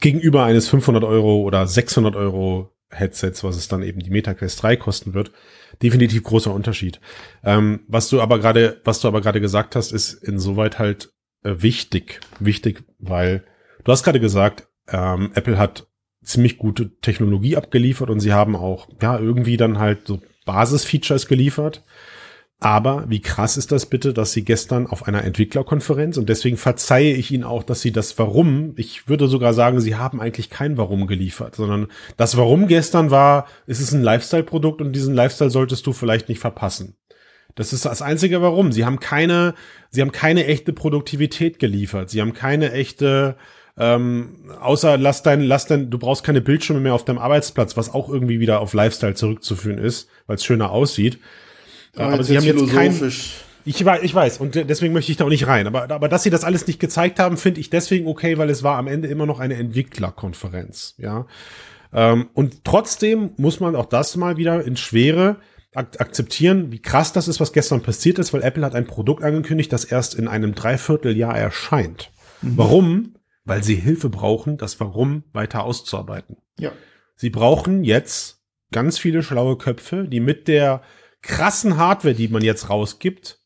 Gegenüber 0.00 0.44
eines 0.44 0.68
500 0.68 1.02
Euro 1.04 1.42
oder 1.42 1.66
600 1.66 2.14
Euro 2.14 2.70
Headsets, 2.90 3.42
was 3.44 3.56
es 3.56 3.68
dann 3.68 3.82
eben 3.82 4.00
die 4.00 4.10
MetaQuest 4.10 4.62
3 4.62 4.76
kosten 4.76 5.12
wird. 5.12 5.32
Definitiv 5.82 6.22
großer 6.22 6.52
Unterschied. 6.54 7.00
Ähm, 7.44 7.80
was 7.88 8.08
du 8.08 8.20
aber 8.20 8.38
gerade, 8.38 8.80
was 8.84 9.00
du 9.00 9.08
aber 9.08 9.20
gerade 9.20 9.40
gesagt 9.40 9.76
hast, 9.76 9.92
ist 9.92 10.14
insoweit 10.14 10.78
halt 10.78 11.10
äh, 11.42 11.54
wichtig. 11.58 12.20
Wichtig, 12.40 12.84
weil 12.98 13.44
du 13.84 13.92
hast 13.92 14.04
gerade 14.04 14.20
gesagt, 14.20 14.68
ähm, 14.88 15.32
Apple 15.34 15.58
hat 15.58 15.87
ziemlich 16.22 16.58
gute 16.58 16.90
Technologie 17.00 17.56
abgeliefert 17.56 18.10
und 18.10 18.20
sie 18.20 18.32
haben 18.32 18.56
auch, 18.56 18.88
ja, 19.00 19.18
irgendwie 19.18 19.56
dann 19.56 19.78
halt 19.78 20.06
so 20.06 20.20
Basisfeatures 20.44 21.26
geliefert. 21.26 21.84
Aber 22.60 23.04
wie 23.08 23.20
krass 23.20 23.56
ist 23.56 23.70
das 23.70 23.86
bitte, 23.86 24.12
dass 24.12 24.32
sie 24.32 24.44
gestern 24.44 24.88
auf 24.88 25.06
einer 25.06 25.22
Entwicklerkonferenz 25.22 26.16
und 26.16 26.28
deswegen 26.28 26.56
verzeihe 26.56 27.14
ich 27.14 27.30
ihnen 27.30 27.44
auch, 27.44 27.62
dass 27.62 27.82
sie 27.82 27.92
das 27.92 28.18
Warum, 28.18 28.74
ich 28.76 29.08
würde 29.08 29.28
sogar 29.28 29.54
sagen, 29.54 29.80
sie 29.80 29.94
haben 29.94 30.20
eigentlich 30.20 30.50
kein 30.50 30.76
Warum 30.76 31.06
geliefert, 31.06 31.54
sondern 31.54 31.86
das 32.16 32.36
Warum 32.36 32.66
gestern 32.66 33.12
war, 33.12 33.46
es 33.68 33.78
ist 33.78 33.92
ein 33.92 34.02
Lifestyle-Produkt 34.02 34.80
und 34.80 34.92
diesen 34.92 35.14
Lifestyle 35.14 35.50
solltest 35.50 35.86
du 35.86 35.92
vielleicht 35.92 36.28
nicht 36.28 36.40
verpassen. 36.40 36.96
Das 37.54 37.72
ist 37.72 37.84
das 37.84 38.02
einzige 38.02 38.42
Warum. 38.42 38.72
Sie 38.72 38.84
haben 38.84 39.00
keine, 39.00 39.54
sie 39.90 40.00
haben 40.00 40.12
keine 40.12 40.46
echte 40.46 40.72
Produktivität 40.72 41.58
geliefert. 41.58 42.10
Sie 42.10 42.20
haben 42.20 42.32
keine 42.32 42.72
echte, 42.72 43.36
ähm, 43.78 44.34
außer 44.60 44.98
lass 44.98 45.22
dein, 45.22 45.42
lass 45.42 45.66
dein, 45.66 45.90
du 45.90 45.98
brauchst 45.98 46.24
keine 46.24 46.40
Bildschirme 46.40 46.80
mehr 46.80 46.94
auf 46.94 47.04
deinem 47.04 47.18
Arbeitsplatz, 47.18 47.76
was 47.76 47.92
auch 47.94 48.08
irgendwie 48.08 48.40
wieder 48.40 48.60
auf 48.60 48.74
Lifestyle 48.74 49.14
zurückzuführen 49.14 49.78
ist, 49.78 50.08
weil 50.26 50.36
es 50.36 50.44
schöner 50.44 50.70
aussieht. 50.70 51.18
aber 51.96 52.22
sie 52.24 52.36
haben 52.36 52.44
jetzt 52.44 52.70
kein, 52.70 52.92
ich 53.64 53.84
weiß, 53.84 54.02
ich 54.02 54.14
weiß, 54.14 54.38
und 54.38 54.54
deswegen 54.54 54.94
möchte 54.94 55.12
ich 55.12 55.18
da 55.18 55.24
auch 55.24 55.28
nicht 55.28 55.46
rein. 55.46 55.66
Aber, 55.66 55.90
aber 55.90 56.08
dass 56.08 56.22
sie 56.22 56.30
das 56.30 56.42
alles 56.42 56.66
nicht 56.66 56.80
gezeigt 56.80 57.18
haben, 57.18 57.36
finde 57.36 57.60
ich 57.60 57.70
deswegen 57.70 58.06
okay, 58.06 58.38
weil 58.38 58.50
es 58.50 58.62
war 58.62 58.78
am 58.78 58.86
Ende 58.86 59.08
immer 59.08 59.26
noch 59.26 59.40
eine 59.40 59.54
Entwicklerkonferenz, 59.54 60.94
ja. 60.98 61.26
Ähm, 61.92 62.28
und 62.34 62.64
trotzdem 62.64 63.30
muss 63.36 63.60
man 63.60 63.76
auch 63.76 63.86
das 63.86 64.16
mal 64.16 64.36
wieder 64.36 64.64
in 64.64 64.76
Schwere 64.76 65.36
ak 65.74 66.00
akzeptieren, 66.00 66.72
wie 66.72 66.80
krass 66.80 67.12
das 67.12 67.28
ist, 67.28 67.40
was 67.40 67.52
gestern 67.52 67.82
passiert 67.82 68.18
ist, 68.18 68.32
weil 68.32 68.42
Apple 68.42 68.64
hat 68.64 68.74
ein 68.74 68.86
Produkt 68.86 69.22
angekündigt, 69.22 69.72
das 69.72 69.84
erst 69.84 70.14
in 70.14 70.28
einem 70.28 70.54
Dreivierteljahr 70.54 71.36
erscheint. 71.36 72.10
Warum? 72.40 73.14
Weil 73.48 73.62
sie 73.64 73.76
Hilfe 73.76 74.08
brauchen, 74.10 74.56
das 74.58 74.78
Warum 74.80 75.24
weiter 75.32 75.64
auszuarbeiten. 75.64 76.36
Ja. 76.58 76.72
Sie 77.16 77.30
brauchen 77.30 77.82
jetzt 77.84 78.40
ganz 78.72 78.98
viele 78.98 79.22
schlaue 79.22 79.56
Köpfe, 79.56 80.06
die 80.06 80.20
mit 80.20 80.46
der 80.48 80.82
krassen 81.22 81.76
Hardware, 81.78 82.14
die 82.14 82.28
man 82.28 82.42
jetzt 82.42 82.68
rausgibt, 82.70 83.38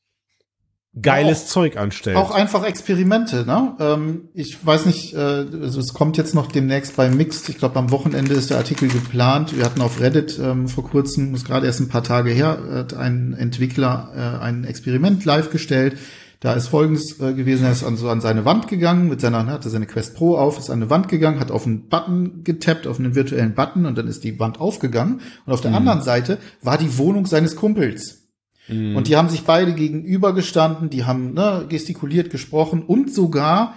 geiles 1.01 1.45
Auch- 1.45 1.47
Zeug 1.47 1.77
anstellen. 1.79 2.19
Auch 2.19 2.33
einfach 2.33 2.65
Experimente, 2.65 3.47
ne? 3.47 3.77
Ähm, 3.81 4.29
ich 4.35 4.65
weiß 4.65 4.85
nicht, 4.85 5.15
äh, 5.15 5.17
also 5.17 5.81
es 5.81 5.95
kommt 5.95 6.19
jetzt 6.19 6.35
noch 6.35 6.53
demnächst 6.53 6.97
bei 6.97 7.09
Mixed. 7.09 7.49
Ich 7.49 7.57
glaube, 7.59 7.79
am 7.79 7.91
Wochenende 7.91 8.35
ist 8.35 8.51
der 8.51 8.59
Artikel 8.59 8.89
geplant. 8.89 9.57
Wir 9.57 9.65
hatten 9.65 9.81
auf 9.81 10.01
Reddit 10.01 10.39
ähm, 10.39 10.69
vor 10.69 10.85
kurzem, 10.85 11.35
ist 11.35 11.47
gerade 11.47 11.67
erst 11.67 11.81
ein 11.81 11.89
paar 11.89 12.05
Tage 12.05 12.31
her, 12.31 12.59
hat 12.71 12.93
ein 12.95 13.33
Entwickler 13.33 14.13
äh, 14.15 14.45
ein 14.45 14.65
Experiment 14.65 15.25
live 15.25 15.49
gestellt. 15.51 15.97
Da 16.43 16.55
ist 16.55 16.67
folgendes 16.67 17.21
äh, 17.21 17.35
gewesen, 17.35 17.65
er 17.65 17.71
ist 17.71 17.85
an, 17.85 17.97
so 17.97 18.09
an 18.09 18.21
seine 18.21 18.45
Wand 18.45 18.67
gegangen, 18.67 19.09
mit 19.09 19.21
seiner, 19.21 19.47
hatte 19.47 19.71
seine 19.71 19.87
Quest 19.87 20.17
Pro 20.17 20.37
auf, 20.37 20.59
ist 20.59 20.71
an 20.71 20.81
eine 20.81 20.91
Wand 20.91 21.07
gegangen, 21.07 21.39
hat 21.39 21.53
auf 21.53 21.67
einen 21.67 21.89
Button 21.89 22.43
getappt, 22.43 22.89
auf 22.89 22.99
einen 22.99 23.15
virtuellen 23.15 23.55
Button 23.55 23.87
und 23.87 23.97
dann 23.97 24.09
ist 24.09 24.25
die 24.25 24.41
Wand 24.41 24.59
aufgegangen. 24.59 25.21
Und 25.47 25.53
auf 25.53 25.61
der 25.61 25.71
mhm. 25.71 25.77
anderen 25.77 26.03
Seite 26.03 26.39
war 26.61 26.79
die 26.79 26.99
Wohnung 26.99 27.27
seines 27.27 27.55
Kumpels. 27.55 28.25
Mhm. 28.67 28.97
Und 28.97 29.07
die 29.07 29.15
haben 29.15 29.29
sich 29.29 29.45
beide 29.45 29.73
gegenüber 29.73 30.35
gestanden, 30.35 30.91
die 30.91 31.05
haben 31.05 31.33
ne, 31.33 31.65
gestikuliert, 31.69 32.31
gesprochen 32.31 32.83
und 32.83 33.15
sogar 33.15 33.75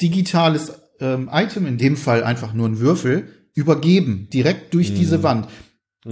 digitales 0.00 0.74
ähm, 1.00 1.28
Item, 1.32 1.66
in 1.66 1.76
dem 1.76 1.96
Fall 1.96 2.22
einfach 2.22 2.54
nur 2.54 2.68
ein 2.68 2.78
Würfel, 2.78 3.26
übergeben, 3.54 4.28
direkt 4.32 4.74
durch 4.74 4.92
mhm. 4.92 4.94
diese 4.94 5.24
Wand. 5.24 5.48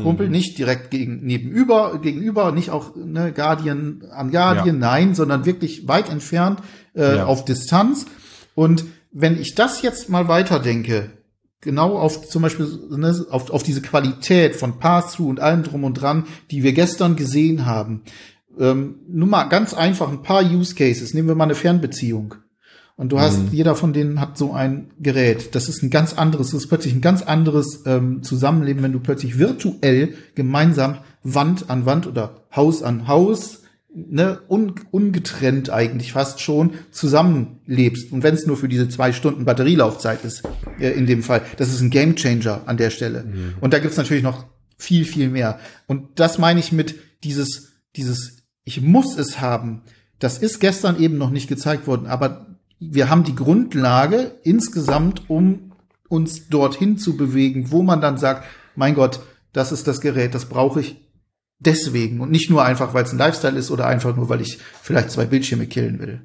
Kumpel 0.02 0.26
mhm. 0.26 0.32
nicht 0.32 0.58
direkt 0.58 0.90
gegen, 0.90 1.24
nebenüber, 1.24 1.98
gegenüber, 2.00 2.52
nicht 2.52 2.70
auch 2.70 2.96
ne, 2.96 3.32
Guardian 3.32 4.02
an 4.10 4.30
Guardian, 4.30 4.66
ja. 4.66 4.72
nein, 4.72 5.14
sondern 5.14 5.46
wirklich 5.46 5.86
weit 5.86 6.10
entfernt 6.10 6.60
äh, 6.94 7.16
ja. 7.16 7.26
auf 7.26 7.44
Distanz. 7.44 8.06
Und 8.54 8.84
wenn 9.12 9.40
ich 9.40 9.54
das 9.54 9.82
jetzt 9.82 10.08
mal 10.08 10.28
weiterdenke, 10.28 11.10
genau 11.60 11.96
auf 11.96 12.28
zum 12.28 12.42
Beispiel 12.42 12.66
ne, 12.90 13.26
auf, 13.30 13.50
auf 13.50 13.62
diese 13.62 13.82
Qualität 13.82 14.56
von 14.56 14.78
Pass-Through 14.78 15.30
und 15.30 15.40
allem 15.40 15.62
drum 15.62 15.84
und 15.84 15.94
dran, 15.94 16.24
die 16.50 16.62
wir 16.62 16.72
gestern 16.72 17.16
gesehen 17.16 17.66
haben. 17.66 18.02
Ähm, 18.58 19.00
nur 19.08 19.28
mal 19.28 19.44
ganz 19.44 19.74
einfach 19.74 20.08
ein 20.08 20.22
paar 20.22 20.44
Use 20.44 20.74
Cases. 20.74 21.14
Nehmen 21.14 21.28
wir 21.28 21.34
mal 21.34 21.44
eine 21.44 21.54
Fernbeziehung. 21.54 22.36
Und 22.96 23.10
du 23.10 23.18
hast, 23.18 23.38
mhm. 23.38 23.48
jeder 23.50 23.74
von 23.74 23.92
denen 23.92 24.20
hat 24.20 24.38
so 24.38 24.52
ein 24.52 24.90
Gerät. 25.00 25.54
Das 25.56 25.68
ist 25.68 25.82
ein 25.82 25.90
ganz 25.90 26.12
anderes, 26.12 26.50
das 26.50 26.62
ist 26.62 26.68
plötzlich 26.68 26.94
ein 26.94 27.00
ganz 27.00 27.22
anderes 27.22 27.82
ähm, 27.86 28.22
Zusammenleben, 28.22 28.82
wenn 28.82 28.92
du 28.92 29.00
plötzlich 29.00 29.38
virtuell 29.38 30.14
gemeinsam 30.36 30.98
Wand 31.24 31.70
an 31.70 31.86
Wand 31.86 32.06
oder 32.06 32.46
Haus 32.54 32.84
an 32.84 33.08
Haus, 33.08 33.62
ne, 33.92 34.40
un, 34.48 34.74
ungetrennt 34.92 35.70
eigentlich 35.70 36.12
fast 36.12 36.40
schon 36.40 36.74
zusammenlebst. 36.92 38.12
Und 38.12 38.22
wenn 38.22 38.34
es 38.34 38.46
nur 38.46 38.56
für 38.56 38.68
diese 38.68 38.88
zwei 38.88 39.12
Stunden 39.12 39.44
Batterielaufzeit 39.44 40.24
ist, 40.24 40.42
äh, 40.78 40.90
in 40.90 41.06
dem 41.06 41.24
Fall, 41.24 41.42
das 41.56 41.70
ist 41.70 41.80
ein 41.80 41.90
Gamechanger 41.90 42.62
an 42.66 42.76
der 42.76 42.90
Stelle. 42.90 43.24
Mhm. 43.24 43.54
Und 43.60 43.72
da 43.72 43.80
gibt's 43.80 43.96
natürlich 43.96 44.22
noch 44.22 44.46
viel, 44.76 45.04
viel 45.04 45.30
mehr. 45.30 45.58
Und 45.86 46.20
das 46.20 46.38
meine 46.38 46.60
ich 46.60 46.70
mit 46.70 46.94
dieses, 47.24 47.72
dieses, 47.96 48.44
ich 48.64 48.82
muss 48.82 49.18
es 49.18 49.40
haben. 49.40 49.82
Das 50.18 50.38
ist 50.38 50.60
gestern 50.60 51.00
eben 51.00 51.18
noch 51.18 51.30
nicht 51.30 51.48
gezeigt 51.48 51.86
worden, 51.86 52.06
aber 52.06 52.53
wir 52.78 53.10
haben 53.10 53.24
die 53.24 53.34
Grundlage 53.34 54.38
insgesamt, 54.42 55.28
um 55.28 55.72
uns 56.08 56.48
dorthin 56.48 56.98
zu 56.98 57.16
bewegen, 57.16 57.70
wo 57.70 57.82
man 57.82 58.00
dann 58.00 58.18
sagt, 58.18 58.44
mein 58.76 58.94
Gott, 58.94 59.20
das 59.52 59.72
ist 59.72 59.86
das 59.86 60.00
Gerät, 60.00 60.34
das 60.34 60.48
brauche 60.48 60.80
ich 60.80 60.96
deswegen 61.58 62.20
und 62.20 62.30
nicht 62.30 62.50
nur 62.50 62.64
einfach, 62.64 62.94
weil 62.94 63.04
es 63.04 63.12
ein 63.12 63.18
Lifestyle 63.18 63.58
ist 63.58 63.70
oder 63.70 63.86
einfach 63.86 64.14
nur, 64.16 64.28
weil 64.28 64.40
ich 64.40 64.58
vielleicht 64.82 65.10
zwei 65.10 65.24
Bildschirme 65.24 65.66
killen 65.66 65.98
will. 65.98 66.20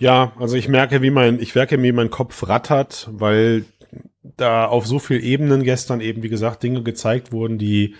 Ja, 0.00 0.32
also 0.38 0.56
ich 0.56 0.68
merke, 0.68 1.02
wie 1.02 1.10
mein, 1.10 1.40
ich 1.40 1.54
merke, 1.54 1.82
wie 1.82 1.92
mein 1.92 2.10
Kopf 2.10 2.48
rattert, 2.48 3.08
weil 3.10 3.64
da 4.22 4.66
auf 4.66 4.86
so 4.86 4.98
vielen 4.98 5.22
Ebenen 5.22 5.64
gestern 5.64 6.00
eben, 6.00 6.22
wie 6.22 6.28
gesagt, 6.28 6.62
Dinge 6.62 6.82
gezeigt 6.82 7.32
wurden, 7.32 7.58
die 7.58 7.96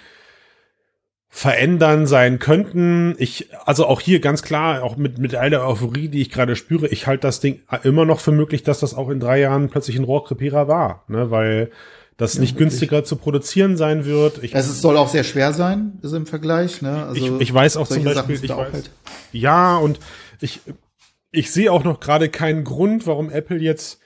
verändern 1.28 2.06
sein 2.06 2.38
könnten. 2.38 3.14
Ich, 3.18 3.50
also 3.64 3.86
auch 3.86 4.00
hier 4.00 4.20
ganz 4.20 4.42
klar, 4.42 4.82
auch 4.82 4.96
mit, 4.96 5.18
mit 5.18 5.34
all 5.34 5.50
der 5.50 5.66
Euphorie, 5.66 6.08
die 6.08 6.20
ich 6.20 6.30
gerade 6.30 6.56
spüre, 6.56 6.88
ich 6.88 7.06
halte 7.06 7.22
das 7.22 7.40
Ding 7.40 7.60
immer 7.84 8.04
noch 8.04 8.20
für 8.20 8.32
möglich, 8.32 8.62
dass 8.62 8.80
das 8.80 8.94
auch 8.94 9.10
in 9.10 9.20
drei 9.20 9.38
Jahren 9.40 9.68
plötzlich 9.68 9.96
ein 9.96 10.04
Rohrkrepierer 10.04 10.68
war, 10.68 11.04
ne, 11.08 11.30
weil 11.30 11.70
das 12.16 12.34
ja, 12.34 12.40
nicht 12.40 12.54
wirklich. 12.54 12.70
günstiger 12.70 13.04
zu 13.04 13.16
produzieren 13.16 13.76
sein 13.76 14.04
wird. 14.04 14.42
Ich, 14.42 14.54
es 14.54 14.80
soll 14.80 14.96
auch 14.96 15.08
sehr 15.08 15.22
schwer 15.22 15.52
sein, 15.52 15.98
ist 16.02 16.12
im 16.12 16.26
Vergleich, 16.26 16.82
ne, 16.82 17.06
also. 17.06 17.36
Ich, 17.36 17.42
ich 17.42 17.54
weiß 17.54 17.76
auch 17.76 17.86
zum 17.86 18.04
Beispiel, 18.04 18.36
ich 18.42 18.48
weiß, 18.48 18.72
halt. 18.72 18.90
ja, 19.32 19.76
und 19.76 20.00
ich, 20.40 20.60
ich 21.30 21.52
sehe 21.52 21.70
auch 21.70 21.84
noch 21.84 22.00
gerade 22.00 22.30
keinen 22.30 22.64
Grund, 22.64 23.06
warum 23.06 23.30
Apple 23.30 23.58
jetzt 23.58 24.00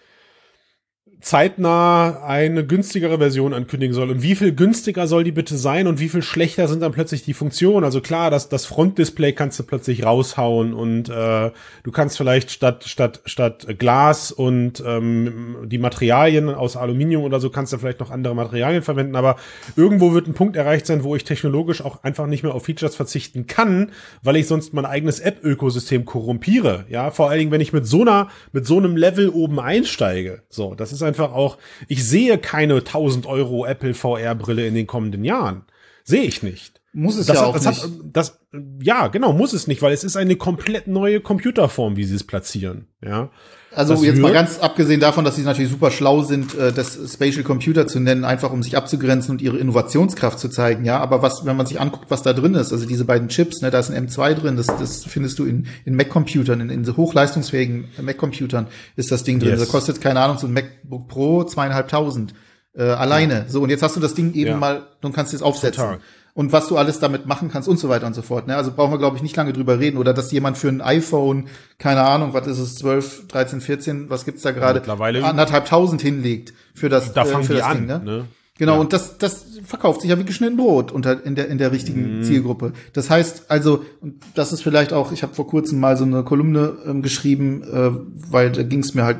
zeitnah 1.22 2.24
eine 2.24 2.66
günstigere 2.66 3.16
Version 3.18 3.54
ankündigen 3.54 3.94
soll. 3.94 4.10
Und 4.10 4.22
wie 4.22 4.34
viel 4.34 4.52
günstiger 4.54 5.06
soll 5.06 5.22
die 5.22 5.30
bitte 5.32 5.56
sein 5.56 5.86
und 5.86 6.00
wie 6.00 6.08
viel 6.08 6.22
schlechter 6.22 6.66
sind 6.66 6.80
dann 6.82 6.92
plötzlich 6.92 7.24
die 7.24 7.32
Funktionen? 7.32 7.84
Also 7.84 8.00
klar, 8.00 8.30
das, 8.30 8.48
das 8.48 8.66
Frontdisplay 8.66 9.32
kannst 9.32 9.58
du 9.60 9.62
plötzlich 9.62 10.04
raushauen 10.04 10.74
und 10.74 11.08
äh, 11.08 11.50
du 11.84 11.92
kannst 11.92 12.16
vielleicht 12.16 12.50
statt, 12.50 12.84
statt, 12.86 13.20
statt 13.24 13.78
Glas 13.78 14.32
und 14.32 14.82
ähm, 14.84 15.58
die 15.64 15.78
Materialien 15.78 16.48
aus 16.48 16.76
Aluminium 16.76 17.22
oder 17.22 17.38
so 17.38 17.50
kannst 17.50 17.72
du 17.72 17.78
vielleicht 17.78 18.00
noch 18.00 18.10
andere 18.10 18.34
Materialien 18.34 18.82
verwenden, 18.82 19.14
aber 19.14 19.36
irgendwo 19.76 20.14
wird 20.14 20.26
ein 20.26 20.34
Punkt 20.34 20.56
erreicht 20.56 20.86
sein, 20.86 21.04
wo 21.04 21.14
ich 21.14 21.22
technologisch 21.22 21.82
auch 21.82 22.02
einfach 22.02 22.26
nicht 22.26 22.42
mehr 22.42 22.54
auf 22.54 22.64
Features 22.64 22.96
verzichten 22.96 23.46
kann, 23.46 23.92
weil 24.22 24.36
ich 24.36 24.48
sonst 24.48 24.74
mein 24.74 24.86
eigenes 24.86 25.20
App-Ökosystem 25.20 26.04
korrumpiere. 26.04 26.84
Ja, 26.88 27.12
vor 27.12 27.30
allen 27.30 27.38
Dingen, 27.38 27.52
wenn 27.52 27.60
ich 27.60 27.72
mit 27.72 27.86
so 27.86 28.00
einer, 28.00 28.28
mit 28.52 28.66
so 28.66 28.76
einem 28.76 28.96
Level 28.96 29.28
oben 29.28 29.60
einsteige. 29.60 30.42
So, 30.48 30.74
das 30.74 30.92
ist 30.92 31.02
einfach 31.12 31.32
auch, 31.32 31.58
ich 31.88 32.04
sehe 32.04 32.38
keine 32.38 32.76
1000 32.76 33.26
Euro 33.26 33.66
Apple 33.66 33.94
VR 33.94 34.34
Brille 34.34 34.66
in 34.66 34.74
den 34.74 34.86
kommenden 34.86 35.24
Jahren. 35.24 35.64
Sehe 36.04 36.22
ich 36.22 36.42
nicht. 36.42 36.80
Muss 36.94 37.16
es 37.16 37.26
das 37.26 37.36
ja 37.36 37.44
auch 37.44 37.54
das 37.54 37.66
nicht. 37.66 37.82
Hat, 37.82 37.90
das, 38.04 38.40
ja, 38.82 39.08
genau, 39.08 39.32
muss 39.32 39.52
es 39.52 39.66
nicht, 39.66 39.82
weil 39.82 39.92
es 39.92 40.04
ist 40.04 40.16
eine 40.16 40.36
komplett 40.36 40.86
neue 40.86 41.20
Computerform, 41.20 41.96
wie 41.96 42.04
sie 42.04 42.16
es 42.16 42.24
platzieren. 42.24 42.86
Ja. 43.04 43.30
Also 43.74 43.94
das 43.94 44.04
jetzt 44.04 44.20
mal 44.20 44.32
ganz 44.32 44.58
abgesehen 44.58 45.00
davon, 45.00 45.24
dass 45.24 45.36
sie 45.36 45.42
natürlich 45.42 45.70
super 45.70 45.90
schlau 45.90 46.22
sind, 46.22 46.54
äh, 46.54 46.72
das 46.72 46.98
Spatial 47.12 47.42
Computer 47.42 47.86
zu 47.86 48.00
nennen, 48.00 48.24
einfach 48.24 48.52
um 48.52 48.62
sich 48.62 48.76
abzugrenzen 48.76 49.32
und 49.32 49.42
ihre 49.42 49.56
Innovationskraft 49.58 50.38
zu 50.38 50.48
zeigen, 50.48 50.84
ja. 50.84 50.98
Aber 50.98 51.22
was, 51.22 51.46
wenn 51.46 51.56
man 51.56 51.66
sich 51.66 51.80
anguckt, 51.80 52.10
was 52.10 52.22
da 52.22 52.32
drin 52.32 52.54
ist, 52.54 52.72
also 52.72 52.86
diese 52.86 53.04
beiden 53.04 53.28
Chips, 53.28 53.62
ne, 53.62 53.70
da 53.70 53.78
ist 53.78 53.90
ein 53.90 54.08
M2 54.08 54.34
drin, 54.34 54.56
das, 54.56 54.66
das 54.66 55.04
findest 55.04 55.38
du 55.38 55.44
in, 55.44 55.66
in 55.84 55.96
Mac-Computern, 55.96 56.60
in, 56.60 56.70
in 56.70 56.96
hochleistungsfähigen 56.96 57.88
Mac-Computern 58.00 58.66
ist 58.96 59.10
das 59.10 59.24
Ding 59.24 59.38
drin. 59.38 59.50
Yes. 59.50 59.60
Das 59.60 59.68
kostet, 59.70 60.00
keine 60.00 60.20
Ahnung, 60.20 60.38
so 60.38 60.46
ein 60.46 60.52
MacBook 60.52 61.08
Pro 61.08 61.44
zweieinhalbtausend 61.44 62.34
äh, 62.74 62.82
alleine. 62.82 63.34
Ja. 63.34 63.44
So, 63.48 63.62
und 63.62 63.70
jetzt 63.70 63.82
hast 63.82 63.96
du 63.96 64.00
das 64.00 64.14
Ding 64.14 64.34
eben 64.34 64.50
ja. 64.50 64.56
mal, 64.56 64.82
du 65.00 65.10
kannst 65.10 65.32
es 65.32 65.42
aufsetzen. 65.42 65.82
Total 65.82 65.98
und 66.34 66.52
was 66.52 66.68
du 66.68 66.76
alles 66.78 66.98
damit 66.98 67.26
machen 67.26 67.50
kannst 67.50 67.68
und 67.68 67.78
so 67.78 67.88
weiter 67.88 68.06
und 68.06 68.14
so 68.14 68.22
fort. 68.22 68.46
Ne? 68.46 68.56
Also 68.56 68.72
brauchen 68.72 68.92
wir, 68.92 68.98
glaube 68.98 69.16
ich, 69.16 69.22
nicht 69.22 69.36
lange 69.36 69.52
drüber 69.52 69.78
reden. 69.78 69.98
Oder 69.98 70.14
dass 70.14 70.32
jemand 70.32 70.56
für 70.56 70.68
ein 70.68 70.80
iPhone, 70.80 71.48
keine 71.78 72.02
Ahnung, 72.02 72.32
was 72.32 72.46
ist 72.46 72.58
es, 72.58 72.76
12, 72.76 73.28
13, 73.28 73.60
14, 73.60 74.10
was 74.10 74.24
gibt's 74.24 74.42
da 74.42 74.52
gerade? 74.52 74.80
Mittlerweile 74.80 75.24
anderthalb 75.24 75.66
tausend 75.66 76.00
hinlegt 76.00 76.54
für 76.74 76.88
das, 76.88 77.12
da 77.12 77.24
äh, 77.24 77.42
für 77.42 77.54
das 77.54 77.62
an, 77.64 77.76
Ding. 77.76 77.86
Ne? 77.86 78.00
ne? 78.04 78.24
Genau, 78.58 78.74
ja. 78.74 78.80
und 78.80 78.92
das, 78.92 79.18
das 79.18 79.46
verkauft 79.64 80.02
sich 80.02 80.10
ja 80.10 80.18
wie 80.18 80.24
geschnitten 80.24 80.56
Brot 80.56 80.92
unter, 80.92 81.24
in, 81.24 81.34
der, 81.34 81.48
in 81.48 81.58
der 81.58 81.72
richtigen 81.72 82.20
mm. 82.20 82.22
Zielgruppe. 82.22 82.72
Das 82.92 83.10
heißt 83.10 83.50
also, 83.50 83.84
und 84.00 84.22
das 84.34 84.52
ist 84.52 84.62
vielleicht 84.62 84.92
auch, 84.92 85.10
ich 85.10 85.22
habe 85.22 85.34
vor 85.34 85.46
kurzem 85.46 85.80
mal 85.80 85.96
so 85.96 86.04
eine 86.04 86.22
Kolumne 86.22 86.76
ähm, 86.86 87.02
geschrieben, 87.02 87.62
äh, 87.62 87.90
weil 88.30 88.52
da 88.52 88.62
ging 88.62 88.80
es 88.80 88.94
mir 88.94 89.04
halt 89.04 89.18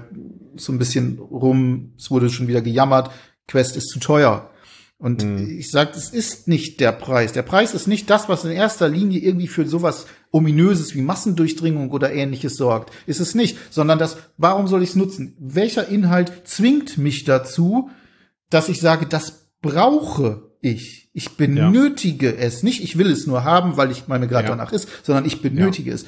so 0.57 0.71
ein 0.73 0.79
bisschen 0.79 1.19
rum, 1.19 1.93
es 1.99 2.11
wurde 2.11 2.31
schon 2.31 2.47
wieder 2.47 2.61
gejammert, 2.61 3.11
Quest 3.49 3.77
ist 3.77 3.89
zu 3.89 3.99
teuer. 3.99 4.51
Und 5.03 5.25
mhm. 5.25 5.59
ich 5.59 5.73
sage, 5.73 5.91
es 5.97 6.11
ist 6.11 6.47
nicht 6.47 6.79
der 6.79 6.93
Preis. 6.93 7.33
Der 7.33 7.43
Preis 7.43 7.75
ist 7.75 7.89
nicht 7.89 8.09
das, 8.09 8.29
was 8.29 8.45
in 8.45 8.53
erster 8.53 8.89
Linie 8.89 9.19
irgendwie 9.19 9.49
für 9.49 9.67
sowas 9.67 10.07
ominöses 10.31 10.95
wie 10.95 11.03
Massendurchdringung 11.03 11.91
oder 11.91 12.13
ähnliches 12.13 12.55
sorgt. 12.57 12.95
Ist 13.07 13.19
es 13.19 13.35
nicht, 13.35 13.59
sondern 13.71 13.99
das, 13.99 14.17
warum 14.39 14.69
soll 14.69 14.81
ich 14.85 14.91
es 14.91 14.95
nutzen? 14.95 15.37
Welcher 15.41 15.89
Inhalt 15.89 16.33
zwingt 16.45 16.99
mich 16.99 17.25
dazu, 17.25 17.91
dass 18.49 18.69
ich 18.69 18.81
sage, 18.81 19.07
das 19.07 19.49
brauche 19.61 20.53
ich. 20.61 21.11
Ich 21.15 21.37
benötige 21.37 22.29
ja. 22.29 22.39
es. 22.39 22.63
Nicht, 22.63 22.85
ich 22.85 22.97
will 22.97 23.11
es 23.11 23.27
nur 23.27 23.43
haben, 23.43 23.77
weil 23.77 23.91
ich 23.91 24.07
meine 24.07 24.29
gerade 24.29 24.45
ja. 24.45 24.51
danach 24.51 24.73
ist, 24.73 24.89
sondern 25.03 25.25
ich 25.25 25.43
benötige 25.43 25.91
ja. 25.91 25.97
es. 25.97 26.07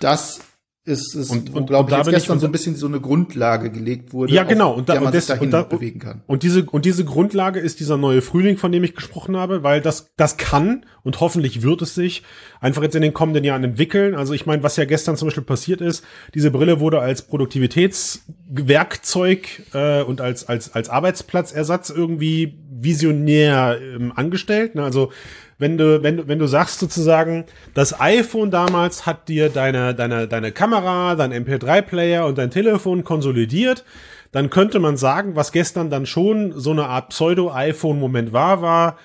Das 0.00 0.40
ist 0.88 1.14
es, 1.14 1.30
und, 1.30 1.54
und 1.54 1.66
glaube 1.66 1.90
ich, 1.90 1.96
jetzt 1.96 2.10
gestern 2.10 2.40
so 2.40 2.46
ein 2.46 2.52
bisschen 2.52 2.74
so 2.74 2.86
eine 2.86 3.00
Grundlage 3.00 3.70
gelegt 3.70 4.12
wurde, 4.12 4.32
ja 4.32 4.42
genau 4.44 4.72
und, 4.72 4.88
da, 4.88 4.94
der 4.94 5.02
man 5.02 5.08
und, 5.08 5.14
des, 5.14 5.26
sich 5.26 5.40
und 5.40 5.50
da, 5.50 5.62
bewegen 5.62 6.00
kann. 6.00 6.22
Und 6.26 6.42
diese 6.42 6.64
und 6.64 6.84
diese 6.84 7.04
Grundlage 7.04 7.60
ist 7.60 7.78
dieser 7.80 7.98
neue 7.98 8.22
Frühling, 8.22 8.56
von 8.56 8.72
dem 8.72 8.82
ich 8.82 8.94
gesprochen 8.94 9.36
habe, 9.36 9.62
weil 9.62 9.80
das 9.80 10.10
das 10.16 10.38
kann 10.38 10.84
und 11.04 11.20
hoffentlich 11.20 11.62
wird 11.62 11.82
es 11.82 11.94
sich 11.94 12.24
einfach 12.60 12.82
jetzt 12.82 12.96
in 12.96 13.02
den 13.02 13.14
kommenden 13.14 13.44
Jahren 13.44 13.62
entwickeln. 13.62 14.14
Also 14.14 14.32
ich 14.32 14.46
meine, 14.46 14.62
was 14.62 14.76
ja 14.76 14.86
gestern 14.86 15.16
zum 15.16 15.28
Beispiel 15.28 15.44
passiert 15.44 15.80
ist, 15.80 16.04
diese 16.34 16.50
Brille 16.50 16.80
wurde 16.80 16.98
als 17.00 17.22
Produktivitätswerkzeug 17.22 19.62
äh, 19.74 20.02
und 20.02 20.20
als 20.20 20.48
als 20.48 20.74
als 20.74 20.88
Arbeitsplatzersatz 20.88 21.90
irgendwie 21.90 22.58
visionär 22.80 23.78
ähm, 23.80 24.12
angestellt. 24.14 24.74
Ne? 24.74 24.84
Also 24.84 25.10
wenn 25.58 25.76
du, 25.76 26.02
wenn 26.02 26.16
du, 26.16 26.28
wenn 26.28 26.38
du 26.38 26.46
sagst 26.46 26.78
sozusagen, 26.78 27.44
das 27.74 28.00
iPhone 28.00 28.50
damals 28.50 29.06
hat 29.06 29.28
dir 29.28 29.48
deine, 29.48 29.94
deine, 29.94 30.28
deine 30.28 30.52
Kamera, 30.52 31.16
dein 31.16 31.32
MP3-Player 31.32 32.24
und 32.26 32.38
dein 32.38 32.50
Telefon 32.50 33.04
konsolidiert, 33.04 33.84
dann 34.30 34.50
könnte 34.50 34.78
man 34.78 34.96
sagen, 34.96 35.36
was 35.36 35.52
gestern 35.52 35.90
dann 35.90 36.06
schon 36.06 36.52
so 36.58 36.70
eine 36.70 36.86
Art 36.86 37.10
Pseudo-iPhone-Moment 37.10 38.32
war, 38.32 38.62
war, 38.62 38.96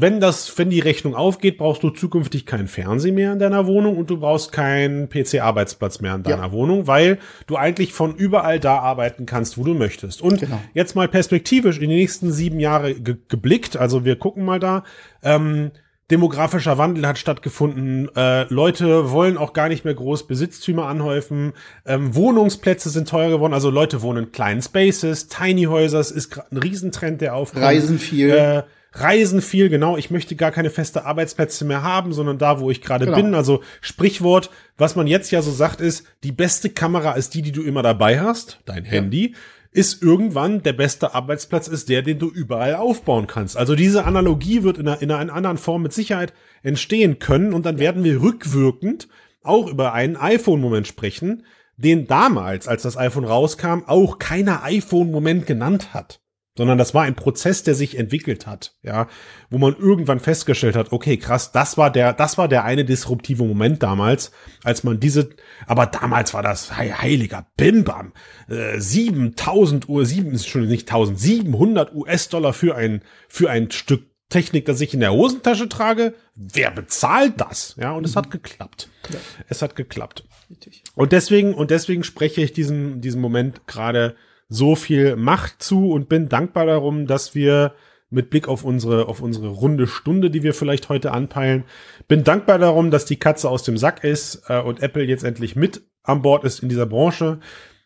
wenn 0.00 0.20
das, 0.20 0.56
wenn 0.56 0.70
die 0.70 0.78
Rechnung 0.78 1.16
aufgeht, 1.16 1.58
brauchst 1.58 1.82
du 1.82 1.90
zukünftig 1.90 2.46
keinen 2.46 2.68
Fernseher 2.68 3.12
mehr 3.12 3.32
in 3.32 3.40
deiner 3.40 3.66
Wohnung 3.66 3.96
und 3.96 4.08
du 4.10 4.20
brauchst 4.20 4.52
keinen 4.52 5.08
PC-Arbeitsplatz 5.08 6.00
mehr 6.00 6.14
in 6.14 6.22
deiner 6.22 6.44
ja. 6.44 6.52
Wohnung, 6.52 6.86
weil 6.86 7.18
du 7.48 7.56
eigentlich 7.56 7.92
von 7.92 8.14
überall 8.14 8.60
da 8.60 8.78
arbeiten 8.78 9.26
kannst, 9.26 9.58
wo 9.58 9.64
du 9.64 9.74
möchtest. 9.74 10.22
Und 10.22 10.40
genau. 10.40 10.60
jetzt 10.74 10.94
mal 10.94 11.08
perspektivisch 11.08 11.78
in 11.78 11.88
die 11.88 11.96
nächsten 11.96 12.30
sieben 12.30 12.60
Jahre 12.60 12.94
ge 12.94 13.16
geblickt, 13.28 13.76
also 13.76 14.04
wir 14.04 14.16
gucken 14.16 14.44
mal 14.44 14.60
da, 14.60 14.84
ähm, 15.24 15.72
demografischer 16.10 16.78
Wandel 16.78 17.06
hat 17.06 17.18
stattgefunden. 17.18 18.08
Äh, 18.16 18.52
Leute 18.52 19.10
wollen 19.10 19.36
auch 19.36 19.52
gar 19.52 19.68
nicht 19.68 19.84
mehr 19.84 19.94
groß 19.94 20.26
Besitztümer 20.26 20.86
anhäufen. 20.86 21.52
Ähm, 21.84 22.14
Wohnungsplätze 22.14 22.88
sind 22.90 23.08
teuer 23.08 23.30
geworden. 23.30 23.54
Also 23.54 23.70
Leute 23.70 24.02
wohnen 24.02 24.24
in 24.24 24.32
kleinen 24.32 24.62
Spaces, 24.62 25.28
Tiny 25.28 25.64
Häuser. 25.64 26.00
ist 26.00 26.30
gerade 26.30 26.48
ein 26.52 26.58
Riesentrend, 26.58 27.20
der 27.20 27.34
aufkommt. 27.34 27.64
Reisen 27.64 27.98
viel. 27.98 28.30
Äh, 28.30 28.62
Reisen 28.92 29.42
viel, 29.42 29.68
genau. 29.68 29.96
Ich 29.98 30.10
möchte 30.10 30.34
gar 30.34 30.50
keine 30.50 30.70
feste 30.70 31.04
Arbeitsplätze 31.04 31.64
mehr 31.66 31.82
haben, 31.82 32.12
sondern 32.12 32.38
da, 32.38 32.58
wo 32.58 32.70
ich 32.70 32.80
gerade 32.80 33.04
genau. 33.04 33.16
bin. 33.16 33.34
Also 33.34 33.62
Sprichwort, 33.82 34.50
was 34.78 34.96
man 34.96 35.06
jetzt 35.06 35.30
ja 35.30 35.42
so 35.42 35.50
sagt, 35.50 35.80
ist, 35.80 36.06
die 36.24 36.32
beste 36.32 36.70
Kamera 36.70 37.12
ist 37.12 37.34
die, 37.34 37.42
die 37.42 37.52
du 37.52 37.62
immer 37.62 37.82
dabei 37.82 38.20
hast, 38.20 38.60
dein 38.64 38.84
ja. 38.84 38.92
Handy 38.92 39.34
ist 39.70 40.02
irgendwann 40.02 40.62
der 40.62 40.72
beste 40.72 41.14
Arbeitsplatz 41.14 41.68
ist 41.68 41.88
der, 41.88 42.02
den 42.02 42.18
du 42.18 42.28
überall 42.28 42.74
aufbauen 42.74 43.26
kannst. 43.26 43.56
Also 43.56 43.74
diese 43.74 44.04
Analogie 44.04 44.62
wird 44.62 44.78
in 44.78 44.88
einer, 44.88 45.02
in 45.02 45.10
einer 45.10 45.32
anderen 45.32 45.58
Form 45.58 45.82
mit 45.82 45.92
Sicherheit 45.92 46.32
entstehen 46.62 47.18
können 47.18 47.52
und 47.52 47.66
dann 47.66 47.78
werden 47.78 48.04
wir 48.04 48.22
rückwirkend 48.22 49.08
auch 49.42 49.68
über 49.68 49.92
einen 49.92 50.16
iPhone-Moment 50.16 50.86
sprechen, 50.86 51.44
den 51.76 52.06
damals, 52.06 52.66
als 52.66 52.82
das 52.82 52.96
iPhone 52.96 53.24
rauskam, 53.24 53.84
auch 53.86 54.18
keiner 54.18 54.64
iPhone-Moment 54.64 55.46
genannt 55.46 55.94
hat 55.94 56.20
sondern 56.58 56.76
das 56.76 56.92
war 56.92 57.04
ein 57.04 57.14
Prozess, 57.14 57.62
der 57.62 57.76
sich 57.76 57.96
entwickelt 57.96 58.48
hat, 58.48 58.74
ja, 58.82 59.06
wo 59.48 59.58
man 59.58 59.76
irgendwann 59.76 60.18
festgestellt 60.18 60.74
hat, 60.74 60.90
okay, 60.90 61.16
krass, 61.16 61.52
das 61.52 61.78
war 61.78 61.88
der, 61.88 62.12
das 62.12 62.36
war 62.36 62.48
der 62.48 62.64
eine 62.64 62.84
disruptive 62.84 63.44
Moment 63.44 63.80
damals, 63.84 64.32
als 64.64 64.82
man 64.82 64.98
diese, 64.98 65.30
aber 65.68 65.86
damals 65.86 66.34
war 66.34 66.42
das 66.42 66.76
heiliger 66.76 67.46
Bimbam, 67.56 68.12
äh, 68.48 68.76
7000 68.80 69.88
Uhr, 69.88 70.04
sieben, 70.04 70.36
schon 70.36 70.66
nicht 70.66 70.88
1000, 70.88 71.16
700 71.16 71.94
US-Dollar 71.94 72.52
für 72.52 72.74
ein, 72.74 73.02
für 73.28 73.48
ein 73.50 73.70
Stück 73.70 74.08
Technik, 74.28 74.66
das 74.66 74.80
ich 74.80 74.92
in 74.92 75.00
der 75.00 75.12
Hosentasche 75.12 75.68
trage. 75.70 76.14
Wer 76.34 76.70
bezahlt 76.70 77.40
das? 77.40 77.76
Ja, 77.80 77.92
und 77.92 78.00
mhm. 78.00 78.04
es 78.06 78.16
hat 78.16 78.30
geklappt. 78.30 78.90
Ja. 79.10 79.18
Es 79.48 79.62
hat 79.62 79.74
geklappt. 79.74 80.24
Richtig. 80.50 80.82
Und 80.94 81.12
deswegen, 81.12 81.54
und 81.54 81.70
deswegen 81.70 82.04
spreche 82.04 82.42
ich 82.42 82.52
diesen, 82.52 83.00
diesen 83.00 83.22
Moment 83.22 83.66
gerade 83.66 84.16
so 84.48 84.74
viel 84.74 85.16
Macht 85.16 85.62
zu 85.62 85.90
und 85.90 86.08
bin 86.08 86.28
dankbar 86.28 86.66
darum, 86.66 87.06
dass 87.06 87.34
wir 87.34 87.74
mit 88.10 88.30
Blick 88.30 88.48
auf 88.48 88.64
unsere, 88.64 89.06
auf 89.06 89.20
unsere 89.20 89.48
runde 89.48 89.86
Stunde, 89.86 90.30
die 90.30 90.42
wir 90.42 90.54
vielleicht 90.54 90.88
heute 90.88 91.12
anpeilen, 91.12 91.64
bin 92.06 92.24
dankbar 92.24 92.58
darum, 92.58 92.90
dass 92.90 93.04
die 93.04 93.18
Katze 93.18 93.50
aus 93.50 93.62
dem 93.62 93.76
Sack 93.76 94.02
ist 94.02 94.44
äh, 94.48 94.60
und 94.60 94.82
Apple 94.82 95.04
jetzt 95.04 95.24
endlich 95.24 95.56
mit 95.56 95.82
an 96.02 96.22
Bord 96.22 96.44
ist 96.44 96.60
in 96.62 96.70
dieser 96.70 96.86
Branche. 96.86 97.40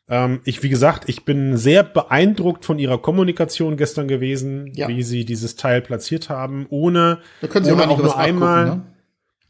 Ähm, 0.09 0.41
ich, 0.45 0.63
wie 0.63 0.69
gesagt, 0.69 1.09
ich 1.09 1.25
bin 1.25 1.57
sehr 1.57 1.83
beeindruckt 1.83 2.65
von 2.65 2.79
ihrer 2.79 2.99
Kommunikation 2.99 3.77
gestern 3.77 4.07
gewesen, 4.07 4.71
ja. 4.75 4.87
wie 4.87 5.03
sie 5.03 5.25
dieses 5.25 5.57
Teil 5.57 5.81
platziert 5.81 6.29
haben, 6.29 6.67
ohne, 6.71 7.19
da 7.41 7.49
können 7.49 7.65
sie 7.65 7.73
ohne 7.73 7.89
auch 7.89 7.99
nur 7.99 8.17
einmal, 8.17 8.67
ne? 8.67 8.83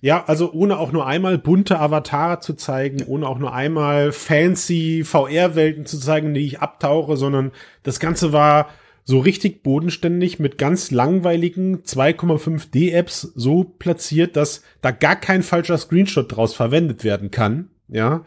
Ja, 0.03 0.25
also 0.27 0.53
ohne 0.53 0.79
auch 0.79 0.91
nur 0.91 1.07
einmal 1.07 1.39
bunte 1.39 1.79
Avatare 1.79 2.41
zu 2.41 2.55
zeigen, 2.55 3.05
ohne 3.07 3.29
auch 3.29 3.39
nur 3.39 3.55
einmal 3.55 4.11
fancy 4.11 5.05
VR-Welten 5.05 5.87
zu 5.87 5.97
zeigen, 5.97 6.35
die 6.35 6.45
ich 6.45 6.59
abtauche, 6.59 7.17
sondern 7.17 7.53
das 7.85 8.01
Ganze 8.01 8.33
war 8.33 8.69
so 9.05 9.21
richtig 9.21 9.63
bodenständig 9.63 10.41
mit 10.41 10.59
ganz 10.59 10.91
langweiligen 10.91 11.85
2,5D-Apps 11.85 13.33
so 13.37 13.63
platziert, 13.63 14.35
dass 14.35 14.63
da 14.81 14.91
gar 14.91 15.15
kein 15.15 15.45
falscher 15.45 15.79
Screenshot 15.79 16.37
draus 16.37 16.53
verwendet 16.53 17.05
werden 17.05 17.31
kann. 17.31 17.71
Ja, 17.87 18.25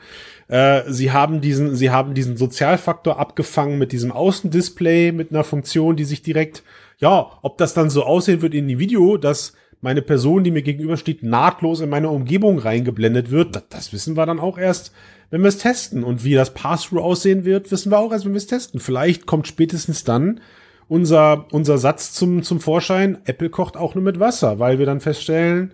äh, 0.47 0.83
sie 0.87 1.11
haben 1.11 1.41
diesen, 1.41 1.75
sie 1.75 1.89
haben 1.89 2.13
diesen 2.13 2.37
Sozialfaktor 2.37 3.19
abgefangen 3.19 3.79
mit 3.79 3.91
diesem 3.91 4.13
Außendisplay 4.13 5.11
mit 5.11 5.31
einer 5.31 5.43
Funktion, 5.43 5.97
die 5.97 6.05
sich 6.05 6.21
direkt, 6.21 6.63
ja, 6.99 7.31
ob 7.41 7.57
das 7.57 7.73
dann 7.73 7.89
so 7.89 8.03
aussehen 8.03 8.41
wird 8.41 8.53
in 8.53 8.69
dem 8.69 8.79
Video, 8.79 9.17
dass 9.17 9.53
meine 9.85 10.01
Person, 10.01 10.43
die 10.43 10.49
mir 10.49 10.63
gegenübersteht, 10.63 11.21
nahtlos 11.21 11.79
in 11.79 11.89
meine 11.89 12.09
Umgebung 12.09 12.57
reingeblendet 12.57 13.29
wird. 13.29 13.55
Das, 13.55 13.63
das 13.69 13.93
wissen 13.93 14.17
wir 14.17 14.25
dann 14.25 14.39
auch 14.39 14.57
erst, 14.57 14.91
wenn 15.29 15.41
wir 15.41 15.47
es 15.47 15.59
testen. 15.59 16.03
Und 16.03 16.23
wie 16.23 16.33
das 16.33 16.55
Pass-Through 16.55 17.03
aussehen 17.03 17.45
wird, 17.45 17.71
wissen 17.71 17.91
wir 17.91 17.99
auch 17.99 18.11
erst, 18.11 18.25
wenn 18.25 18.33
wir 18.33 18.37
es 18.37 18.47
testen. 18.47 18.79
Vielleicht 18.79 19.27
kommt 19.27 19.47
spätestens 19.47 20.03
dann 20.03 20.41
unser, 20.87 21.45
unser 21.51 21.77
Satz 21.77 22.13
zum, 22.13 22.41
zum 22.41 22.59
Vorschein, 22.59 23.19
Apple 23.25 23.51
kocht 23.51 23.77
auch 23.77 23.93
nur 23.93 24.03
mit 24.03 24.19
Wasser, 24.19 24.57
weil 24.57 24.79
wir 24.79 24.87
dann 24.87 25.01
feststellen, 25.01 25.71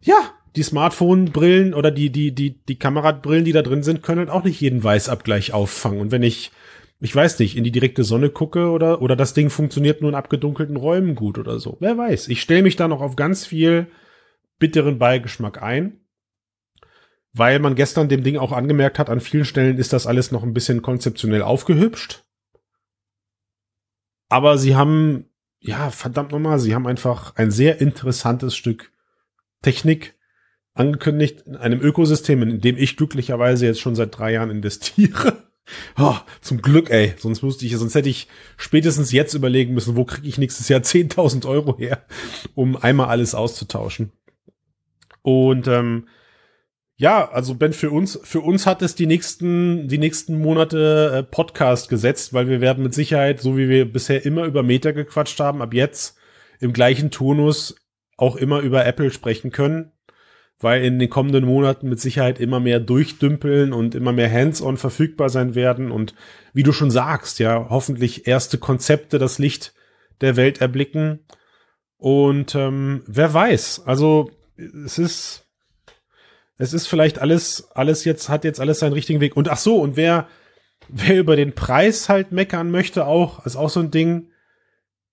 ja, 0.00 0.14
die 0.54 0.62
Smartphone-Brillen 0.62 1.74
oder 1.74 1.90
die, 1.90 2.10
die, 2.10 2.32
die, 2.32 2.54
die 2.68 2.78
Kamerabrillen, 2.78 3.44
die 3.44 3.52
da 3.52 3.62
drin 3.62 3.82
sind, 3.82 4.02
können 4.02 4.20
halt 4.20 4.30
auch 4.30 4.44
nicht 4.44 4.60
jeden 4.60 4.82
Weißabgleich 4.82 5.52
auffangen. 5.52 6.00
Und 6.00 6.12
wenn 6.12 6.22
ich 6.22 6.52
ich 7.00 7.16
weiß 7.16 7.38
nicht, 7.38 7.56
in 7.56 7.64
die 7.64 7.72
direkte 7.72 8.04
Sonne 8.04 8.28
gucke 8.28 8.70
oder, 8.70 9.00
oder 9.00 9.16
das 9.16 9.32
Ding 9.32 9.48
funktioniert 9.48 10.02
nur 10.02 10.10
in 10.10 10.14
abgedunkelten 10.14 10.76
Räumen 10.76 11.14
gut 11.14 11.38
oder 11.38 11.58
so. 11.58 11.78
Wer 11.80 11.96
weiß. 11.96 12.28
Ich 12.28 12.42
stelle 12.42 12.62
mich 12.62 12.76
da 12.76 12.88
noch 12.88 13.00
auf 13.00 13.16
ganz 13.16 13.46
viel 13.46 13.86
bitteren 14.58 14.98
Beigeschmack 14.98 15.62
ein, 15.62 16.00
weil 17.32 17.58
man 17.58 17.74
gestern 17.74 18.10
dem 18.10 18.22
Ding 18.22 18.36
auch 18.36 18.52
angemerkt 18.52 18.98
hat, 18.98 19.08
an 19.08 19.20
vielen 19.20 19.46
Stellen 19.46 19.78
ist 19.78 19.94
das 19.94 20.06
alles 20.06 20.30
noch 20.30 20.42
ein 20.42 20.52
bisschen 20.52 20.82
konzeptionell 20.82 21.42
aufgehübscht. 21.42 22.24
Aber 24.28 24.58
sie 24.58 24.76
haben, 24.76 25.30
ja, 25.58 25.90
verdammt 25.90 26.32
nochmal, 26.32 26.58
sie 26.58 26.74
haben 26.74 26.86
einfach 26.86 27.34
ein 27.36 27.50
sehr 27.50 27.80
interessantes 27.80 28.54
Stück 28.54 28.92
Technik 29.62 30.18
angekündigt 30.74 31.42
in 31.46 31.56
einem 31.56 31.80
Ökosystem, 31.80 32.42
in 32.42 32.60
dem 32.60 32.76
ich 32.76 32.96
glücklicherweise 32.96 33.66
jetzt 33.66 33.80
schon 33.80 33.94
seit 33.94 34.16
drei 34.16 34.32
Jahren 34.32 34.50
investiere. 34.50 35.39
Oh, 35.98 36.16
zum 36.40 36.62
Glück, 36.62 36.90
ey. 36.90 37.14
Sonst 37.18 37.42
musste 37.42 37.66
ich, 37.66 37.76
sonst 37.76 37.94
hätte 37.94 38.08
ich 38.08 38.28
spätestens 38.56 39.12
jetzt 39.12 39.34
überlegen 39.34 39.74
müssen, 39.74 39.96
wo 39.96 40.04
kriege 40.04 40.28
ich 40.28 40.38
nächstes 40.38 40.68
Jahr 40.68 40.80
10.000 40.82 41.46
Euro 41.46 41.78
her, 41.78 42.04
um 42.54 42.76
einmal 42.76 43.08
alles 43.08 43.34
auszutauschen. 43.34 44.12
Und 45.22 45.68
ähm, 45.68 46.08
ja, 46.96 47.30
also 47.30 47.54
Ben, 47.54 47.72
für 47.72 47.90
uns, 47.90 48.20
für 48.22 48.40
uns 48.40 48.66
hat 48.66 48.82
es 48.82 48.94
die 48.94 49.06
nächsten, 49.06 49.88
die 49.88 49.98
nächsten 49.98 50.38
Monate 50.38 51.14
äh, 51.14 51.22
Podcast 51.22 51.88
gesetzt, 51.88 52.34
weil 52.34 52.48
wir 52.48 52.60
werden 52.60 52.82
mit 52.82 52.94
Sicherheit, 52.94 53.40
so 53.40 53.56
wie 53.56 53.68
wir 53.68 53.90
bisher 53.90 54.24
immer 54.26 54.44
über 54.44 54.62
Meta 54.62 54.92
gequatscht 54.92 55.40
haben, 55.40 55.62
ab 55.62 55.72
jetzt 55.72 56.18
im 56.60 56.72
gleichen 56.72 57.10
Turnus 57.10 57.76
auch 58.18 58.36
immer 58.36 58.60
über 58.60 58.84
Apple 58.84 59.10
sprechen 59.10 59.50
können 59.50 59.92
weil 60.60 60.84
in 60.84 60.98
den 60.98 61.08
kommenden 61.08 61.46
Monaten 61.46 61.88
mit 61.88 62.00
Sicherheit 62.00 62.38
immer 62.38 62.60
mehr 62.60 62.80
durchdümpeln 62.80 63.72
und 63.72 63.94
immer 63.94 64.12
mehr 64.12 64.30
Hands-on 64.30 64.76
verfügbar 64.76 65.30
sein 65.30 65.54
werden 65.54 65.90
und 65.90 66.14
wie 66.52 66.62
du 66.62 66.72
schon 66.72 66.90
sagst, 66.90 67.38
ja, 67.38 67.66
hoffentlich 67.70 68.26
erste 68.26 68.58
Konzepte 68.58 69.18
das 69.18 69.38
Licht 69.38 69.74
der 70.20 70.36
Welt 70.36 70.60
erblicken. 70.60 71.20
Und 71.96 72.54
ähm, 72.54 73.02
wer 73.06 73.32
weiß, 73.32 73.82
also 73.86 74.30
es 74.56 74.98
ist, 74.98 75.46
es 76.58 76.74
ist 76.74 76.86
vielleicht 76.86 77.18
alles, 77.18 77.70
alles 77.74 78.04
jetzt, 78.04 78.28
hat 78.28 78.44
jetzt 78.44 78.60
alles 78.60 78.80
seinen 78.80 78.92
richtigen 78.92 79.20
Weg. 79.20 79.36
Und 79.36 79.48
ach 79.48 79.58
so, 79.58 79.80
und 79.80 79.96
wer, 79.96 80.28
wer 80.88 81.18
über 81.18 81.36
den 81.36 81.54
Preis 81.54 82.10
halt 82.10 82.32
meckern 82.32 82.70
möchte, 82.70 83.06
auch, 83.06 83.46
ist 83.46 83.56
auch 83.56 83.70
so 83.70 83.80
ein 83.80 83.90
Ding, 83.90 84.30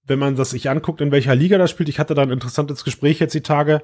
wenn 0.03 0.19
man 0.19 0.35
das 0.35 0.49
sich 0.49 0.69
anguckt, 0.69 0.99
in 0.99 1.11
welcher 1.11 1.35
Liga 1.35 1.57
das 1.57 1.71
spielt. 1.71 1.87
Ich 1.87 1.99
hatte 1.99 2.15
da 2.15 2.21
ein 2.21 2.31
interessantes 2.31 2.83
Gespräch 2.83 3.19
jetzt 3.19 3.33
die 3.33 3.41
Tage 3.41 3.81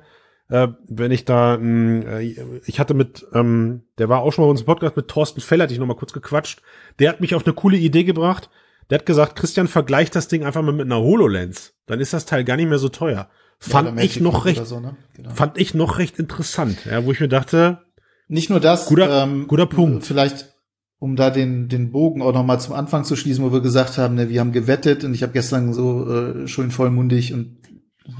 äh, 0.50 0.68
wenn 0.88 1.12
ich 1.12 1.26
da, 1.26 1.56
äh, 1.56 2.36
ich 2.66 2.80
hatte 2.80 2.94
mit, 2.94 3.26
ähm, 3.34 3.84
der 3.98 4.10
war 4.10 4.22
auch 4.22 4.32
schon 4.34 4.44
mal 4.44 4.48
bei 4.48 4.52
uns 4.52 4.62
im 4.62 4.66
Podcast 4.66 4.96
mit 4.96 5.08
Thorsten 5.08 5.41
Feller, 5.41 5.64
hatte 5.64 5.74
ich 5.74 5.80
noch 5.80 5.88
mal 5.88 5.96
kurz 5.96 6.14
gequatscht. 6.14 6.62
Der 7.00 7.10
hat 7.10 7.22
mich 7.22 7.36
auf 7.36 7.46
eine 7.46 7.54
coole 7.54 7.78
Idee 7.78 8.04
gebracht. 8.04 8.50
Der 8.89 9.00
hat 9.00 9.06
gesagt, 9.06 9.36
Christian, 9.36 9.68
vergleicht 9.68 10.16
das 10.16 10.28
Ding 10.28 10.44
einfach 10.44 10.62
mal 10.62 10.74
mit 10.74 10.86
einer 10.86 11.00
HoloLens. 11.00 11.74
Dann 11.86 12.00
ist 12.00 12.14
das 12.14 12.26
Teil 12.26 12.44
gar 12.44 12.58
nicht 12.58 12.70
mehr 12.70 12.80
so 12.80 12.89
teuer. 12.89 13.30
Fand 13.60 13.98
ja, 13.98 14.04
ich 14.04 14.20
noch 14.20 14.46
recht, 14.46 14.66
so, 14.66 14.82
ne? 14.82 14.98
genau. 15.16 15.30
fand 15.30 15.58
ich 15.58 15.74
noch 15.74 15.98
recht 15.98 16.20
interessant, 16.20 16.86
ja, 16.86 17.06
wo 17.06 17.14
ich 17.14 17.22
mir 17.22 17.30
dachte, 17.30 17.80
nicht 18.28 18.50
nur 18.50 18.60
das, 18.60 18.88
guter, 18.88 19.24
ähm, 19.24 19.48
guter 19.48 19.68
Punkt. 19.68 20.06
Vielleicht, 20.06 20.54
um 21.00 21.16
da 21.16 21.30
den, 21.30 21.70
den 21.70 21.91
Bogen 21.91 22.22
auch 22.22 22.34
noch 22.34 22.44
mal 22.44 22.60
zum 22.60 22.74
Anfang 22.74 23.06
zu 23.06 23.16
schließen, 23.16 23.44
wo 23.44 23.54
wir 23.54 23.62
gesagt 23.62 23.98
haben, 23.98 24.16
ne, 24.16 24.28
wir 24.28 24.41
haben 24.41 24.52
gewettet 24.52 25.06
und 25.06 25.14
ich 25.14 25.24
habe 25.24 25.32
gestern 25.32 25.74
so 25.74 26.12
äh, 26.12 26.48
schön 26.48 26.72
vollmundig 26.72 27.34
und 27.34 27.60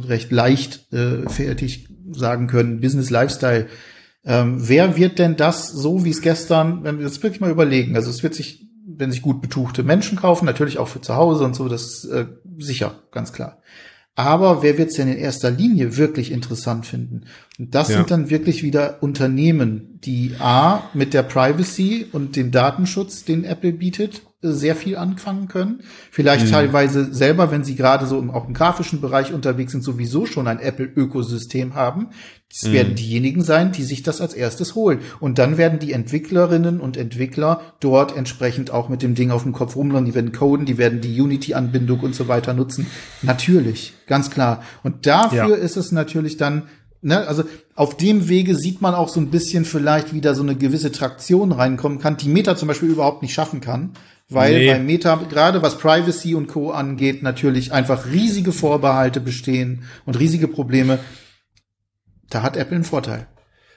recht 0.08 0.32
leicht 0.32 0.94
äh, 0.94 1.28
fertig 1.28 1.90
sagen 2.14 2.48
können, 2.48 2.80
Business 2.80 3.10
Lifestyle. 3.10 3.68
Ähm, 4.26 4.56
wer 4.58 4.96
wird 4.96 5.20
denn 5.20 5.36
das 5.36 5.70
so, 5.70 6.06
wie 6.06 6.10
es 6.10 6.22
gestern, 6.22 6.84
wenn 6.84 6.98
wir 6.98 7.06
das 7.06 7.22
wirklich 7.22 7.42
mal 7.42 7.52
überlegen, 7.52 7.96
also 7.96 8.10
es 8.10 8.24
wird 8.24 8.36
sich, 8.36 8.68
wenn 8.86 9.12
sich 9.12 9.22
gut 9.22 9.42
betuchte 9.42 9.84
Menschen 9.84 10.18
kaufen, 10.18 10.46
natürlich 10.46 10.78
auch 10.78 10.88
für 10.88 11.02
zu 11.02 11.16
Hause 11.16 11.44
und 11.44 11.56
so, 11.56 11.68
das 11.68 11.86
ist 11.86 12.06
äh, 12.06 12.26
sicher, 12.58 12.96
ganz 13.12 13.34
klar. 13.34 13.62
Aber 14.16 14.62
wer 14.62 14.78
wird 14.78 14.90
es 14.90 14.96
denn 14.96 15.08
in 15.08 15.18
erster 15.18 15.50
Linie 15.50 15.98
wirklich 15.98 16.32
interessant 16.32 16.86
finden? 16.86 17.24
Und 17.58 17.74
das 17.74 17.90
ja. 17.90 17.98
sind 17.98 18.12
dann 18.12 18.30
wirklich 18.30 18.62
wieder 18.62 19.02
Unternehmen, 19.02 20.00
die 20.04 20.36
A 20.40 20.84
mit 20.94 21.16
der 21.16 21.24
Privacy 21.24 22.06
und 22.12 22.36
dem 22.36 22.52
Datenschutz, 22.52 23.26
den 23.26 23.44
Apple 23.44 23.74
bietet, 23.74 24.22
sehr 24.44 24.76
viel 24.76 24.98
anfangen 24.98 25.48
können. 25.48 25.82
Vielleicht 26.12 26.48
mhm. 26.48 26.52
teilweise 26.52 27.14
selber, 27.14 27.50
wenn 27.50 27.64
sie 27.64 27.76
gerade 27.76 28.06
so 28.06 28.20
im, 28.20 28.30
auch 28.30 28.48
im 28.48 28.54
grafischen 28.54 29.02
Bereich 29.02 29.34
unterwegs 29.34 29.72
sind, 29.72 29.84
sowieso 29.84 30.26
schon 30.26 30.48
ein 30.48 30.60
Apple-Ökosystem 30.60 31.74
haben. 31.74 32.10
Es 32.52 32.68
mhm. 32.68 32.74
werden 32.74 32.96
diejenigen 32.96 33.42
sein, 33.42 33.72
die 33.72 33.84
sich 33.84 34.04
das 34.04 34.22
als 34.22 34.34
erstes 34.34 34.76
holen. 34.76 35.00
Und 35.20 35.40
dann 35.40 35.58
werden 35.58 35.80
die 35.80 35.94
Entwicklerinnen 35.94 36.82
und 36.82 36.98
Entwickler 36.98 37.62
dort 37.80 38.16
entsprechend 38.16 38.70
auch 38.70 38.90
mit 38.90 39.02
dem 39.02 39.16
Ding 39.16 39.32
auf 39.32 39.44
dem 39.44 39.54
Kopf 39.54 39.76
rumlaufen. 39.76 40.06
Die 40.06 40.14
werden 40.14 40.34
coden, 40.34 40.66
die 40.66 40.78
werden 40.78 41.00
die 41.00 41.20
Unity-Anbindung 41.20 42.02
und 42.02 42.14
so 42.14 42.28
weiter 42.28 42.54
nutzen. 42.54 42.86
Natürlich, 43.22 43.94
ganz 44.08 44.30
klar. 44.30 44.62
Und 44.84 45.06
dafür 45.06 45.50
ja. 45.50 45.56
ist 45.56 45.78
es 45.78 45.92
natürlich 45.92 46.38
dann 46.38 46.64
ne, 47.04 47.28
also 47.28 47.44
auf 47.76 47.98
dem 47.98 48.30
Wege 48.30 48.56
sieht 48.56 48.82
man 48.82 48.96
auch 48.96 49.10
so 49.10 49.20
ein 49.20 49.30
bisschen 49.30 49.66
vielleicht 49.66 50.14
wieder 50.14 50.36
so 50.36 50.44
eine 50.44 50.56
gewisse 50.56 50.92
Traktion 50.92 51.52
reinkommen 51.52 52.00
kann, 52.00 52.18
die 52.18 52.30
Meta 52.30 52.56
zum 52.56 52.68
Beispiel 52.68 52.90
überhaupt 52.90 53.22
nicht 53.22 53.34
schaffen 53.34 53.62
kann. 53.62 53.92
Weil 54.34 54.58
nee. 54.58 54.68
bei 54.72 54.80
Meta, 54.80 55.16
gerade 55.30 55.62
was 55.62 55.78
Privacy 55.78 56.36
und 56.36 56.48
Co. 56.48 56.72
angeht, 56.72 57.24
natürlich 57.24 57.72
einfach 57.72 58.06
riesige 58.08 58.52
Vorbehalte 58.52 59.20
bestehen 59.20 59.84
und 60.06 60.20
riesige 60.20 60.48
Probleme. 60.48 61.00
Da 62.30 62.42
hat 62.42 62.58
Apple 62.58 62.76
einen 62.76 62.84
Vorteil 62.84 63.28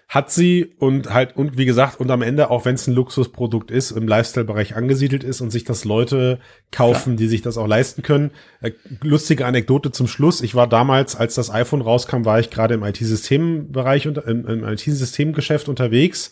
hat 0.09 0.31
sie 0.31 0.73
und 0.79 1.13
halt, 1.13 1.37
und 1.37 1.59
wie 1.59 1.67
gesagt, 1.67 1.99
und 1.99 2.11
am 2.13 2.23
Ende, 2.23 2.51
auch 2.51 2.65
wenn 2.65 2.77
es 2.77 2.87
ein 2.87 2.95
Luxusprodukt 2.95 3.73
ist, 3.73 3.91
im 3.91 4.07
Lifestyle-Bereich 4.07 4.77
angesiedelt 4.77 5.25
ist 5.25 5.41
und 5.41 5.51
sich 5.51 5.65
das 5.65 5.85
Leute 5.85 6.39
kaufen, 6.71 7.15
ja. 7.15 7.17
die 7.17 7.27
sich 7.27 7.43
das 7.43 7.59
auch 7.59 7.67
leisten 7.67 8.03
können. 8.03 8.31
Äh, 8.61 8.71
lustige 9.03 9.47
Anekdote 9.47 9.91
zum 9.91 10.07
Schluss. 10.07 10.43
Ich 10.43 10.55
war 10.55 10.69
damals, 10.69 11.17
als 11.17 11.35
das 11.35 11.51
iPhone 11.51 11.81
rauskam, 11.81 12.25
war 12.25 12.39
ich 12.39 12.51
gerade 12.51 12.75
im 12.75 12.85
IT-Systembereich 12.85 14.07
und 14.07 14.19
im, 14.19 14.47
im 14.47 14.65
IT-Systemgeschäft 14.65 15.69
unterwegs. 15.69 16.31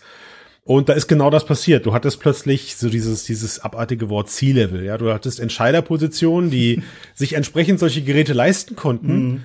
Und 0.64 0.88
da 0.88 0.94
ist 0.94 1.08
genau 1.08 1.30
das 1.30 1.44
passiert. 1.44 1.84
Du 1.84 1.92
hattest 1.92 2.20
plötzlich 2.20 2.76
so 2.76 2.88
dieses, 2.88 3.24
dieses 3.24 3.60
abartige 3.60 4.08
Wort 4.08 4.30
C-Level. 4.30 4.82
Ja, 4.82 4.96
du 4.96 5.12
hattest 5.12 5.38
Entscheiderpositionen, 5.38 6.50
die 6.50 6.82
sich 7.14 7.34
entsprechend 7.34 7.78
solche 7.78 8.02
Geräte 8.02 8.32
leisten 8.32 8.74
konnten. 8.74 9.16
Mhm 9.16 9.42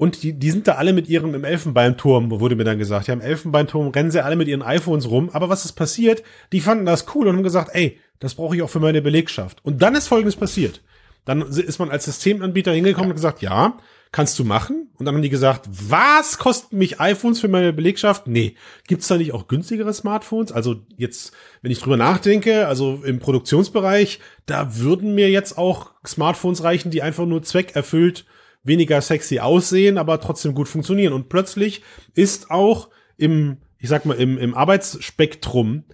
und 0.00 0.22
die, 0.22 0.32
die 0.32 0.50
sind 0.50 0.66
da 0.66 0.76
alle 0.76 0.94
mit 0.94 1.10
ihrem 1.10 1.34
im 1.34 1.44
Elfenbeinturm, 1.44 2.30
wurde 2.30 2.56
mir 2.56 2.64
dann 2.64 2.78
gesagt. 2.78 3.06
Ja, 3.08 3.12
im 3.12 3.20
Elfenbeinturm 3.20 3.88
rennen 3.88 4.10
sie 4.10 4.24
alle 4.24 4.34
mit 4.34 4.48
ihren 4.48 4.62
iPhones 4.62 5.10
rum. 5.10 5.28
Aber 5.34 5.50
was 5.50 5.66
ist 5.66 5.72
passiert? 5.72 6.22
Die 6.52 6.62
fanden 6.62 6.86
das 6.86 7.04
cool 7.14 7.28
und 7.28 7.36
haben 7.36 7.42
gesagt, 7.42 7.72
ey, 7.74 8.00
das 8.18 8.34
brauche 8.34 8.56
ich 8.56 8.62
auch 8.62 8.70
für 8.70 8.80
meine 8.80 9.02
Belegschaft. 9.02 9.62
Und 9.62 9.82
dann 9.82 9.94
ist 9.94 10.08
Folgendes 10.08 10.36
passiert. 10.36 10.80
Dann 11.26 11.42
ist 11.42 11.78
man 11.78 11.90
als 11.90 12.06
Systemanbieter 12.06 12.72
hingekommen 12.72 13.10
und 13.10 13.16
gesagt, 13.16 13.42
ja, 13.42 13.76
kannst 14.12 14.38
du 14.38 14.44
machen? 14.44 14.88
Und 14.98 15.06
dann 15.06 15.14
haben 15.14 15.22
die 15.22 15.30
gesagt, 15.30 15.68
was 15.70 16.38
kosten 16.38 16.78
mich 16.78 17.00
iPhones 17.00 17.40
für 17.40 17.48
meine 17.48 17.72
Belegschaft? 17.72 18.26
Nee. 18.26 18.56
Gibt's 18.88 19.08
da 19.08 19.16
nicht 19.16 19.32
auch 19.32 19.48
günstigere 19.48 19.92
Smartphones? 19.94 20.52
Also 20.52 20.82
jetzt, 20.96 21.32
wenn 21.62 21.70
ich 21.70 21.80
drüber 21.80 21.96
nachdenke, 21.96 22.66
also 22.66 23.02
im 23.04 23.20
Produktionsbereich, 23.20 24.20
da 24.46 24.76
würden 24.76 25.14
mir 25.14 25.30
jetzt 25.30 25.56
auch 25.56 25.92
Smartphones 26.06 26.64
reichen, 26.64 26.90
die 26.90 27.02
einfach 27.02 27.26
nur 27.26 27.42
zweckerfüllt 27.42 28.26
weniger 28.62 29.00
sexy 29.00 29.38
aussehen, 29.38 29.96
aber 29.96 30.20
trotzdem 30.20 30.54
gut 30.54 30.68
funktionieren. 30.68 31.12
Und 31.12 31.28
plötzlich 31.28 31.82
ist 32.14 32.50
auch 32.50 32.90
im, 33.16 33.58
ich 33.78 33.88
sag 33.88 34.04
mal, 34.06 34.18
im, 34.18 34.38
im 34.38 34.54
Arbeitsspektrum 34.54 35.84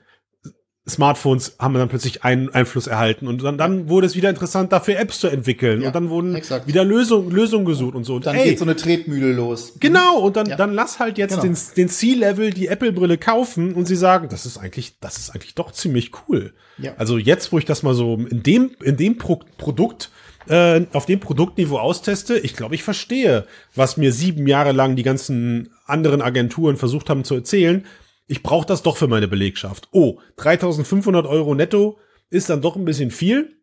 Smartphones 0.88 1.56
haben 1.58 1.74
dann 1.74 1.88
plötzlich 1.88 2.22
einen 2.22 2.48
Einfluss 2.50 2.86
erhalten 2.86 3.26
und 3.26 3.42
dann, 3.42 3.58
dann 3.58 3.88
wurde 3.88 4.06
es 4.06 4.14
wieder 4.14 4.30
interessant, 4.30 4.72
dafür 4.72 4.98
Apps 4.98 5.18
zu 5.18 5.26
entwickeln 5.26 5.80
ja, 5.80 5.88
und 5.88 5.94
dann 5.94 6.10
wurden 6.10 6.36
exakt. 6.36 6.68
wieder 6.68 6.84
Lösungen 6.84 7.32
Lösungen 7.32 7.64
gesucht 7.64 7.96
und 7.96 8.04
so. 8.04 8.14
Und 8.14 8.26
dann 8.26 8.36
ey, 8.36 8.50
geht 8.50 8.58
so 8.60 8.64
eine 8.64 8.76
Tretmühle 8.76 9.32
los. 9.32 9.74
Genau 9.80 10.18
und 10.18 10.36
dann 10.36 10.48
ja. 10.48 10.56
dann 10.56 10.72
lass 10.72 11.00
halt 11.00 11.18
jetzt 11.18 11.40
genau. 11.40 11.42
den 11.42 11.56
den 11.76 11.88
C-Level 11.88 12.50
die 12.50 12.68
Apple 12.68 12.92
Brille 12.92 13.18
kaufen 13.18 13.74
und 13.74 13.86
sie 13.86 13.96
sagen, 13.96 14.28
das 14.28 14.46
ist 14.46 14.58
eigentlich 14.58 15.00
das 15.00 15.18
ist 15.18 15.30
eigentlich 15.30 15.56
doch 15.56 15.72
ziemlich 15.72 16.12
cool. 16.28 16.54
Ja. 16.78 16.92
Also 16.98 17.18
jetzt, 17.18 17.50
wo 17.50 17.58
ich 17.58 17.64
das 17.64 17.82
mal 17.82 17.94
so 17.94 18.14
in 18.14 18.44
dem 18.44 18.70
in 18.82 18.96
dem 18.96 19.18
Pro 19.18 19.40
Produkt 19.58 20.10
äh, 20.48 20.82
auf 20.92 21.06
dem 21.06 21.18
Produktniveau 21.18 21.78
austeste, 21.78 22.38
ich 22.38 22.54
glaube, 22.54 22.76
ich 22.76 22.84
verstehe, 22.84 23.46
was 23.74 23.96
mir 23.96 24.12
sieben 24.12 24.46
Jahre 24.46 24.70
lang 24.70 24.94
die 24.94 25.02
ganzen 25.02 25.70
anderen 25.86 26.22
Agenturen 26.22 26.76
versucht 26.76 27.10
haben 27.10 27.24
zu 27.24 27.34
erzählen. 27.34 27.84
Ich 28.26 28.42
brauche 28.42 28.66
das 28.66 28.82
doch 28.82 28.96
für 28.96 29.08
meine 29.08 29.28
Belegschaft. 29.28 29.88
Oh, 29.92 30.18
3500 30.36 31.26
Euro 31.26 31.54
netto 31.54 31.98
ist 32.30 32.50
dann 32.50 32.60
doch 32.60 32.76
ein 32.76 32.84
bisschen 32.84 33.10
viel. 33.10 33.56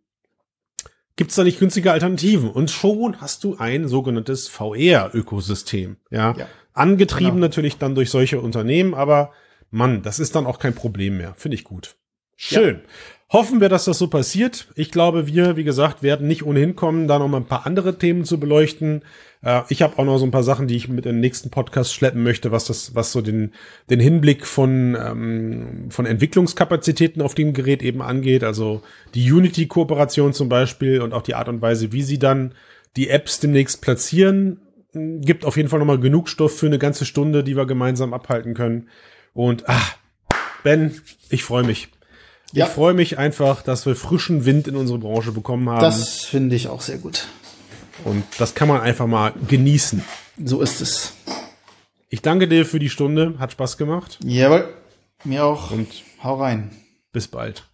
Gibt 1.16 1.30
es 1.30 1.36
da 1.36 1.43
nicht 1.43 1.59
günstige 1.59 1.91
Alternativen? 1.91 2.49
Und 2.49 2.72
schon 2.72 3.22
hast 3.22 3.43
du 3.43 3.57
ein 3.57 3.88
sogenanntes 3.88 4.47
VR-Ökosystem. 4.47 5.97
Ja? 6.09 6.36
ja, 6.38 6.47
angetrieben 6.74 7.36
genau. 7.36 7.41
natürlich 7.41 7.78
dann 7.78 7.93
durch 7.93 8.09
solche 8.09 8.41
Unternehmen, 8.41 8.93
aber 8.93 9.32
Mann, 9.70 10.01
das 10.01 10.20
ist 10.20 10.36
dann 10.36 10.45
auch 10.45 10.59
kein 10.59 10.74
Problem 10.74 11.18
mehr. 11.18 11.34
Finde 11.36 11.55
ich 11.55 11.64
gut. 11.64 11.95
Schön. 12.36 12.78
Ja. 12.78 12.82
Hoffen 13.34 13.61
wir, 13.61 13.67
dass 13.67 13.86
das 13.86 13.97
so 13.97 14.09
passiert. 14.09 14.67
Ich 14.75 14.91
glaube, 14.91 15.25
wir, 15.25 15.57
wie 15.57 15.63
gesagt, 15.63 16.03
werden 16.03 16.27
nicht 16.27 16.45
ohnehin 16.45 16.75
kommen, 16.75 17.07
da 17.07 17.17
noch 17.17 17.27
mal 17.27 17.38
ein 17.38 17.47
paar 17.47 17.65
andere 17.65 17.97
Themen 17.97 18.25
zu 18.25 18.39
beleuchten. 18.39 19.01
Äh, 19.41 19.61
ich 19.69 19.81
habe 19.81 19.97
auch 19.97 20.05
noch 20.05 20.19
so 20.19 20.25
ein 20.25 20.29
paar 20.29 20.43
Sachen, 20.43 20.67
die 20.67 20.75
ich 20.75 20.88
mit 20.88 21.07
in 21.07 21.13
den 21.13 21.19
nächsten 21.19 21.49
Podcast 21.49 21.95
schleppen 21.95 22.21
möchte, 22.21 22.51
was 22.51 22.65
das, 22.65 22.93
was 22.93 23.11
so 23.11 23.21
den, 23.21 23.53
den 23.89 23.99
Hinblick 23.99 24.45
von, 24.45 24.95
ähm, 24.95 25.88
von 25.89 26.05
Entwicklungskapazitäten 26.05 27.23
auf 27.23 27.34
dem 27.34 27.53
Gerät 27.53 27.81
eben 27.81 28.03
angeht. 28.03 28.43
Also 28.43 28.84
die 29.15 29.31
Unity-Kooperation 29.31 30.34
zum 30.34 30.47
Beispiel 30.47 31.01
und 31.01 31.11
auch 31.11 31.23
die 31.23 31.34
Art 31.34 31.49
und 31.49 31.59
Weise, 31.59 31.91
wie 31.91 32.03
sie 32.03 32.19
dann 32.19 32.53
die 32.97 33.09
Apps 33.09 33.39
demnächst 33.39 33.81
platzieren, 33.81 34.59
gibt 34.93 35.43
auf 35.43 35.57
jeden 35.57 35.69
Fall 35.69 35.79
noch 35.79 35.88
mal 35.88 35.99
genug 35.99 36.29
Stoff 36.29 36.55
für 36.55 36.67
eine 36.67 36.77
ganze 36.77 37.05
Stunde, 37.05 37.43
die 37.43 37.57
wir 37.57 37.65
gemeinsam 37.65 38.13
abhalten 38.13 38.53
können. 38.53 38.89
Und 39.34 39.67
ah, 39.67 39.81
Ben, 40.63 41.01
ich 41.29 41.43
freue 41.43 41.63
mich. 41.63 41.89
Ja. 42.54 42.68
Ich 42.68 42.72
freue 42.72 42.93
mich 42.93 43.18
einfach, 43.18 43.64
dass 43.64 43.88
wir 43.88 43.95
frischen 43.95 44.45
Wind 44.45 44.68
in 44.68 44.76
unsere 44.76 44.99
Branche 44.99 45.32
bekommen 45.32 45.68
haben. 45.70 45.82
Das 45.82 46.24
finde 46.24 46.56
ich 46.56 46.68
auch 46.68 46.82
sehr 46.82 46.99
gut. 46.99 47.28
Und 48.06 48.24
das 48.38 48.54
kann 48.54 48.68
man 48.68 48.82
einfach 48.82 49.08
mal 49.08 49.34
genießen. 49.47 50.04
So 50.43 50.62
ist 50.62 50.80
es. 50.80 51.14
Ich 52.10 52.22
danke 52.22 52.47
dir 52.47 52.66
für 52.66 52.78
die 52.78 52.89
Stunde. 52.89 53.36
Hat 53.39 53.54
Spaß 53.54 53.78
gemacht. 53.78 54.20
Jawohl. 54.24 54.72
Mir 55.24 55.45
auch. 55.45 55.72
Und 55.72 55.88
hau 56.24 56.36
rein. 56.36 56.70
Bis 57.12 57.28
bald. 57.28 57.68